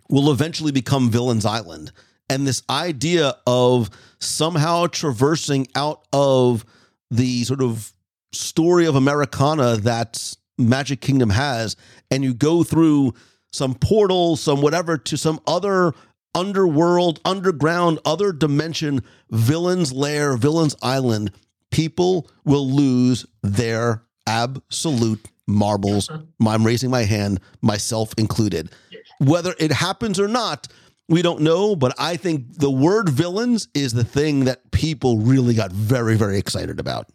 [0.09, 1.92] will eventually become Villain's Island.
[2.28, 6.64] And this idea of somehow traversing out of
[7.10, 7.92] the sort of
[8.32, 11.76] story of Americana that Magic Kingdom has,
[12.10, 13.14] and you go through
[13.52, 15.92] some portal, some whatever, to some other
[16.34, 21.32] underworld, underground, other dimension, villain's lair, villain's island,
[21.70, 26.09] people will lose their absolute marbles.
[26.09, 26.48] Uh-huh.
[26.48, 28.70] I'm raising my hand, myself included.
[29.18, 30.68] Whether it happens or not,
[31.09, 35.55] we don't know, but I think the word villains is the thing that people really
[35.55, 37.09] got very, very excited about.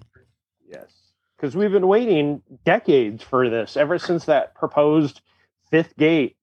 [0.70, 0.92] Yes.
[1.38, 5.22] Because we've been waiting decades for this, ever since that proposed
[5.72, 6.36] fifth gate,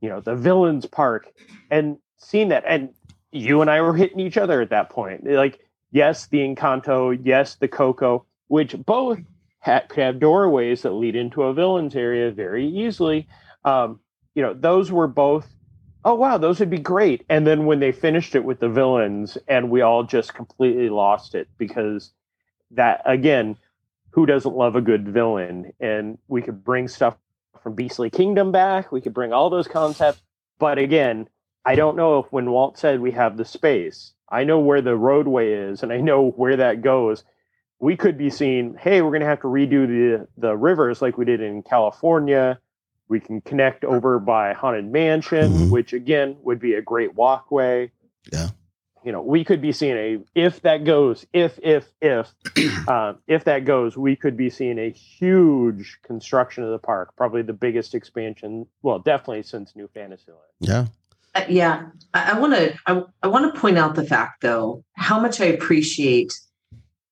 [0.00, 1.32] you know, the villains park,
[1.70, 2.64] and seeing that.
[2.66, 2.90] And
[3.32, 5.24] you and I were hitting each other at that point.
[5.24, 5.60] Like,
[5.90, 9.18] yes, the Encanto, yes, the Coco, which both
[9.60, 13.28] ha- could have doorways that lead into a villains area very easily.
[13.64, 14.00] Um,
[14.34, 15.48] you know, those were both
[16.04, 17.24] oh wow those would be great.
[17.28, 21.34] And then when they finished it with the villains and we all just completely lost
[21.34, 22.12] it because
[22.70, 23.56] that again
[24.12, 25.72] who doesn't love a good villain?
[25.78, 27.16] And we could bring stuff
[27.62, 28.90] from beastly kingdom back.
[28.90, 30.22] We could bring all those concepts.
[30.58, 31.28] But again
[31.64, 34.96] i don't know if when walt said we have the space i know where the
[34.96, 37.24] roadway is and i know where that goes
[37.78, 41.16] we could be seeing hey we're going to have to redo the the rivers like
[41.18, 42.58] we did in california
[43.08, 45.70] we can connect over by Haunted Mansion, Mhm.
[45.70, 47.90] which again would be a great walkway.
[48.32, 48.50] Yeah.
[49.04, 52.32] You know, we could be seeing a if that goes, if if if
[52.88, 57.42] um, if that goes, we could be seeing a huge construction of the park, probably
[57.42, 58.66] the biggest expansion.
[58.82, 60.38] Well, definitely since New Fantasyland.
[60.60, 60.86] Yeah.
[61.34, 62.74] Uh, yeah, I want to.
[63.22, 66.32] I, want to point out the fact, though, how much I appreciate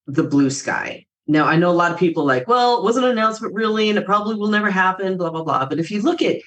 [0.06, 1.06] the blue sky.
[1.28, 3.98] Now, I know a lot of people like, well, it wasn't an announcement really, and
[3.98, 5.16] it probably will never happen.
[5.16, 5.66] Blah blah blah.
[5.66, 6.40] But if you look at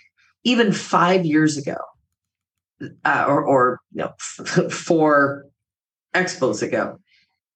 [0.44, 1.78] even five years ago,
[3.06, 4.14] uh, or or you know,
[4.70, 5.46] four
[6.14, 7.00] expos ago,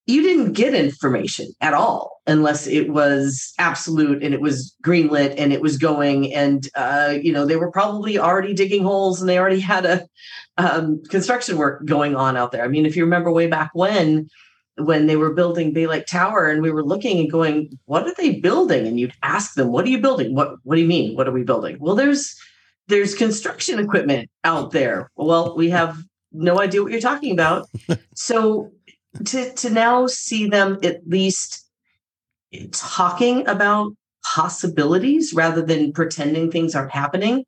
[0.07, 5.51] you didn't get information at all unless it was absolute and it was greenlit and
[5.51, 9.39] it was going and uh, you know they were probably already digging holes and they
[9.39, 10.07] already had a
[10.57, 12.63] um, construction work going on out there.
[12.63, 14.29] I mean, if you remember way back when
[14.77, 18.13] when they were building Bay Lake Tower and we were looking and going, what are
[18.15, 18.85] they building?
[18.85, 20.35] And you'd ask them, what are you building?
[20.35, 21.15] What what do you mean?
[21.15, 21.77] What are we building?
[21.79, 22.35] Well, there's
[22.87, 25.09] there's construction equipment out there.
[25.15, 25.97] Well, we have
[26.31, 27.67] no idea what you're talking about.
[28.15, 28.71] so
[29.25, 31.65] to to now see them at least
[32.71, 33.93] talking about
[34.23, 37.45] possibilities rather than pretending things aren't happening,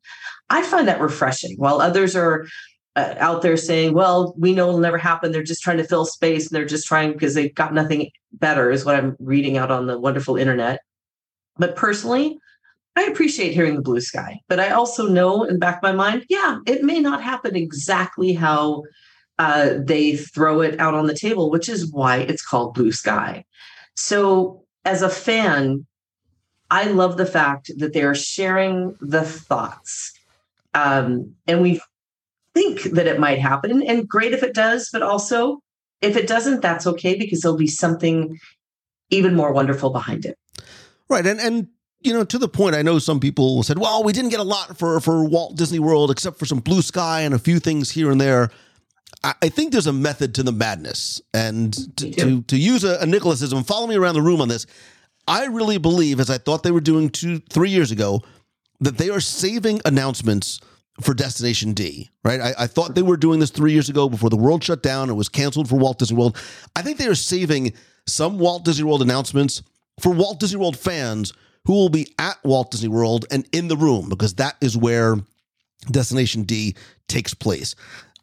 [0.48, 1.56] I find that refreshing.
[1.56, 2.46] While others are
[2.96, 5.32] uh, out there saying, "Well, we know it'll never happen.
[5.32, 8.70] They're just trying to fill space, and they're just trying because they've got nothing better,"
[8.70, 10.80] is what I'm reading out on the wonderful internet.
[11.56, 12.38] But personally,
[12.96, 15.92] I appreciate hearing the blue sky, but I also know in the back of my
[15.92, 18.82] mind, yeah, it may not happen exactly how
[19.38, 23.44] uh, they throw it out on the table, which is why it's called blue sky.
[23.94, 25.86] So, as a fan,
[26.70, 30.12] I love the fact that they are sharing the thoughts.
[30.74, 31.80] Um, and we
[32.54, 35.60] think that it might happen, and great if it does, but also
[36.00, 38.38] if it doesn't, that's okay because there'll be something
[39.10, 40.38] even more wonderful behind it.
[41.08, 41.26] Right.
[41.26, 41.68] And and
[42.00, 44.44] you know, to the point, I know some people said, "Well, we didn't get a
[44.44, 47.90] lot for for Walt Disney World, except for some blue sky and a few things
[47.90, 48.50] here and there."
[49.24, 53.06] I, think there's a method to the madness, and to to, to use a, a
[53.06, 54.66] Nicholasism, follow me around the room on this.
[55.26, 58.22] I really believe, as I thought they were doing two, three years ago,
[58.80, 60.60] that they are saving announcements
[61.00, 62.40] for Destination D, right?
[62.40, 65.10] I, I, thought they were doing this three years ago before the world shut down.
[65.10, 66.36] It was canceled for Walt Disney World.
[66.74, 67.74] I think they are saving
[68.06, 69.62] some Walt Disney World announcements
[70.00, 71.32] for Walt Disney World fans
[71.66, 75.16] who will be at Walt Disney World and in the room because that is where
[75.90, 76.74] Destination D
[77.08, 77.74] takes place.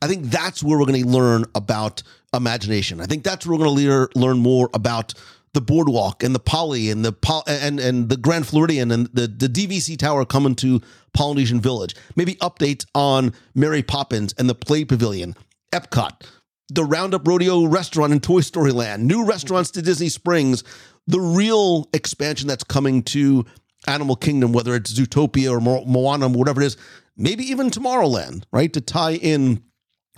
[0.01, 2.03] I think that's where we're going to learn about
[2.33, 3.01] imagination.
[3.01, 5.13] I think that's where we're going to lear, learn more about
[5.53, 7.13] the boardwalk and the poly and the
[7.47, 10.81] and and the Grand Floridian and the the DVC Tower coming to
[11.13, 11.95] Polynesian Village.
[12.15, 15.33] Maybe updates on Mary Poppins and the Play Pavilion,
[15.71, 16.23] Epcot,
[16.69, 20.63] the Roundup Rodeo restaurant in Toy Story Land, new restaurants to Disney Springs,
[21.07, 23.45] the real expansion that's coming to
[23.87, 26.77] Animal Kingdom, whether it's Zootopia or Mo- Moana, or whatever it is,
[27.15, 28.73] maybe even Tomorrowland, right?
[28.73, 29.63] To tie in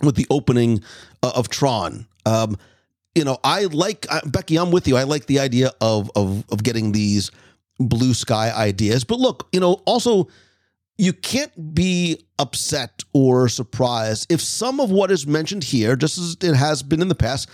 [0.02, 0.82] with the opening
[1.22, 2.06] uh, of Tron.
[2.26, 2.56] Um,
[3.14, 4.56] you know, I like uh, Becky.
[4.56, 4.96] I'm with you.
[4.96, 7.30] I like the idea of of of getting these
[7.78, 9.04] blue sky ideas.
[9.04, 10.28] But look, you know, also
[10.98, 16.36] you can't be upset or surprised if some of what is mentioned here, just as
[16.42, 17.48] it has been in the past,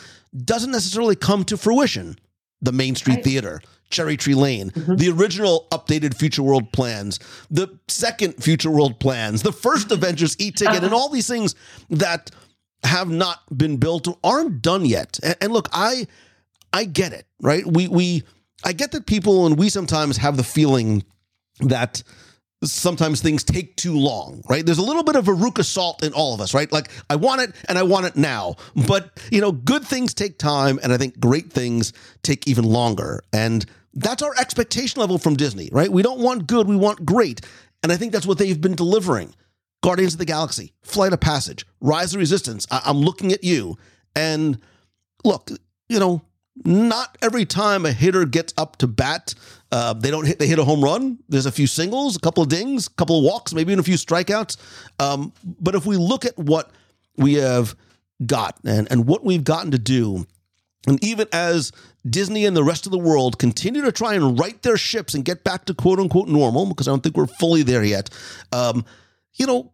[0.45, 2.19] doesn't necessarily come to fruition.
[2.63, 3.25] The Main Street Right.
[3.25, 3.61] Theater,
[3.95, 4.97] Cherry Tree Lane, Mm-hmm.
[4.97, 7.19] the original updated Future World plans,
[7.51, 11.55] the second Future World plans, the first Avengers e-ticket, and all these things
[11.91, 12.31] that
[12.83, 15.19] have not been built or aren't done yet.
[15.23, 16.07] And, and look, I
[16.73, 17.65] I get it, right?
[17.67, 18.23] We we
[18.65, 21.05] I get that people and we sometimes have the feeling
[21.61, 22.03] that
[22.65, 24.65] sometimes things take too long, right?
[24.65, 26.71] There's a little bit of Veruca salt in all of us, right?
[26.73, 28.57] Like I want it and I want it now.
[28.89, 31.93] But, you know, good things take time and I think great things
[32.23, 33.23] take even longer.
[33.35, 35.91] And that's our expectation level from Disney, right?
[35.91, 37.41] We don't want good, we want great.
[37.83, 39.35] And I think that's what they've been delivering.
[39.83, 42.67] Guardians of the Galaxy, Flight of Passage, Rise of Resistance.
[42.71, 43.77] I- I'm looking at you.
[44.17, 44.59] And
[45.25, 45.51] look,
[45.89, 46.23] you know,
[46.65, 49.35] not every time a hitter gets up to bat,
[49.73, 50.39] uh, they don't hit.
[50.39, 51.19] They hit a home run.
[51.29, 53.83] There's a few singles, a couple of dings, a couple of walks, maybe even a
[53.83, 54.57] few strikeouts.
[55.01, 56.71] Um, but if we look at what
[57.17, 57.75] we have
[58.25, 60.27] got and and what we've gotten to do,
[60.87, 61.73] and even as
[62.09, 65.25] Disney and the rest of the world continue to try and right their ships and
[65.25, 68.11] get back to quote unquote normal, because I don't think we're fully there yet.
[68.53, 68.85] Um,
[69.35, 69.73] you know,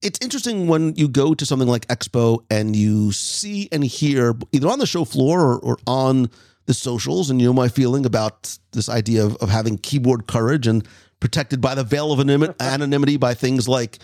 [0.00, 4.68] it's interesting when you go to something like Expo and you see and hear either
[4.68, 6.28] on the show floor or, or on
[6.66, 10.66] the socials, and you know my feeling about this idea of, of having keyboard courage
[10.66, 10.86] and
[11.18, 12.20] protected by the veil of
[12.60, 13.98] anonymity, by things like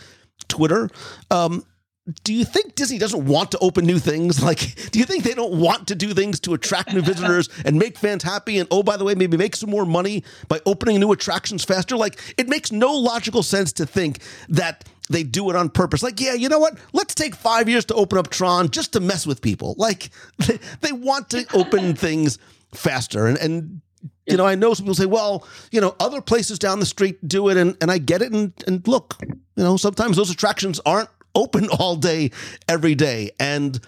[0.48, 0.88] Twitter.
[1.30, 1.64] Um,
[2.24, 4.42] do you think Disney doesn't want to open new things?
[4.48, 7.78] Like, do you think they don't want to do things to attract new visitors and
[7.78, 8.58] make fans happy?
[8.58, 11.98] And oh, by the way, maybe make some more money by opening new attractions faster?
[11.98, 16.02] Like, it makes no logical sense to think that they do it on purpose.
[16.02, 16.78] Like, yeah, you know what?
[16.94, 19.74] Let's take five years to open up Tron just to mess with people.
[19.76, 20.08] Like,
[20.38, 22.38] they, they want to open things
[22.72, 23.26] faster.
[23.26, 23.82] And, and
[24.26, 27.26] you know, I know some people say, well, you know, other places down the street
[27.28, 28.32] do it, and, and I get it.
[28.32, 32.30] And, and look, you know, sometimes those attractions aren't open all day,
[32.68, 33.30] every day.
[33.38, 33.80] And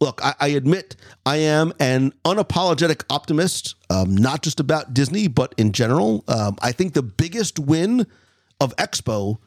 [0.00, 0.96] look, I, I admit
[1.26, 6.24] I am an unapologetic optimist, um, not just about Disney, but in general.
[6.28, 8.06] Um, I think the biggest win
[8.60, 9.38] of Expo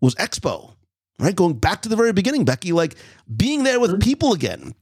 [0.00, 0.74] was Expo,
[1.18, 1.34] right?
[1.34, 2.96] Going back to the very beginning, Becky, like
[3.34, 4.74] being there with people again,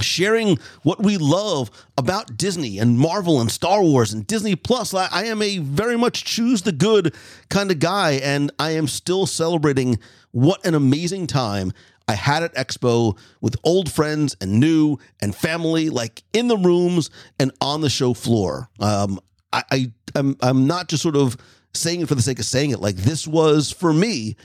[0.00, 4.94] sharing what we love about Disney and Marvel and Star Wars and Disney Plus.
[4.94, 7.14] I, I am a very much choose the good
[7.48, 9.98] kind of guy, and I am still celebrating
[10.32, 11.72] what an amazing time
[12.06, 17.10] I had at Expo with old friends and new and family, like in the rooms
[17.38, 18.68] and on the show floor.
[18.78, 19.20] Um,
[19.52, 21.36] I, I I'm I'm not just sort of
[21.72, 22.80] saying it for the sake of saying it.
[22.80, 24.36] Like this was for me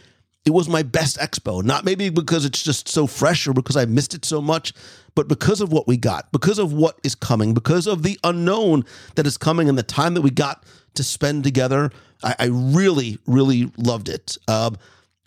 [0.50, 1.64] it was my best expo.
[1.64, 4.74] Not maybe because it's just so fresh or because I missed it so much,
[5.14, 8.84] but because of what we got, because of what is coming, because of the unknown
[9.14, 10.64] that is coming and the time that we got
[10.96, 11.92] to spend together.
[12.24, 14.38] I, I really, really loved it.
[14.48, 14.76] Um,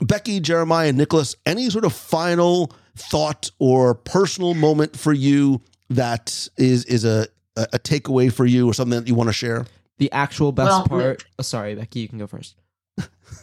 [0.01, 6.49] Becky, Jeremiah, and Nicholas, any sort of final thought or personal moment for you that
[6.57, 9.67] is is a a a takeaway for you or something that you want to share?
[9.99, 11.25] The actual best Well, part.
[11.39, 12.57] Oh, sorry, Becky, you can go first.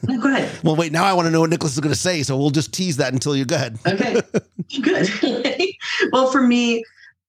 [0.07, 0.49] No, go ahead.
[0.63, 2.49] Well, wait, now I want to know what Nicholas is going to say, so we'll
[2.49, 3.77] just tease that until you go ahead.
[3.85, 4.21] Okay,
[4.81, 5.09] good.
[6.11, 6.83] well, for me,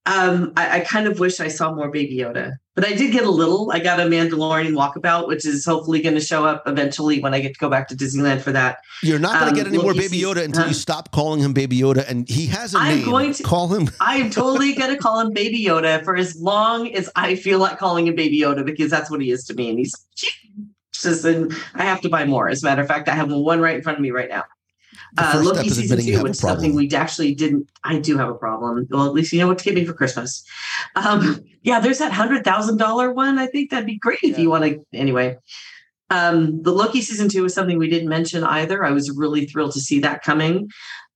[0.06, 3.24] um, I, I kind of wish I saw more Baby Yoda, but I did get
[3.24, 3.70] a little.
[3.70, 7.40] I got a Mandalorian walkabout, which is hopefully going to show up eventually when I
[7.40, 8.78] get to go back to Disneyland for that.
[9.02, 10.68] You're not going to Um, get any more Baby see- Yoda until huh?
[10.68, 13.04] you stop calling him Baby Yoda, and he has a I'm name.
[13.04, 13.90] going to- call him.
[14.00, 17.58] I am totally going to call him Baby Yoda for as long as I feel
[17.58, 19.94] like calling him Baby Yoda because that's what he is to me, and he's
[21.02, 21.24] just.
[21.24, 22.48] And I have to buy more.
[22.48, 24.44] As a matter of fact, I have one right in front of me right now.
[25.14, 26.74] The Uh, first step Loki is season admitting you two, have a which is something
[26.74, 27.68] we actually didn't.
[27.84, 28.86] I do have a problem.
[28.90, 30.44] Well, at least you know what to get me for Christmas.
[30.94, 33.38] Um, yeah, there's that hundred thousand dollar one.
[33.38, 34.84] I think that'd be great if you want to.
[34.92, 35.36] Anyway,
[36.10, 38.84] um, the Loki season two is something we didn't mention either.
[38.84, 40.68] I was really thrilled to see that coming.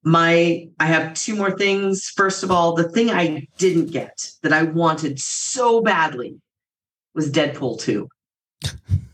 [0.07, 2.11] My, I have two more things.
[2.15, 6.37] First of all, the thing I didn't get that I wanted so badly
[7.15, 8.09] was Deadpool two.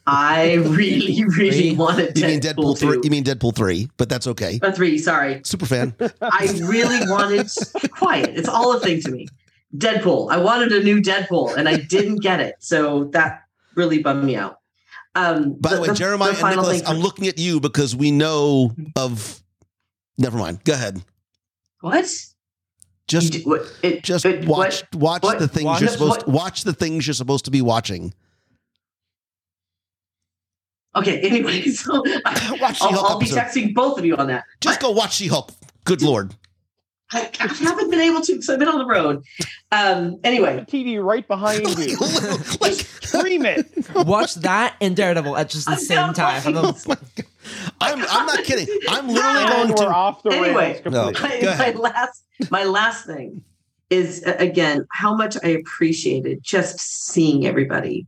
[0.07, 2.93] I really, really wanted You mean Deadpool, Deadpool three?
[2.97, 3.01] two.
[3.05, 3.89] You mean Deadpool three?
[3.97, 4.59] But that's okay.
[4.63, 5.41] Uh, three, sorry.
[5.45, 5.95] Super fan.
[6.23, 7.49] I really wanted
[7.93, 8.31] quiet.
[8.37, 9.29] It's all a thing to me.
[9.77, 10.31] Deadpool.
[10.33, 12.57] I wanted a new Deadpool and I didn't get it.
[12.59, 13.43] So that
[13.77, 14.57] really bummed me out.
[15.15, 19.43] Um, By the, way, Jeremiah and Nicholas, I'm looking at you because we know of.
[20.19, 20.63] Never mind.
[20.65, 21.03] Go ahead.
[21.81, 22.05] What?
[23.09, 26.63] Just what- it- just it- watch watch what- the things watch- you're supposed what- watch
[26.65, 28.15] the things you're supposed to be watching.
[30.97, 31.21] Okay.
[31.21, 34.45] Anyway, so I, Watch I'll, I'll be texting both of you on that.
[34.61, 35.53] Just go watch She-Hulk.
[35.85, 36.35] Good lord.
[37.13, 39.25] I, I haven't been able to because I've been on the road.
[39.73, 41.97] Um, anyway, TV right behind you.
[42.61, 43.67] like, Scream it.
[44.07, 46.13] Watch that and Daredevil at just the I same know.
[46.13, 46.43] time.
[46.47, 46.75] I'm a-
[47.81, 48.69] I'm I'm not kidding.
[48.89, 50.81] I'm literally And going we're to off the Anyway.
[50.85, 50.93] rails.
[50.93, 51.11] No.
[51.21, 53.43] my, my last my last thing
[53.89, 58.07] is again how much I appreciated just seeing everybody.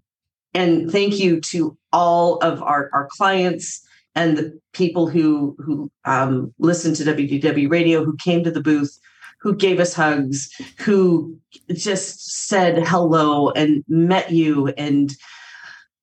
[0.55, 3.83] And thank you to all of our, our clients
[4.15, 8.99] and the people who who um, listened to WDW radio, who came to the booth,
[9.41, 11.39] who gave us hugs, who
[11.73, 14.69] just said hello and met you.
[14.69, 15.15] And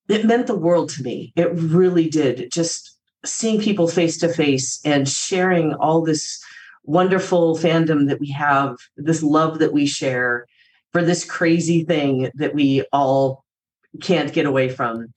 [0.08, 1.32] it meant the world to me.
[1.36, 2.52] It really did.
[2.52, 6.44] Just seeing people face to face and sharing all this
[6.84, 10.48] wonderful fandom that we have, this love that we share
[10.92, 13.44] for this crazy thing that we all
[14.02, 15.14] can't get away from.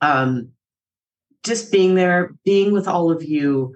[0.00, 0.48] Um,
[1.44, 3.74] just being there, being with all of you,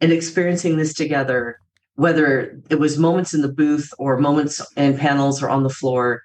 [0.00, 1.58] and experiencing this together,
[1.94, 6.22] whether it was moments in the booth or moments and panels or on the floor,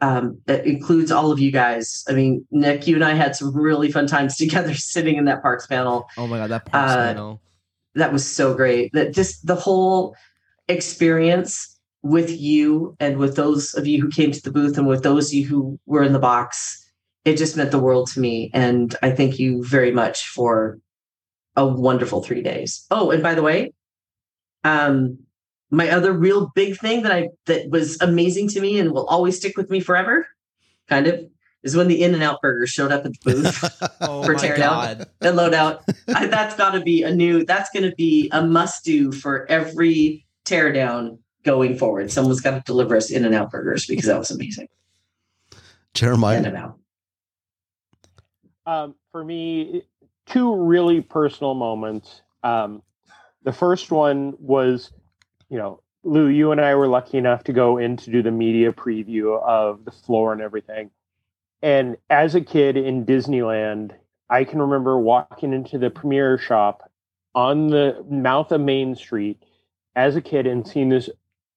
[0.00, 2.04] um, it includes all of you guys.
[2.08, 5.42] I mean, Nick, you and I had some really fun times together sitting in that
[5.42, 6.08] Parks panel.
[6.16, 7.40] Oh my god, that Parks Uh, panel.
[7.94, 8.90] That was so great.
[8.94, 10.16] That just the whole
[10.68, 15.04] experience with you and with those of you who came to the booth and with
[15.04, 16.81] those of you who were in the box,
[17.24, 18.50] it just meant the world to me.
[18.52, 20.78] And I thank you very much for
[21.56, 22.86] a wonderful three days.
[22.90, 23.72] Oh, and by the way,
[24.64, 25.18] um,
[25.70, 29.36] my other real big thing that I that was amazing to me and will always
[29.36, 30.26] stick with me forever,
[30.88, 31.24] kind of,
[31.62, 34.40] is when the In and Out Burger showed up at the booth Oh for my
[34.40, 35.06] teardown god.
[35.20, 35.80] and loadout.
[36.14, 37.44] I, that's got to be a new.
[37.44, 42.10] That's going to be a must do for every teardown going forward.
[42.10, 44.68] Someone's got to deliver us In and Out burgers because that was amazing.
[46.38, 46.72] In Jeremiah.
[48.66, 49.82] Um, for me,
[50.26, 52.22] two really personal moments.
[52.42, 52.82] Um,
[53.42, 54.92] the first one was,
[55.48, 58.30] you know, Lou, you and I were lucky enough to go in to do the
[58.30, 60.90] media preview of the floor and everything.
[61.62, 63.92] And as a kid in Disneyland,
[64.28, 66.90] I can remember walking into the premiere shop
[67.34, 69.42] on the mouth of Main Street
[69.94, 71.08] as a kid and seeing this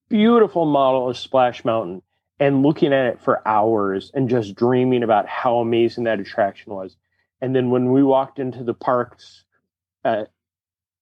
[0.09, 2.01] beautiful model of Splash Mountain
[2.39, 6.95] and looking at it for hours and just dreaming about how amazing that attraction was.
[7.41, 9.43] And then when we walked into the parks
[10.03, 10.25] uh,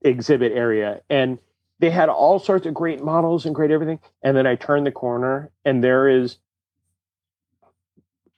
[0.01, 1.39] exhibit area and
[1.79, 3.99] they had all sorts of great models and great everything.
[4.21, 6.37] And then I turned the corner and there is,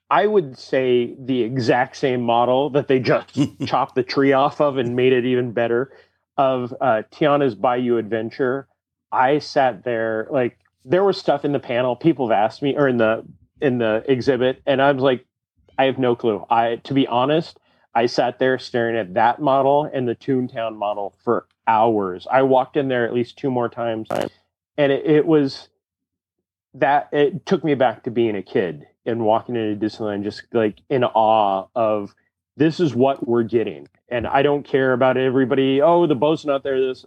[0.10, 4.78] I would say, the exact same model that they just chopped the tree off of
[4.78, 5.92] and made it even better
[6.38, 8.68] of uh, Tiana's Bayou Adventure.
[9.12, 11.96] I sat there like there was stuff in the panel.
[11.96, 13.26] People have asked me or in the
[13.60, 15.26] in the exhibit, and I was like,
[15.78, 16.46] I have no clue.
[16.50, 17.60] I to be honest,
[17.94, 22.28] I sat there staring at that model and the Toontown model for hours.
[22.32, 24.08] I walked in there at least two more times,
[24.78, 25.70] and it, it was
[26.76, 30.80] that it took me back to being a kid and walking into Disneyland, just like
[30.90, 32.14] in awe of
[32.58, 33.88] this is what we're getting.
[34.10, 35.82] And I don't care about everybody.
[35.82, 36.80] Oh, the boat's not there.
[36.80, 37.06] This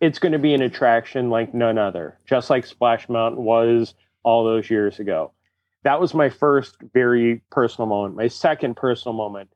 [0.00, 4.44] it's going to be an attraction like none other, just like Splash Mountain was all
[4.44, 5.32] those years ago.
[5.82, 8.16] That was my first very personal moment.
[8.16, 9.50] My second personal moment,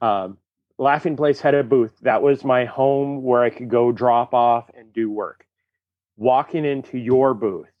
[0.00, 0.38] um,
[0.78, 1.92] Laughing Place had a booth.
[2.02, 5.46] That was my home where I could go drop off and do work.
[6.18, 7.72] Walking into your booth,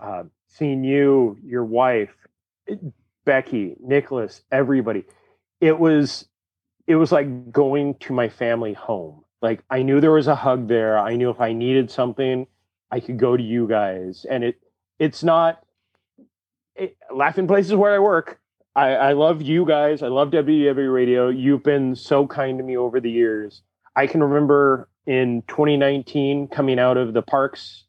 [0.00, 2.14] uh, seeing you, your wife,
[3.24, 5.04] Becky, Nicholas, everybody,
[5.60, 6.26] it was
[6.86, 9.24] it was like going to my family home.
[9.42, 10.98] Like I knew there was a hug there.
[10.98, 12.46] I knew if I needed something,
[12.90, 14.24] I could go to you guys.
[14.30, 14.60] And it
[14.98, 15.64] it's not
[16.76, 18.38] it, laughing places where I work.
[18.74, 20.02] I, I love you guys.
[20.02, 21.28] I love WDW Radio.
[21.28, 23.62] You've been so kind to me over the years.
[23.96, 27.84] I can remember in 2019 coming out of the parks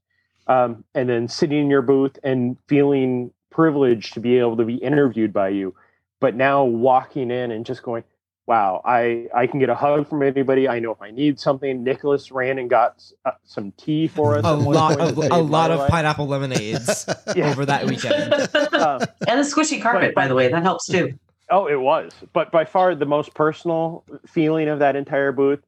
[0.47, 4.75] um, and then sitting in your booth and feeling privileged to be able to be
[4.75, 5.73] interviewed by you.
[6.19, 8.03] But now walking in and just going,
[8.45, 10.67] wow, I, I can get a hug from anybody.
[10.67, 11.83] I know if I need something.
[11.83, 14.43] Nicholas ran and got uh, some tea for us.
[14.43, 15.89] A lot of a lot of life.
[15.91, 17.49] pineapple lemonades Yeah.
[17.51, 18.33] over that weekend.
[18.33, 21.17] Uh, and the squishy carpet, by the way, that helps too.
[21.49, 22.11] Oh, it was.
[22.33, 25.59] But by far the most personal feeling of that entire booth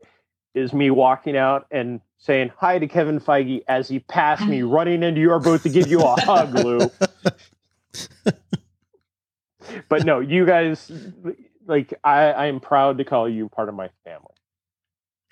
[0.53, 5.03] is me walking out and saying hi to Kevin Feige as he passed me running
[5.03, 6.89] into your booth to give you a hug, Lou.
[9.89, 10.91] but no, you guys
[11.67, 14.35] like I, I am proud to call you part of my family.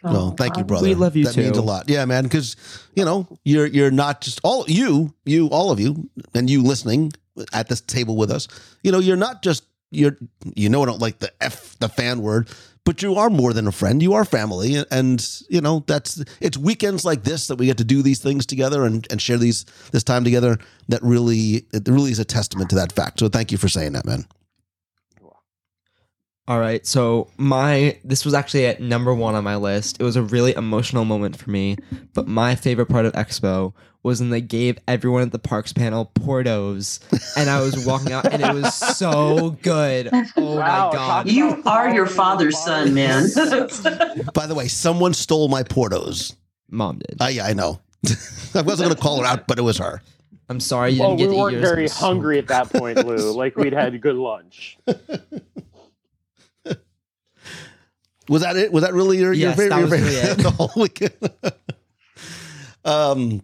[0.04, 0.86] Well, oh, thank you, brother.
[0.86, 1.86] We love you that means a lot.
[1.88, 2.24] Yeah, man.
[2.24, 2.58] Because
[2.94, 7.14] you know you're you're not just all you you all of you and you listening
[7.54, 8.48] at this table with us.
[8.84, 10.18] You know you're not just you're
[10.56, 12.50] you know I don't like the f the fan word,
[12.84, 14.04] but you are more than a friend.
[14.04, 17.78] You are family, and, and you know that's it's weekends like this that we get
[17.78, 20.58] to do these things together and and share these this time together.
[20.90, 23.20] That really it really is a testament to that fact.
[23.20, 24.26] So thank you for saying that, man.
[26.46, 30.02] All right, so my this was actually at number one on my list.
[30.02, 31.78] It was a really emotional moment for me,
[32.14, 36.12] but my favorite part of Expo was when they gave everyone at the parks panel
[36.16, 37.00] Porto's,
[37.38, 40.10] and I was walking out, and it was so good.
[40.36, 41.30] Oh Wow, my god!
[41.30, 43.28] You are your father's son, man.
[44.34, 46.36] By the way, someone stole my Porto's.
[46.70, 47.22] Mom did.
[47.22, 47.80] Uh, yeah, I know.
[48.54, 50.02] I wasn't going to call her out, but it was her.
[50.50, 52.38] I'm sorry you Well, didn't we get to eat weren't very It was so- hungry
[52.38, 53.32] at that point, Lou.
[53.32, 54.78] Like we'd had a good lunch.
[58.30, 58.72] Was that it?
[58.72, 59.90] Was that really your, Yes, your that favorite?
[59.90, 61.14] was your really favorite- the whole weekend?
[62.86, 63.42] um,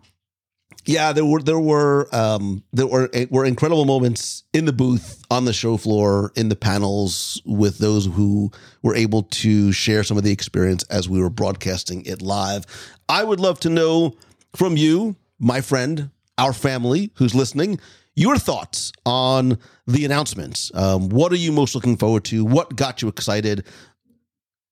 [0.85, 5.45] yeah, there were there were um, there were were incredible moments in the booth, on
[5.45, 8.51] the show floor, in the panels with those who
[8.81, 12.65] were able to share some of the experience as we were broadcasting it live.
[13.07, 14.15] I would love to know
[14.55, 17.79] from you, my friend, our family who's listening,
[18.15, 20.71] your thoughts on the announcements.
[20.73, 22.43] Um, what are you most looking forward to?
[22.43, 23.65] What got you excited?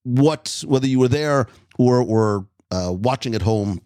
[0.08, 1.48] What whether you were there
[1.78, 3.82] or or uh, watching at home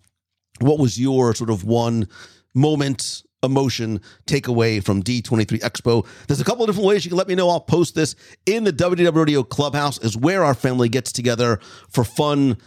[0.59, 2.07] what was your sort of one
[2.53, 6.05] moment emotion takeaway from d23 expo?
[6.27, 7.49] There's a couple of different ways you can let me know.
[7.49, 8.15] I'll post this
[8.45, 12.57] in the WDW Radio clubhouse is where our family gets together for fun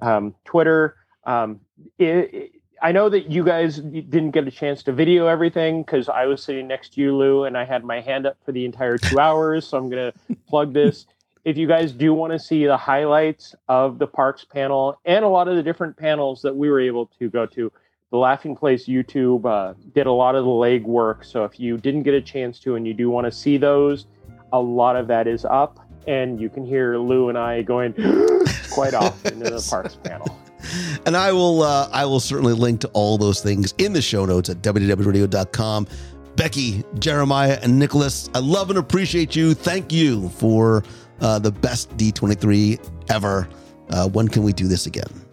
[0.00, 0.96] um, Twitter.
[1.24, 1.60] Um,
[1.98, 2.50] it, it-
[2.82, 6.42] I know that you guys didn't get a chance to video everything because I was
[6.42, 9.18] sitting next to you, Lou, and I had my hand up for the entire two
[9.18, 9.66] hours.
[9.66, 11.06] So I'm going to plug this.
[11.46, 15.28] If you guys do want to see the highlights of the parks panel and a
[15.28, 17.72] lot of the different panels that we were able to go to,
[18.10, 21.24] the Laughing Place YouTube uh, did a lot of the legwork.
[21.24, 24.06] So if you didn't get a chance to and you do want to see those,
[24.52, 25.80] a lot of that is up.
[26.06, 27.92] And you can hear Lou and I going
[28.70, 30.38] quite often in the parks panel.
[31.04, 34.24] and I will uh, I will certainly link to all those things in the show
[34.24, 35.88] notes at wdwradio.com.
[36.36, 39.54] Becky, Jeremiah, and Nicholas, I love and appreciate you.
[39.54, 40.84] Thank you for
[41.20, 43.48] uh, the best D23 ever.
[43.88, 45.25] Uh, when can we do this again?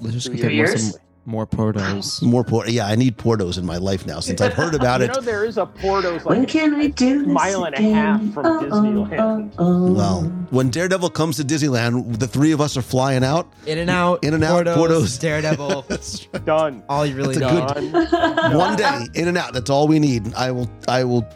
[0.00, 0.92] Let's just get more, years?
[0.92, 2.22] some more Porto's.
[2.22, 2.70] More Port.
[2.70, 5.14] Yeah, I need Porto's in my life now since I've heard about you it.
[5.14, 7.92] know, there is a Porto's when like can I do this mile and a again?
[7.94, 9.20] half from Oh, Disneyland.
[9.20, 9.92] oh, oh.
[9.92, 13.52] Well, when Daredevil comes to Disneyland, the three of us are flying out.
[13.66, 14.24] In and out.
[14.24, 15.18] In and out, Porto's, Porto's.
[15.18, 15.82] Daredevil.
[15.88, 16.44] That's right.
[16.44, 16.82] done.
[16.88, 17.92] all you really That's a need.
[17.92, 18.56] good- Done.
[18.56, 19.52] One day, in and out.
[19.52, 20.32] That's all we need.
[20.34, 20.70] I will.
[20.88, 21.28] I will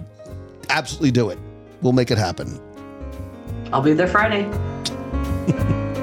[0.70, 1.38] absolutely do it.
[1.82, 2.58] We'll make it happen.
[3.72, 4.44] I'll be there Friday.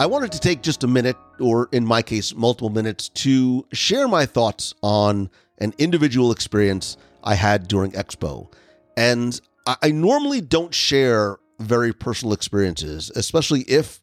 [0.00, 4.08] I wanted to take just a minute, or in my case, multiple minutes, to share
[4.08, 8.52] my thoughts on an individual experience I had during Expo.
[8.96, 14.00] And I, normally don't share very personal experiences, especially if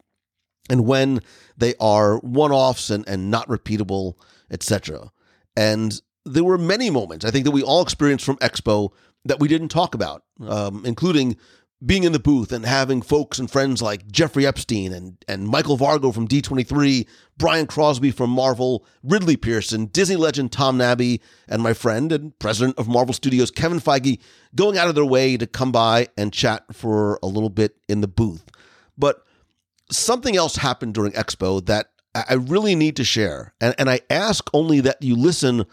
[0.70, 1.20] and when
[1.58, 4.14] they are one offs and, and not repeatable,
[4.50, 5.12] etc.
[5.56, 8.92] And there were many moments I think that we all experienced from Expo
[9.26, 11.36] that we didn't talk about, um, including
[11.84, 15.76] being in the booth and having folks and friends like Jeffrey Epstein and, and Michael
[15.76, 17.06] Vargo from D23,
[17.38, 22.78] Brian Crosby from Marvel, Ridley Pearson, Disney legend Tom Nabbe, and my friend and president
[22.78, 24.20] of Marvel Studios, Kevin Feige,
[24.54, 28.00] going out of their way to come by and chat for a little bit in
[28.00, 28.44] the booth.
[28.96, 29.24] But
[29.90, 33.54] something else happened during Expo that I really need to share.
[33.60, 35.64] And, and I ask only that you listen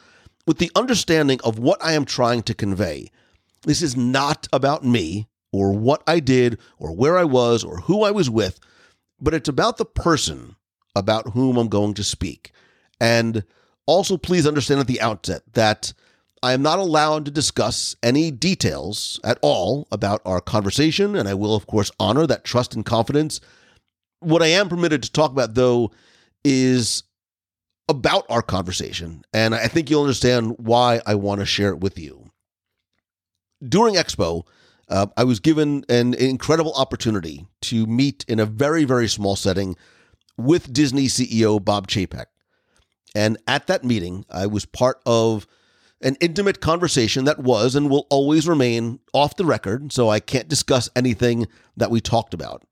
[0.48, 3.12] with the understanding of what I am trying to convey.
[3.64, 8.04] This is not about me or what I did or where I was or who
[8.04, 8.60] I was with,
[9.20, 10.56] but it's about the person
[10.96, 12.52] about whom I'm going to speak.
[13.00, 13.44] And
[13.86, 15.94] also, please understand at the outset that
[16.42, 21.34] I am not allowed to discuss any details at all about our conversation, and I
[21.34, 23.42] will, of course, honor that trust and confidence.
[24.20, 25.92] What I am permitted to talk about, though,
[26.44, 27.04] is
[27.90, 31.98] about our conversation, and I think you'll understand why I want to share it with
[31.98, 32.30] you.
[33.68, 34.44] During Expo,
[34.90, 39.76] uh, I was given an incredible opportunity to meet in a very, very small setting
[40.38, 42.26] with Disney CEO Bob Chapek.
[43.16, 45.48] And at that meeting, I was part of
[46.02, 50.48] an intimate conversation that was and will always remain off the record, so I can't
[50.48, 52.64] discuss anything that we talked about.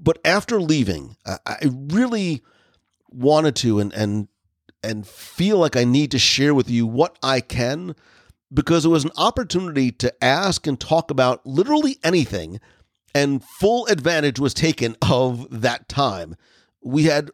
[0.00, 2.42] But after leaving, I, I really
[3.10, 4.28] wanted to and and
[4.82, 7.96] and feel like I need to share with you what I can
[8.52, 12.60] because it was an opportunity to ask and talk about literally anything
[13.14, 16.36] and full advantage was taken of that time.
[16.82, 17.30] We had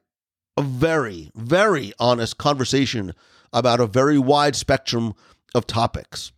[0.57, 3.13] a very very honest conversation
[3.53, 5.15] about a very wide spectrum
[5.55, 6.33] of topics.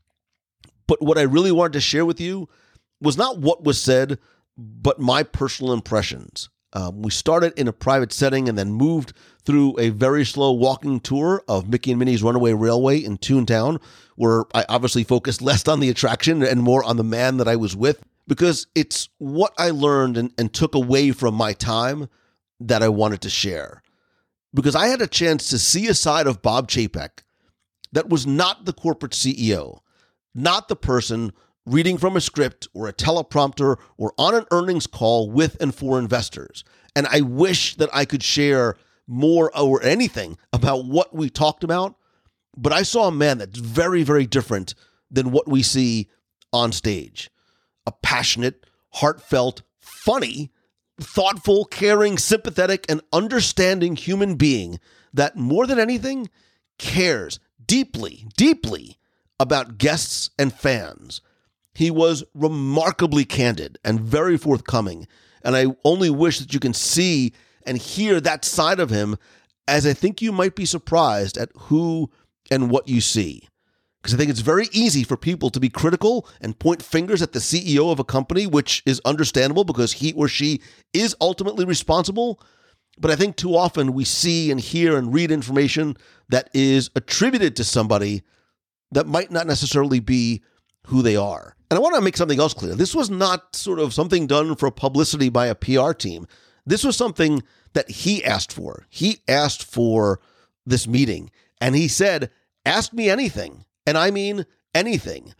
[0.86, 2.48] But what I really wanted to share with you
[3.00, 4.18] was not what was said,
[4.56, 6.48] but my personal impressions.
[6.74, 9.12] Um, we started in a private setting and then moved
[9.44, 13.80] through a very slow walking tour of Mickey and Minnie's Runaway Railway in Toontown,
[14.16, 17.56] where I obviously focused less on the attraction and more on the man that I
[17.56, 22.08] was with, because it's what I learned and, and took away from my time
[22.60, 23.82] that I wanted to share.
[24.52, 27.22] Because I had a chance to see a side of Bob Chapek
[27.92, 29.80] that was not the corporate CEO,
[30.34, 31.32] not the person
[31.66, 35.98] reading from a script or a teleprompter or on an earnings call with and for
[35.98, 36.64] investors.
[36.94, 38.76] And I wish that I could share
[39.06, 41.96] more or anything about what we talked about,
[42.56, 44.74] but I saw a man that's very, very different
[45.10, 46.08] than what we see
[46.52, 47.30] on stage.
[47.86, 48.64] A passionate,
[48.94, 50.50] heartfelt, funny,
[51.00, 54.78] thoughtful, caring, sympathetic, and understanding human being
[55.12, 56.30] that more than anything
[56.78, 58.98] cares deeply, deeply
[59.38, 61.20] about guests and fans.
[61.74, 65.06] He was remarkably candid and very forthcoming.
[65.42, 67.32] And I only wish that you can see
[67.66, 69.16] and hear that side of him,
[69.66, 72.10] as I think you might be surprised at who
[72.50, 73.48] and what you see.
[74.00, 77.32] Because I think it's very easy for people to be critical and point fingers at
[77.32, 80.60] the CEO of a company, which is understandable because he or she
[80.92, 82.38] is ultimately responsible.
[82.98, 85.96] But I think too often we see and hear and read information
[86.28, 88.22] that is attributed to somebody
[88.92, 90.42] that might not necessarily be
[90.88, 91.56] who they are.
[91.74, 92.76] And I want to make something else clear.
[92.76, 96.28] This was not sort of something done for publicity by a PR team.
[96.64, 97.42] This was something
[97.72, 98.86] that he asked for.
[98.90, 100.20] He asked for
[100.64, 102.30] this meeting and he said,
[102.64, 103.64] Ask me anything.
[103.88, 105.34] And I mean anything.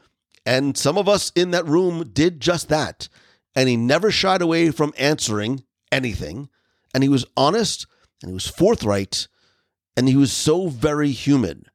[0.44, 3.08] And some of us in that room did just that.
[3.54, 5.62] And he never shied away from answering
[5.92, 6.48] anything.
[6.92, 7.86] And he was honest
[8.22, 9.28] and he was forthright
[9.96, 11.66] and he was so very human.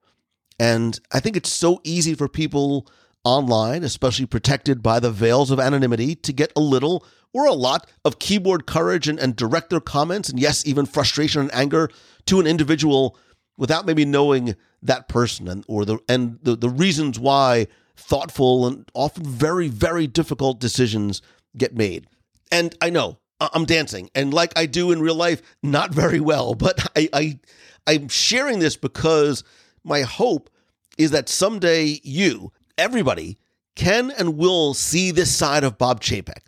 [0.59, 2.89] And I think it's so easy for people
[3.23, 7.87] online, especially protected by the veils of anonymity, to get a little or a lot
[8.03, 11.89] of keyboard courage and, and direct their comments, and yes, even frustration and anger
[12.25, 13.17] to an individual
[13.57, 18.89] without maybe knowing that person and or the and the, the reasons why thoughtful and
[18.93, 21.21] often very, very difficult decisions
[21.57, 22.07] get made.
[22.51, 26.55] And I know I'm dancing, and like I do in real life, not very well,
[26.55, 27.39] but I, I
[27.85, 29.43] I'm sharing this because
[29.83, 30.49] my hope
[30.97, 33.37] is that someday you, everybody,
[33.75, 36.41] can and will see this side of Bob Chapek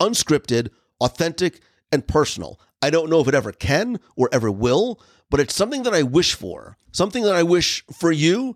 [0.00, 0.68] unscripted,
[1.00, 1.60] authentic,
[1.90, 2.60] and personal.
[2.80, 5.00] I don't know if it ever can or ever will,
[5.30, 8.54] but it's something that I wish for, something that I wish for you,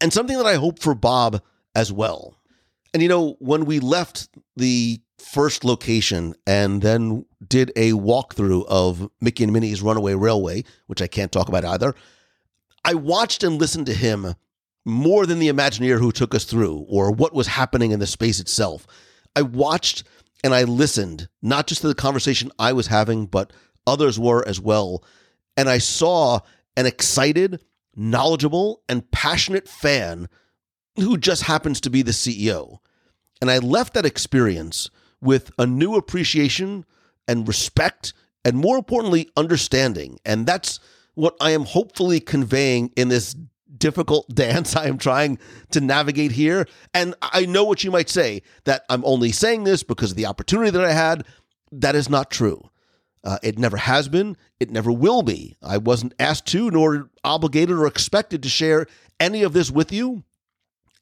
[0.00, 1.42] and something that I hope for Bob
[1.74, 2.36] as well.
[2.94, 9.10] And you know, when we left the first location and then did a walkthrough of
[9.20, 11.94] Mickey and Minnie's Runaway Railway, which I can't talk about either,
[12.84, 14.34] I watched and listened to him
[14.88, 18.40] more than the Imagineer who took us through or what was happening in the space
[18.40, 18.86] itself.
[19.36, 20.04] I watched
[20.42, 23.52] and I listened, not just to the conversation I was having, but
[23.86, 25.04] others were as well.
[25.56, 26.40] And I saw
[26.76, 27.62] an excited,
[27.96, 30.28] knowledgeable, and passionate fan
[30.96, 32.78] who just happens to be the CEO.
[33.40, 34.90] And I left that experience
[35.20, 36.84] with a new appreciation
[37.26, 40.18] and respect, and more importantly, understanding.
[40.24, 40.80] And that's
[41.14, 43.34] what I am hopefully conveying in this
[43.78, 45.38] difficult dance I am trying
[45.70, 46.66] to navigate here.
[46.94, 50.26] And I know what you might say that I'm only saying this because of the
[50.26, 51.24] opportunity that I had.
[51.70, 52.70] That is not true.
[53.24, 54.36] Uh, it never has been.
[54.60, 55.56] It never will be.
[55.62, 58.86] I wasn't asked to, nor obligated or expected to share
[59.20, 60.24] any of this with you.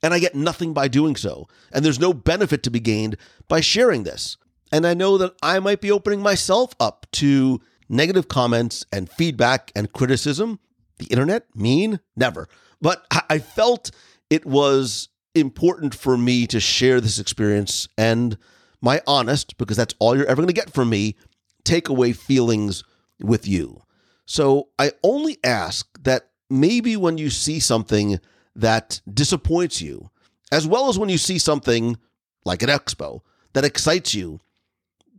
[0.03, 1.49] And I get nothing by doing so.
[1.73, 3.17] And there's no benefit to be gained
[3.49, 4.37] by sharing this.
[4.73, 9.73] And I know that I might be opening myself up to negative comments and feedback
[9.75, 10.59] and criticism.
[10.99, 12.01] The internet, mean?
[12.17, 12.49] Never.
[12.81, 13.91] But I felt
[14.31, 18.37] it was important for me to share this experience and
[18.81, 21.17] my honest, because that's all you're ever going to get from me,
[21.65, 22.85] takeaway feelings
[23.21, 23.83] with you.
[24.27, 28.21] So I only ask that maybe when you see something
[28.55, 30.11] that disappoints you,
[30.53, 31.97] as well as when you see something
[32.45, 33.21] like an expo
[33.55, 34.41] that excites you,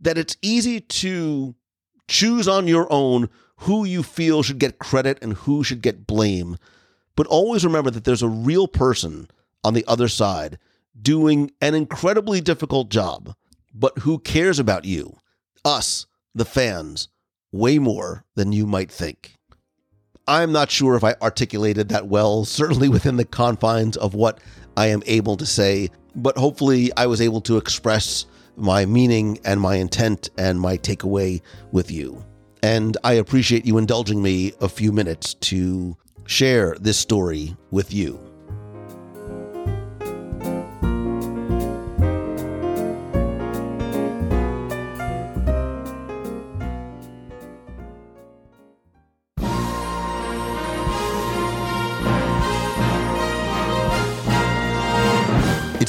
[0.00, 1.54] that it's easy to
[2.06, 3.28] choose on your own
[3.62, 6.56] who you feel should get credit and who should get blame
[7.18, 9.28] but always remember that there's a real person
[9.64, 10.56] on the other side
[11.02, 13.34] doing an incredibly difficult job,
[13.74, 15.16] but who cares about you,
[15.64, 17.08] us, the fans,
[17.50, 19.34] way more than you might think.
[20.28, 24.38] I'm not sure if I articulated that well, certainly within the confines of what
[24.76, 29.60] I am able to say, but hopefully I was able to express my meaning and
[29.60, 31.42] my intent and my takeaway
[31.72, 32.24] with you.
[32.62, 35.96] And I appreciate you indulging me a few minutes to
[36.28, 38.27] share this story with you.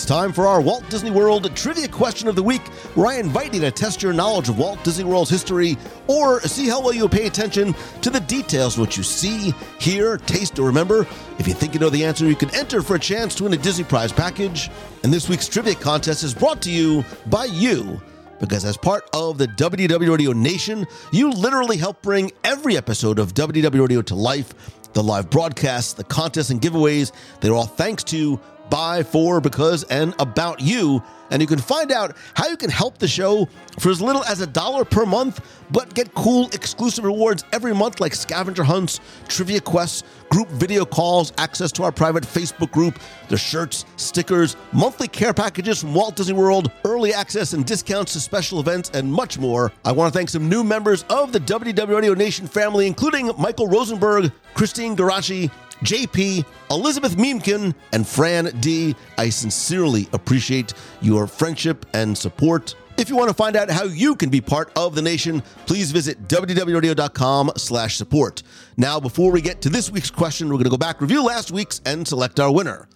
[0.09, 3.61] Time for our Walt Disney World Trivia Question of the Week, where I invite you
[3.61, 5.77] to test your knowledge of Walt Disney World's history
[6.07, 10.17] or see how well you pay attention to the details of what you see, hear,
[10.17, 11.05] taste, or remember.
[11.37, 13.53] If you think you know the answer, you can enter for a chance to win
[13.53, 14.71] a Disney Prize package.
[15.03, 18.01] And this week's trivia contest is brought to you by you.
[18.39, 23.35] Because as part of the WDW Radio Nation, you literally help bring every episode of
[23.35, 24.55] WDW Radio to life.
[24.93, 27.11] The live broadcasts, the contests, and giveaways,
[27.41, 28.39] they're all thanks to
[28.69, 31.03] by, for, because, and about you.
[31.31, 33.47] And you can find out how you can help the show
[33.79, 37.99] for as little as a dollar per month, but get cool exclusive rewards every month
[37.99, 43.37] like scavenger hunts, trivia quests, group video calls, access to our private Facebook group, the
[43.37, 48.59] shirts, stickers, monthly care packages from Walt Disney World, early access and discounts to special
[48.59, 49.71] events, and much more.
[49.85, 53.67] I want to thank some new members of the WDW Radio Nation family, including Michael
[53.67, 55.51] Rosenberg, Christine Garachi,
[55.83, 58.95] JP, Elizabeth Meemkin, and Fran D.
[59.17, 62.75] I sincerely appreciate your friendship and support.
[62.97, 65.91] If you want to find out how you can be part of the nation, please
[65.91, 68.43] visit wdwradio.com slash support.
[68.75, 71.49] Now, before we get to this week's question, we're going to go back, review last
[71.51, 72.89] week's, and select our winner.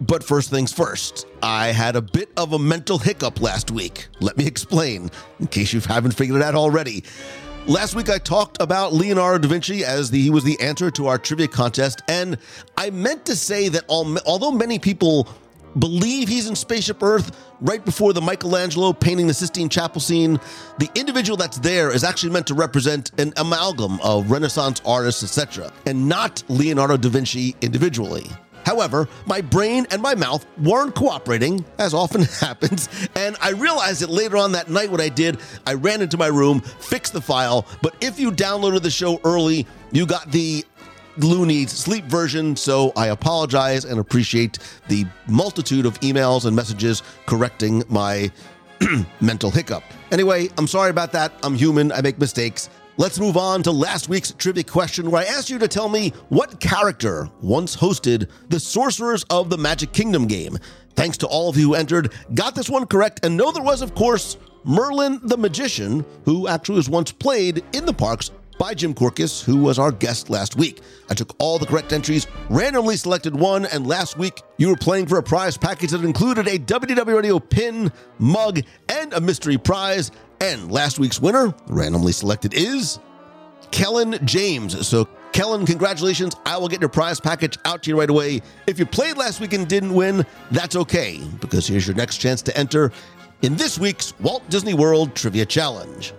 [0.00, 4.08] But first things first, I had a bit of a mental hiccup last week.
[4.20, 7.04] Let me explain, in case you haven't figured it out already.
[7.68, 11.06] Last week, I talked about Leonardo da Vinci as the, he was the answer to
[11.06, 12.38] our trivia contest, and
[12.78, 15.28] I meant to say that all, although many people
[15.78, 20.40] believe he's in Spaceship Earth right before the Michelangelo painting the Sistine Chapel scene,
[20.78, 25.70] the individual that's there is actually meant to represent an amalgam of Renaissance artists, etc.,
[25.84, 28.30] and not Leonardo da Vinci individually.
[28.68, 34.10] However, my brain and my mouth weren't cooperating, as often happens, and I realized it
[34.10, 35.38] later on that night what I did.
[35.66, 39.66] I ran into my room, fixed the file, but if you downloaded the show early,
[39.90, 40.66] you got the
[41.16, 44.58] Looney's sleep version, so I apologize and appreciate
[44.88, 48.30] the multitude of emails and messages correcting my
[49.22, 49.82] mental hiccup.
[50.12, 51.32] Anyway, I'm sorry about that.
[51.42, 52.68] I'm human, I make mistakes.
[52.98, 56.12] Let's move on to last week's trivia question, where I asked you to tell me
[56.30, 60.58] what character once hosted the Sorcerers of the Magic Kingdom game.
[60.96, 63.82] Thanks to all of you who entered, got this one correct, and know there was,
[63.82, 68.94] of course, Merlin the Magician, who actually was once played in the parks by Jim
[68.94, 70.80] Korkis, who was our guest last week.
[71.08, 75.06] I took all the correct entries, randomly selected one, and last week you were playing
[75.06, 78.58] for a prize package that included a WDW Radio pin, mug,
[78.88, 80.10] and a mystery prize.
[80.40, 83.00] And last week's winner, randomly selected, is
[83.70, 84.86] Kellen James.
[84.86, 86.34] So, Kellen, congratulations.
[86.46, 88.40] I will get your prize package out to you right away.
[88.66, 92.40] If you played last week and didn't win, that's okay, because here's your next chance
[92.42, 92.92] to enter
[93.42, 96.12] in this week's Walt Disney World Trivia Challenge.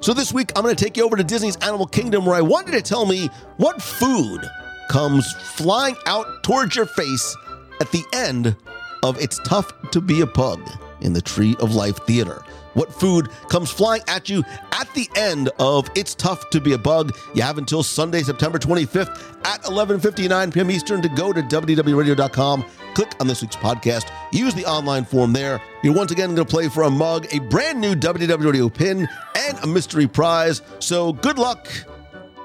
[0.00, 2.42] So, this week, I'm going to take you over to Disney's Animal Kingdom where I
[2.42, 4.42] want you to tell me what food
[4.90, 7.36] comes flying out towards your face
[7.80, 8.54] at the end
[9.02, 10.60] of It's Tough to Be a Bug
[11.00, 12.42] in the Tree of Life Theater.
[12.74, 16.78] What food comes flying at you at the end of It's Tough to Be a
[16.78, 17.16] Bug?
[17.34, 20.70] You have until Sunday, September 25th at 11:59 p.m.
[20.70, 22.64] Eastern to go to wdwradio.com.
[22.94, 24.10] Click on this week's podcast.
[24.32, 25.60] Use the online form there.
[25.82, 29.08] You're once again going to play for a mug, a brand new WDW Radio pin,
[29.36, 30.62] and a mystery prize.
[30.78, 31.68] So good luck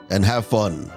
[0.09, 0.91] and have fun.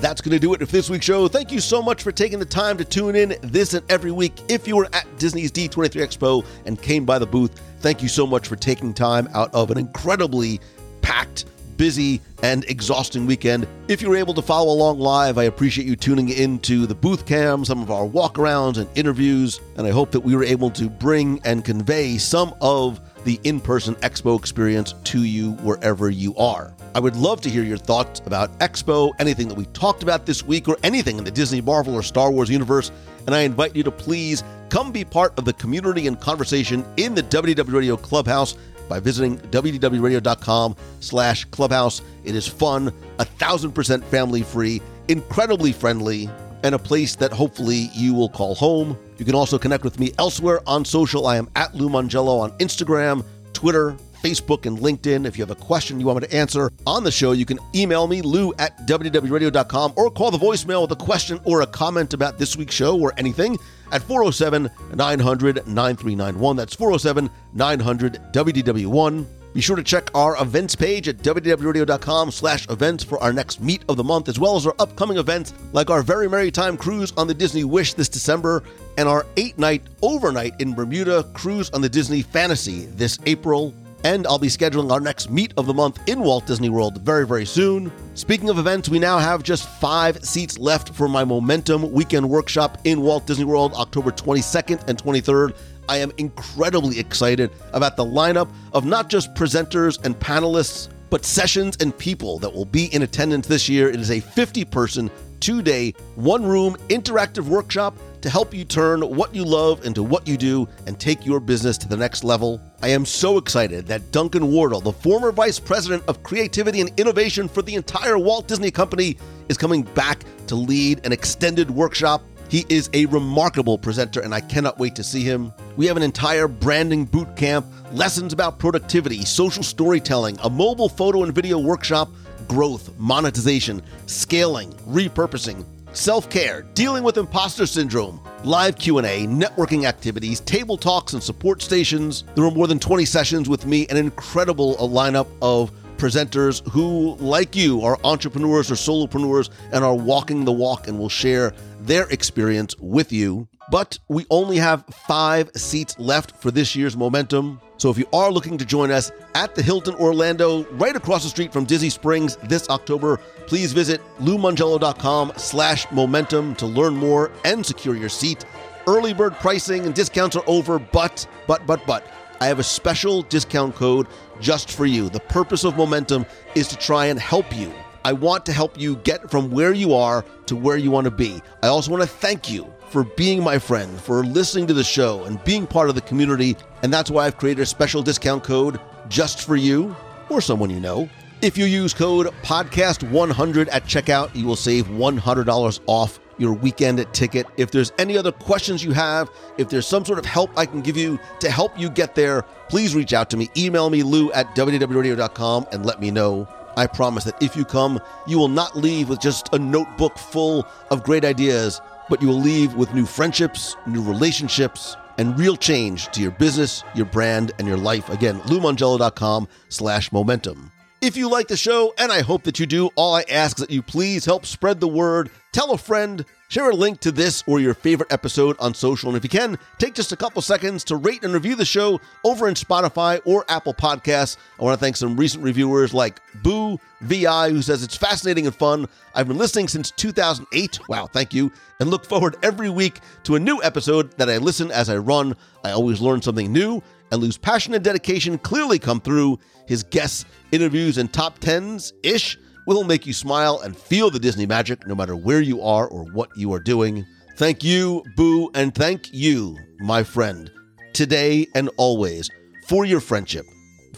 [0.00, 1.26] That's going to do it for this week's show.
[1.26, 4.32] Thank you so much for taking the time to tune in this and every week.
[4.48, 8.24] If you were at Disney's D23 Expo and came by the booth, thank you so
[8.24, 10.60] much for taking time out of an incredibly
[11.02, 11.46] packed,
[11.76, 13.66] busy, and exhausting weekend.
[13.88, 17.26] If you were able to follow along live, I appreciate you tuning into the booth
[17.26, 20.88] cam, some of our walkarounds and interviews, and I hope that we were able to
[20.88, 26.72] bring and convey some of the in person Expo experience to you wherever you are.
[26.94, 30.42] I would love to hear your thoughts about Expo, anything that we talked about this
[30.44, 32.90] week, or anything in the Disney, Marvel, or Star Wars universe.
[33.26, 37.14] and I invite you to please come be part of the community and conversation in
[37.14, 38.56] the WDW Radio Clubhouse
[38.88, 42.00] by visiting wdwradio.com slash clubhouse.
[42.24, 46.30] It is fun, a thousand percent family free, incredibly friendly,
[46.62, 48.98] and a place that hopefully you will call home.
[49.18, 51.26] You can also connect with me elsewhere on social.
[51.26, 55.26] I am at Lou Mongello on Instagram, Twitter, Facebook, and LinkedIn.
[55.26, 57.58] If you have a question you want me to answer on the show, you can
[57.74, 62.14] email me, lou at wdwradio.com, or call the voicemail with a question or a comment
[62.14, 63.58] about this week's show or anything
[63.92, 66.56] at 407 900 9391.
[66.56, 69.26] That's 407 900 WDW1.
[69.54, 73.82] Be sure to check our events page at wdwradio.com slash events for our next meet
[73.88, 77.12] of the month, as well as our upcoming events like our Very Merry Time cruise
[77.16, 78.62] on the Disney Wish this December
[78.98, 83.74] and our eight-night overnight in Bermuda cruise on the Disney Fantasy this April.
[84.04, 87.26] And I'll be scheduling our next meet of the month in Walt Disney World very,
[87.26, 87.90] very soon.
[88.14, 92.78] Speaking of events, we now have just five seats left for my Momentum Weekend Workshop
[92.84, 95.56] in Walt Disney World, October 22nd and 23rd.
[95.88, 101.76] I am incredibly excited about the lineup of not just presenters and panelists, but sessions
[101.80, 103.88] and people that will be in attendance this year.
[103.88, 109.00] It is a 50 person, two day, one room interactive workshop to help you turn
[109.02, 112.60] what you love into what you do and take your business to the next level.
[112.82, 117.48] I am so excited that Duncan Wardle, the former vice president of creativity and innovation
[117.48, 119.16] for the entire Walt Disney Company,
[119.48, 122.22] is coming back to lead an extended workshop.
[122.48, 125.52] He is a remarkable presenter, and I cannot wait to see him.
[125.76, 131.24] We have an entire branding boot camp, lessons about productivity, social storytelling, a mobile photo
[131.24, 132.10] and video workshop,
[132.48, 141.12] growth, monetization, scaling, repurposing, self-care, dealing with imposter syndrome, live Q&A, networking activities, table talks
[141.12, 142.24] and support stations.
[142.34, 147.56] There were more than 20 sessions with me, an incredible lineup of presenters who, like
[147.56, 152.76] you, are entrepreneurs or solopreneurs and are walking the walk and will share their experience
[152.78, 153.48] with you.
[153.70, 157.60] But we only have five seats left for this year's Momentum.
[157.76, 161.28] So if you are looking to join us at the Hilton Orlando, right across the
[161.28, 167.64] street from Disney Springs this October, please visit loumongello.com slash momentum to learn more and
[167.64, 168.44] secure your seat.
[168.86, 172.06] Early bird pricing and discounts are over, but, but, but, but,
[172.40, 174.06] I have a special discount code
[174.40, 175.08] just for you.
[175.10, 176.24] The purpose of Momentum
[176.54, 177.72] is to try and help you.
[178.04, 181.10] I want to help you get from where you are to where you want to
[181.10, 181.42] be.
[181.62, 185.24] I also want to thank you for being my friend, for listening to the show,
[185.24, 186.56] and being part of the community.
[186.82, 189.94] And that's why I've created a special discount code just for you
[190.28, 191.08] or someone you know.
[191.40, 197.46] If you use code podcast100 at checkout, you will save $100 off your weekend ticket.
[197.56, 200.80] If there's any other questions you have, if there's some sort of help I can
[200.80, 203.50] give you to help you get there, please reach out to me.
[203.56, 206.48] Email me, lou at wdwradio.com, and let me know.
[206.76, 210.66] I promise that if you come, you will not leave with just a notebook full
[210.90, 216.08] of great ideas, but you will leave with new friendships, new relationships, and real change
[216.08, 218.08] to your business, your brand, and your life.
[218.08, 220.72] Again, loumongello.com slash momentum.
[221.00, 223.60] If you like the show, and I hope that you do, all I ask is
[223.66, 227.44] that you please help spread the word, tell a friend, share a link to this
[227.46, 230.82] or your favorite episode on social, and if you can, take just a couple seconds
[230.82, 234.38] to rate and review the show over in Spotify or Apple Podcasts.
[234.58, 238.56] I want to thank some recent reviewers like Boo VI, who says it's fascinating and
[238.56, 238.88] fun.
[239.14, 240.80] I've been listening since 2008.
[240.88, 241.52] Wow, thank you.
[241.78, 245.36] And look forward every week to a new episode that I listen as I run.
[245.62, 249.38] I always learn something new and Lou's passion and dedication clearly come through.
[249.68, 254.46] His guests, interviews, and top tens ish will make you smile and feel the Disney
[254.46, 257.06] magic no matter where you are or what you are doing.
[257.36, 260.50] Thank you, Boo, and thank you, my friend,
[260.92, 262.30] today and always
[262.66, 263.44] for your friendship,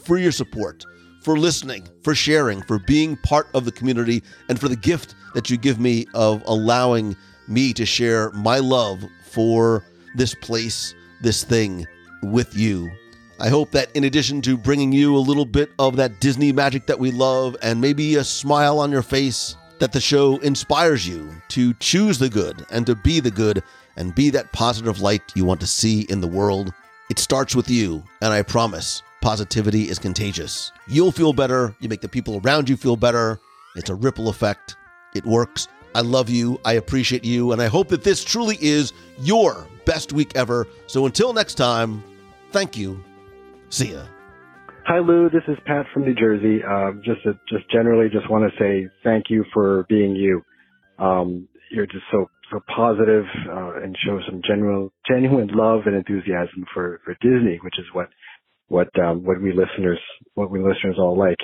[0.05, 0.84] for your support,
[1.22, 5.51] for listening, for sharing, for being part of the community, and for the gift that
[5.51, 7.16] you give me of allowing
[7.48, 9.84] me to share my love for
[10.16, 11.86] this place, this thing
[12.22, 12.90] with you.
[13.40, 16.84] I hope that in addition to bringing you a little bit of that Disney magic
[16.86, 21.30] that we love and maybe a smile on your face, that the show inspires you
[21.48, 23.62] to choose the good and to be the good
[23.96, 26.74] and be that positive light you want to see in the world.
[27.08, 30.70] It starts with you, and I promise positivity is contagious.
[30.86, 33.40] You'll feel better, you make the people around you feel better.
[33.74, 34.76] It's a ripple effect.
[35.14, 35.66] It works.
[35.94, 40.12] I love you, I appreciate you, and I hope that this truly is your best
[40.12, 40.66] week ever.
[40.86, 42.04] So until next time,
[42.52, 43.02] thank you.
[43.70, 44.02] See ya.
[44.86, 45.30] Hi, Lou.
[45.30, 46.59] This is Pat from New Jersey.
[46.64, 50.42] Um, just just generally, just want to say thank you for being you.
[50.98, 56.64] Um, you're just so so positive, uh, and show some genuine genuine love and enthusiasm
[56.74, 58.09] for for Disney, which is what
[58.66, 60.01] what um, what we listeners
[60.34, 61.38] what we listeners all like.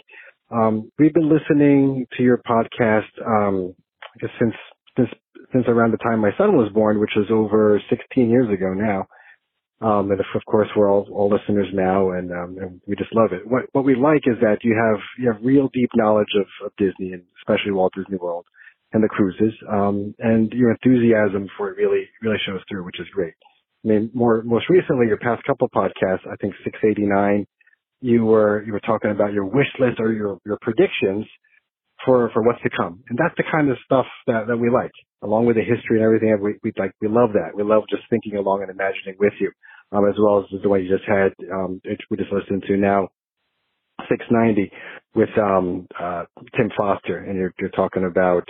[0.50, 3.72] Um, we've been listening to your podcast, um,
[4.20, 4.54] since
[4.96, 5.10] since
[5.52, 9.06] since around the time my son was born, which was over 16 years ago now.
[9.80, 13.14] Um, and of, of course, we're all, all listeners now, and, um, and we just
[13.14, 13.46] love it.
[13.46, 16.72] What, what we like is that you have you have real deep knowledge of, of
[16.78, 18.46] Disney, and especially Walt Disney World
[18.92, 23.06] and the cruises, um, and your enthusiasm for it really really shows through, which is
[23.12, 23.34] great.
[23.84, 27.46] I mean, more most recently, your past couple podcasts, I think 689,
[28.00, 31.26] you were you were talking about your wish list or your your predictions
[32.04, 34.92] for for what's to come, and that's the kind of stuff that that we like,
[35.22, 36.36] along with the history and everything.
[36.40, 37.54] We we like we love that.
[37.54, 39.50] We love just thinking along and imagining with you,
[39.92, 41.80] um, as well as the one you just had, um,
[42.10, 43.08] we just listened to now,
[44.08, 44.70] 690
[45.14, 46.24] with um, uh,
[46.56, 48.48] Tim Foster, and you're you're talking about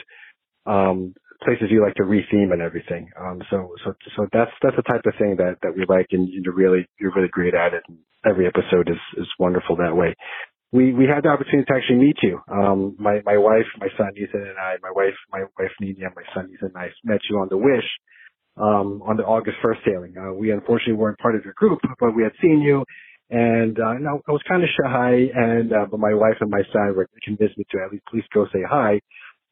[0.66, 3.10] um, places you like to retheme and everything.
[3.18, 6.28] Um, so so so that's that's the type of thing that that we like, and
[6.28, 7.82] you're really you're really great at it.
[7.88, 7.98] And
[8.28, 10.14] every episode is is wonderful that way
[10.72, 12.40] we we had the opportunity to actually meet you.
[12.50, 16.24] Um, my my wife, my son Ethan, and I, my wife, my wife Nina, my
[16.34, 17.86] son Ethan, and I met you on the Wish
[18.56, 20.14] um, on the August first sailing.
[20.18, 22.84] Uh, we unfortunately weren't part of your group, but we had seen you,
[23.30, 26.62] and uh, no, I was kind of shy, and uh, but my wife and my
[26.72, 29.00] son were convinced me to at least please go say hi.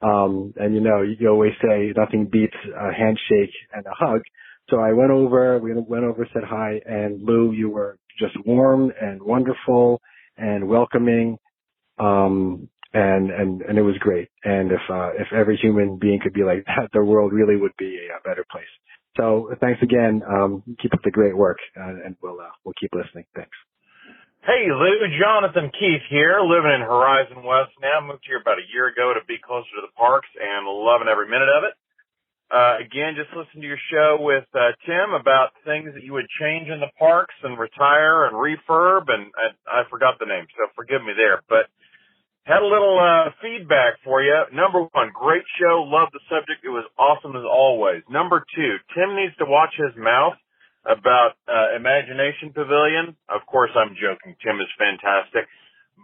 [0.02, 4.20] Um, and you know, you always say nothing beats a handshake and a hug.
[4.70, 8.92] So I went over, we went over, said hi, and Lou, you were just warm
[9.00, 10.00] and wonderful
[10.36, 11.38] and welcoming.
[11.98, 14.28] Um, and, and, and it was great.
[14.44, 17.76] And if, uh, if every human being could be like that, the world really would
[17.76, 18.64] be a, better place.
[19.16, 20.22] So thanks again.
[20.26, 23.24] Um, keep up the great work uh, and we'll, uh, we'll keep listening.
[23.34, 23.56] Thanks.
[24.44, 28.04] Hey Lou, Jonathan Keith here, living in Horizon West now.
[28.04, 31.32] Moved here about a year ago to be closer to the parks and loving every
[31.32, 31.72] minute of it.
[32.52, 36.28] Uh, again, just listen to your show with uh, Tim about things that you would
[36.40, 40.68] change in the parks and retire and refurb, and I, I forgot the name, so
[40.76, 41.42] forgive me there.
[41.48, 41.72] But
[42.44, 44.36] had a little uh, feedback for you.
[44.52, 46.60] Number one, great show, love the subject.
[46.62, 48.04] It was awesome as always.
[48.08, 50.36] Number two, Tim needs to watch his mouth
[50.84, 53.16] about uh, Imagination Pavilion.
[53.32, 54.36] Of course, I'm joking.
[54.44, 55.48] Tim is fantastic.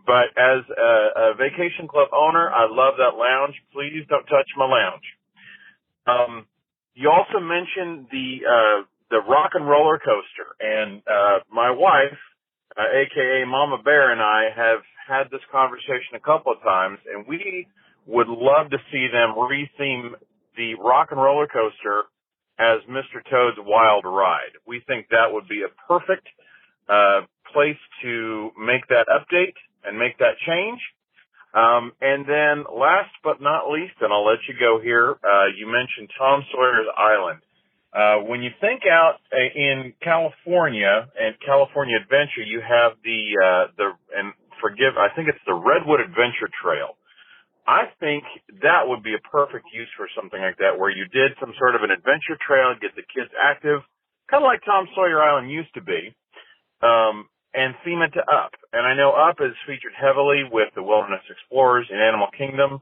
[0.08, 0.92] But as a,
[1.30, 3.54] a vacation club owner, I love that lounge.
[3.76, 5.04] Please don't touch my lounge.
[6.06, 6.47] Um,
[6.94, 12.18] you also mentioned the uh, the rock and roller coaster, and uh, my wife,
[12.77, 17.27] uh, aka Mama Bear, and I have had this conversation a couple of times, and
[17.27, 17.66] we
[18.06, 20.14] would love to see them retheme
[20.56, 22.05] the rock and roller coaster
[22.59, 23.24] as Mr.
[23.31, 24.55] Toad's Wild Ride.
[24.66, 26.27] We think that would be a perfect
[26.89, 27.22] uh,
[27.52, 30.81] place to make that update and make that change.
[31.52, 35.66] Um, and then last but not least, and I'll let you go here, uh, you
[35.66, 37.40] mentioned Tom Sawyer's Island.
[37.90, 43.64] Uh, when you think out uh, in California and California Adventure, you have the, uh,
[43.74, 44.32] the, and
[44.62, 46.94] forgive, I think it's the Redwood Adventure Trail.
[47.66, 48.22] I think
[48.62, 51.74] that would be a perfect use for something like that, where you did some sort
[51.74, 53.82] of an adventure trail, get the kids active,
[54.31, 56.14] kind of like Tom Sawyer Island used to be.
[56.82, 58.52] Um, and theme it to Up.
[58.72, 62.81] And I know Up is featured heavily with the Wilderness Explorers in Animal Kingdom,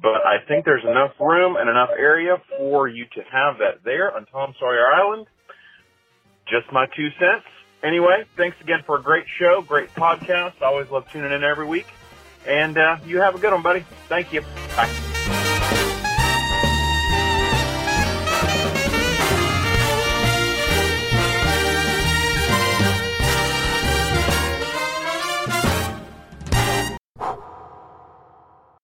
[0.00, 4.14] but I think there's enough room and enough area for you to have that there
[4.14, 5.26] on Tom Sawyer Island.
[6.48, 7.46] Just my two cents.
[7.82, 10.62] Anyway, thanks again for a great show, great podcast.
[10.62, 11.86] I always love tuning in every week.
[12.46, 13.84] And uh, you have a good one, buddy.
[14.08, 14.42] Thank you.
[14.76, 15.11] Bye.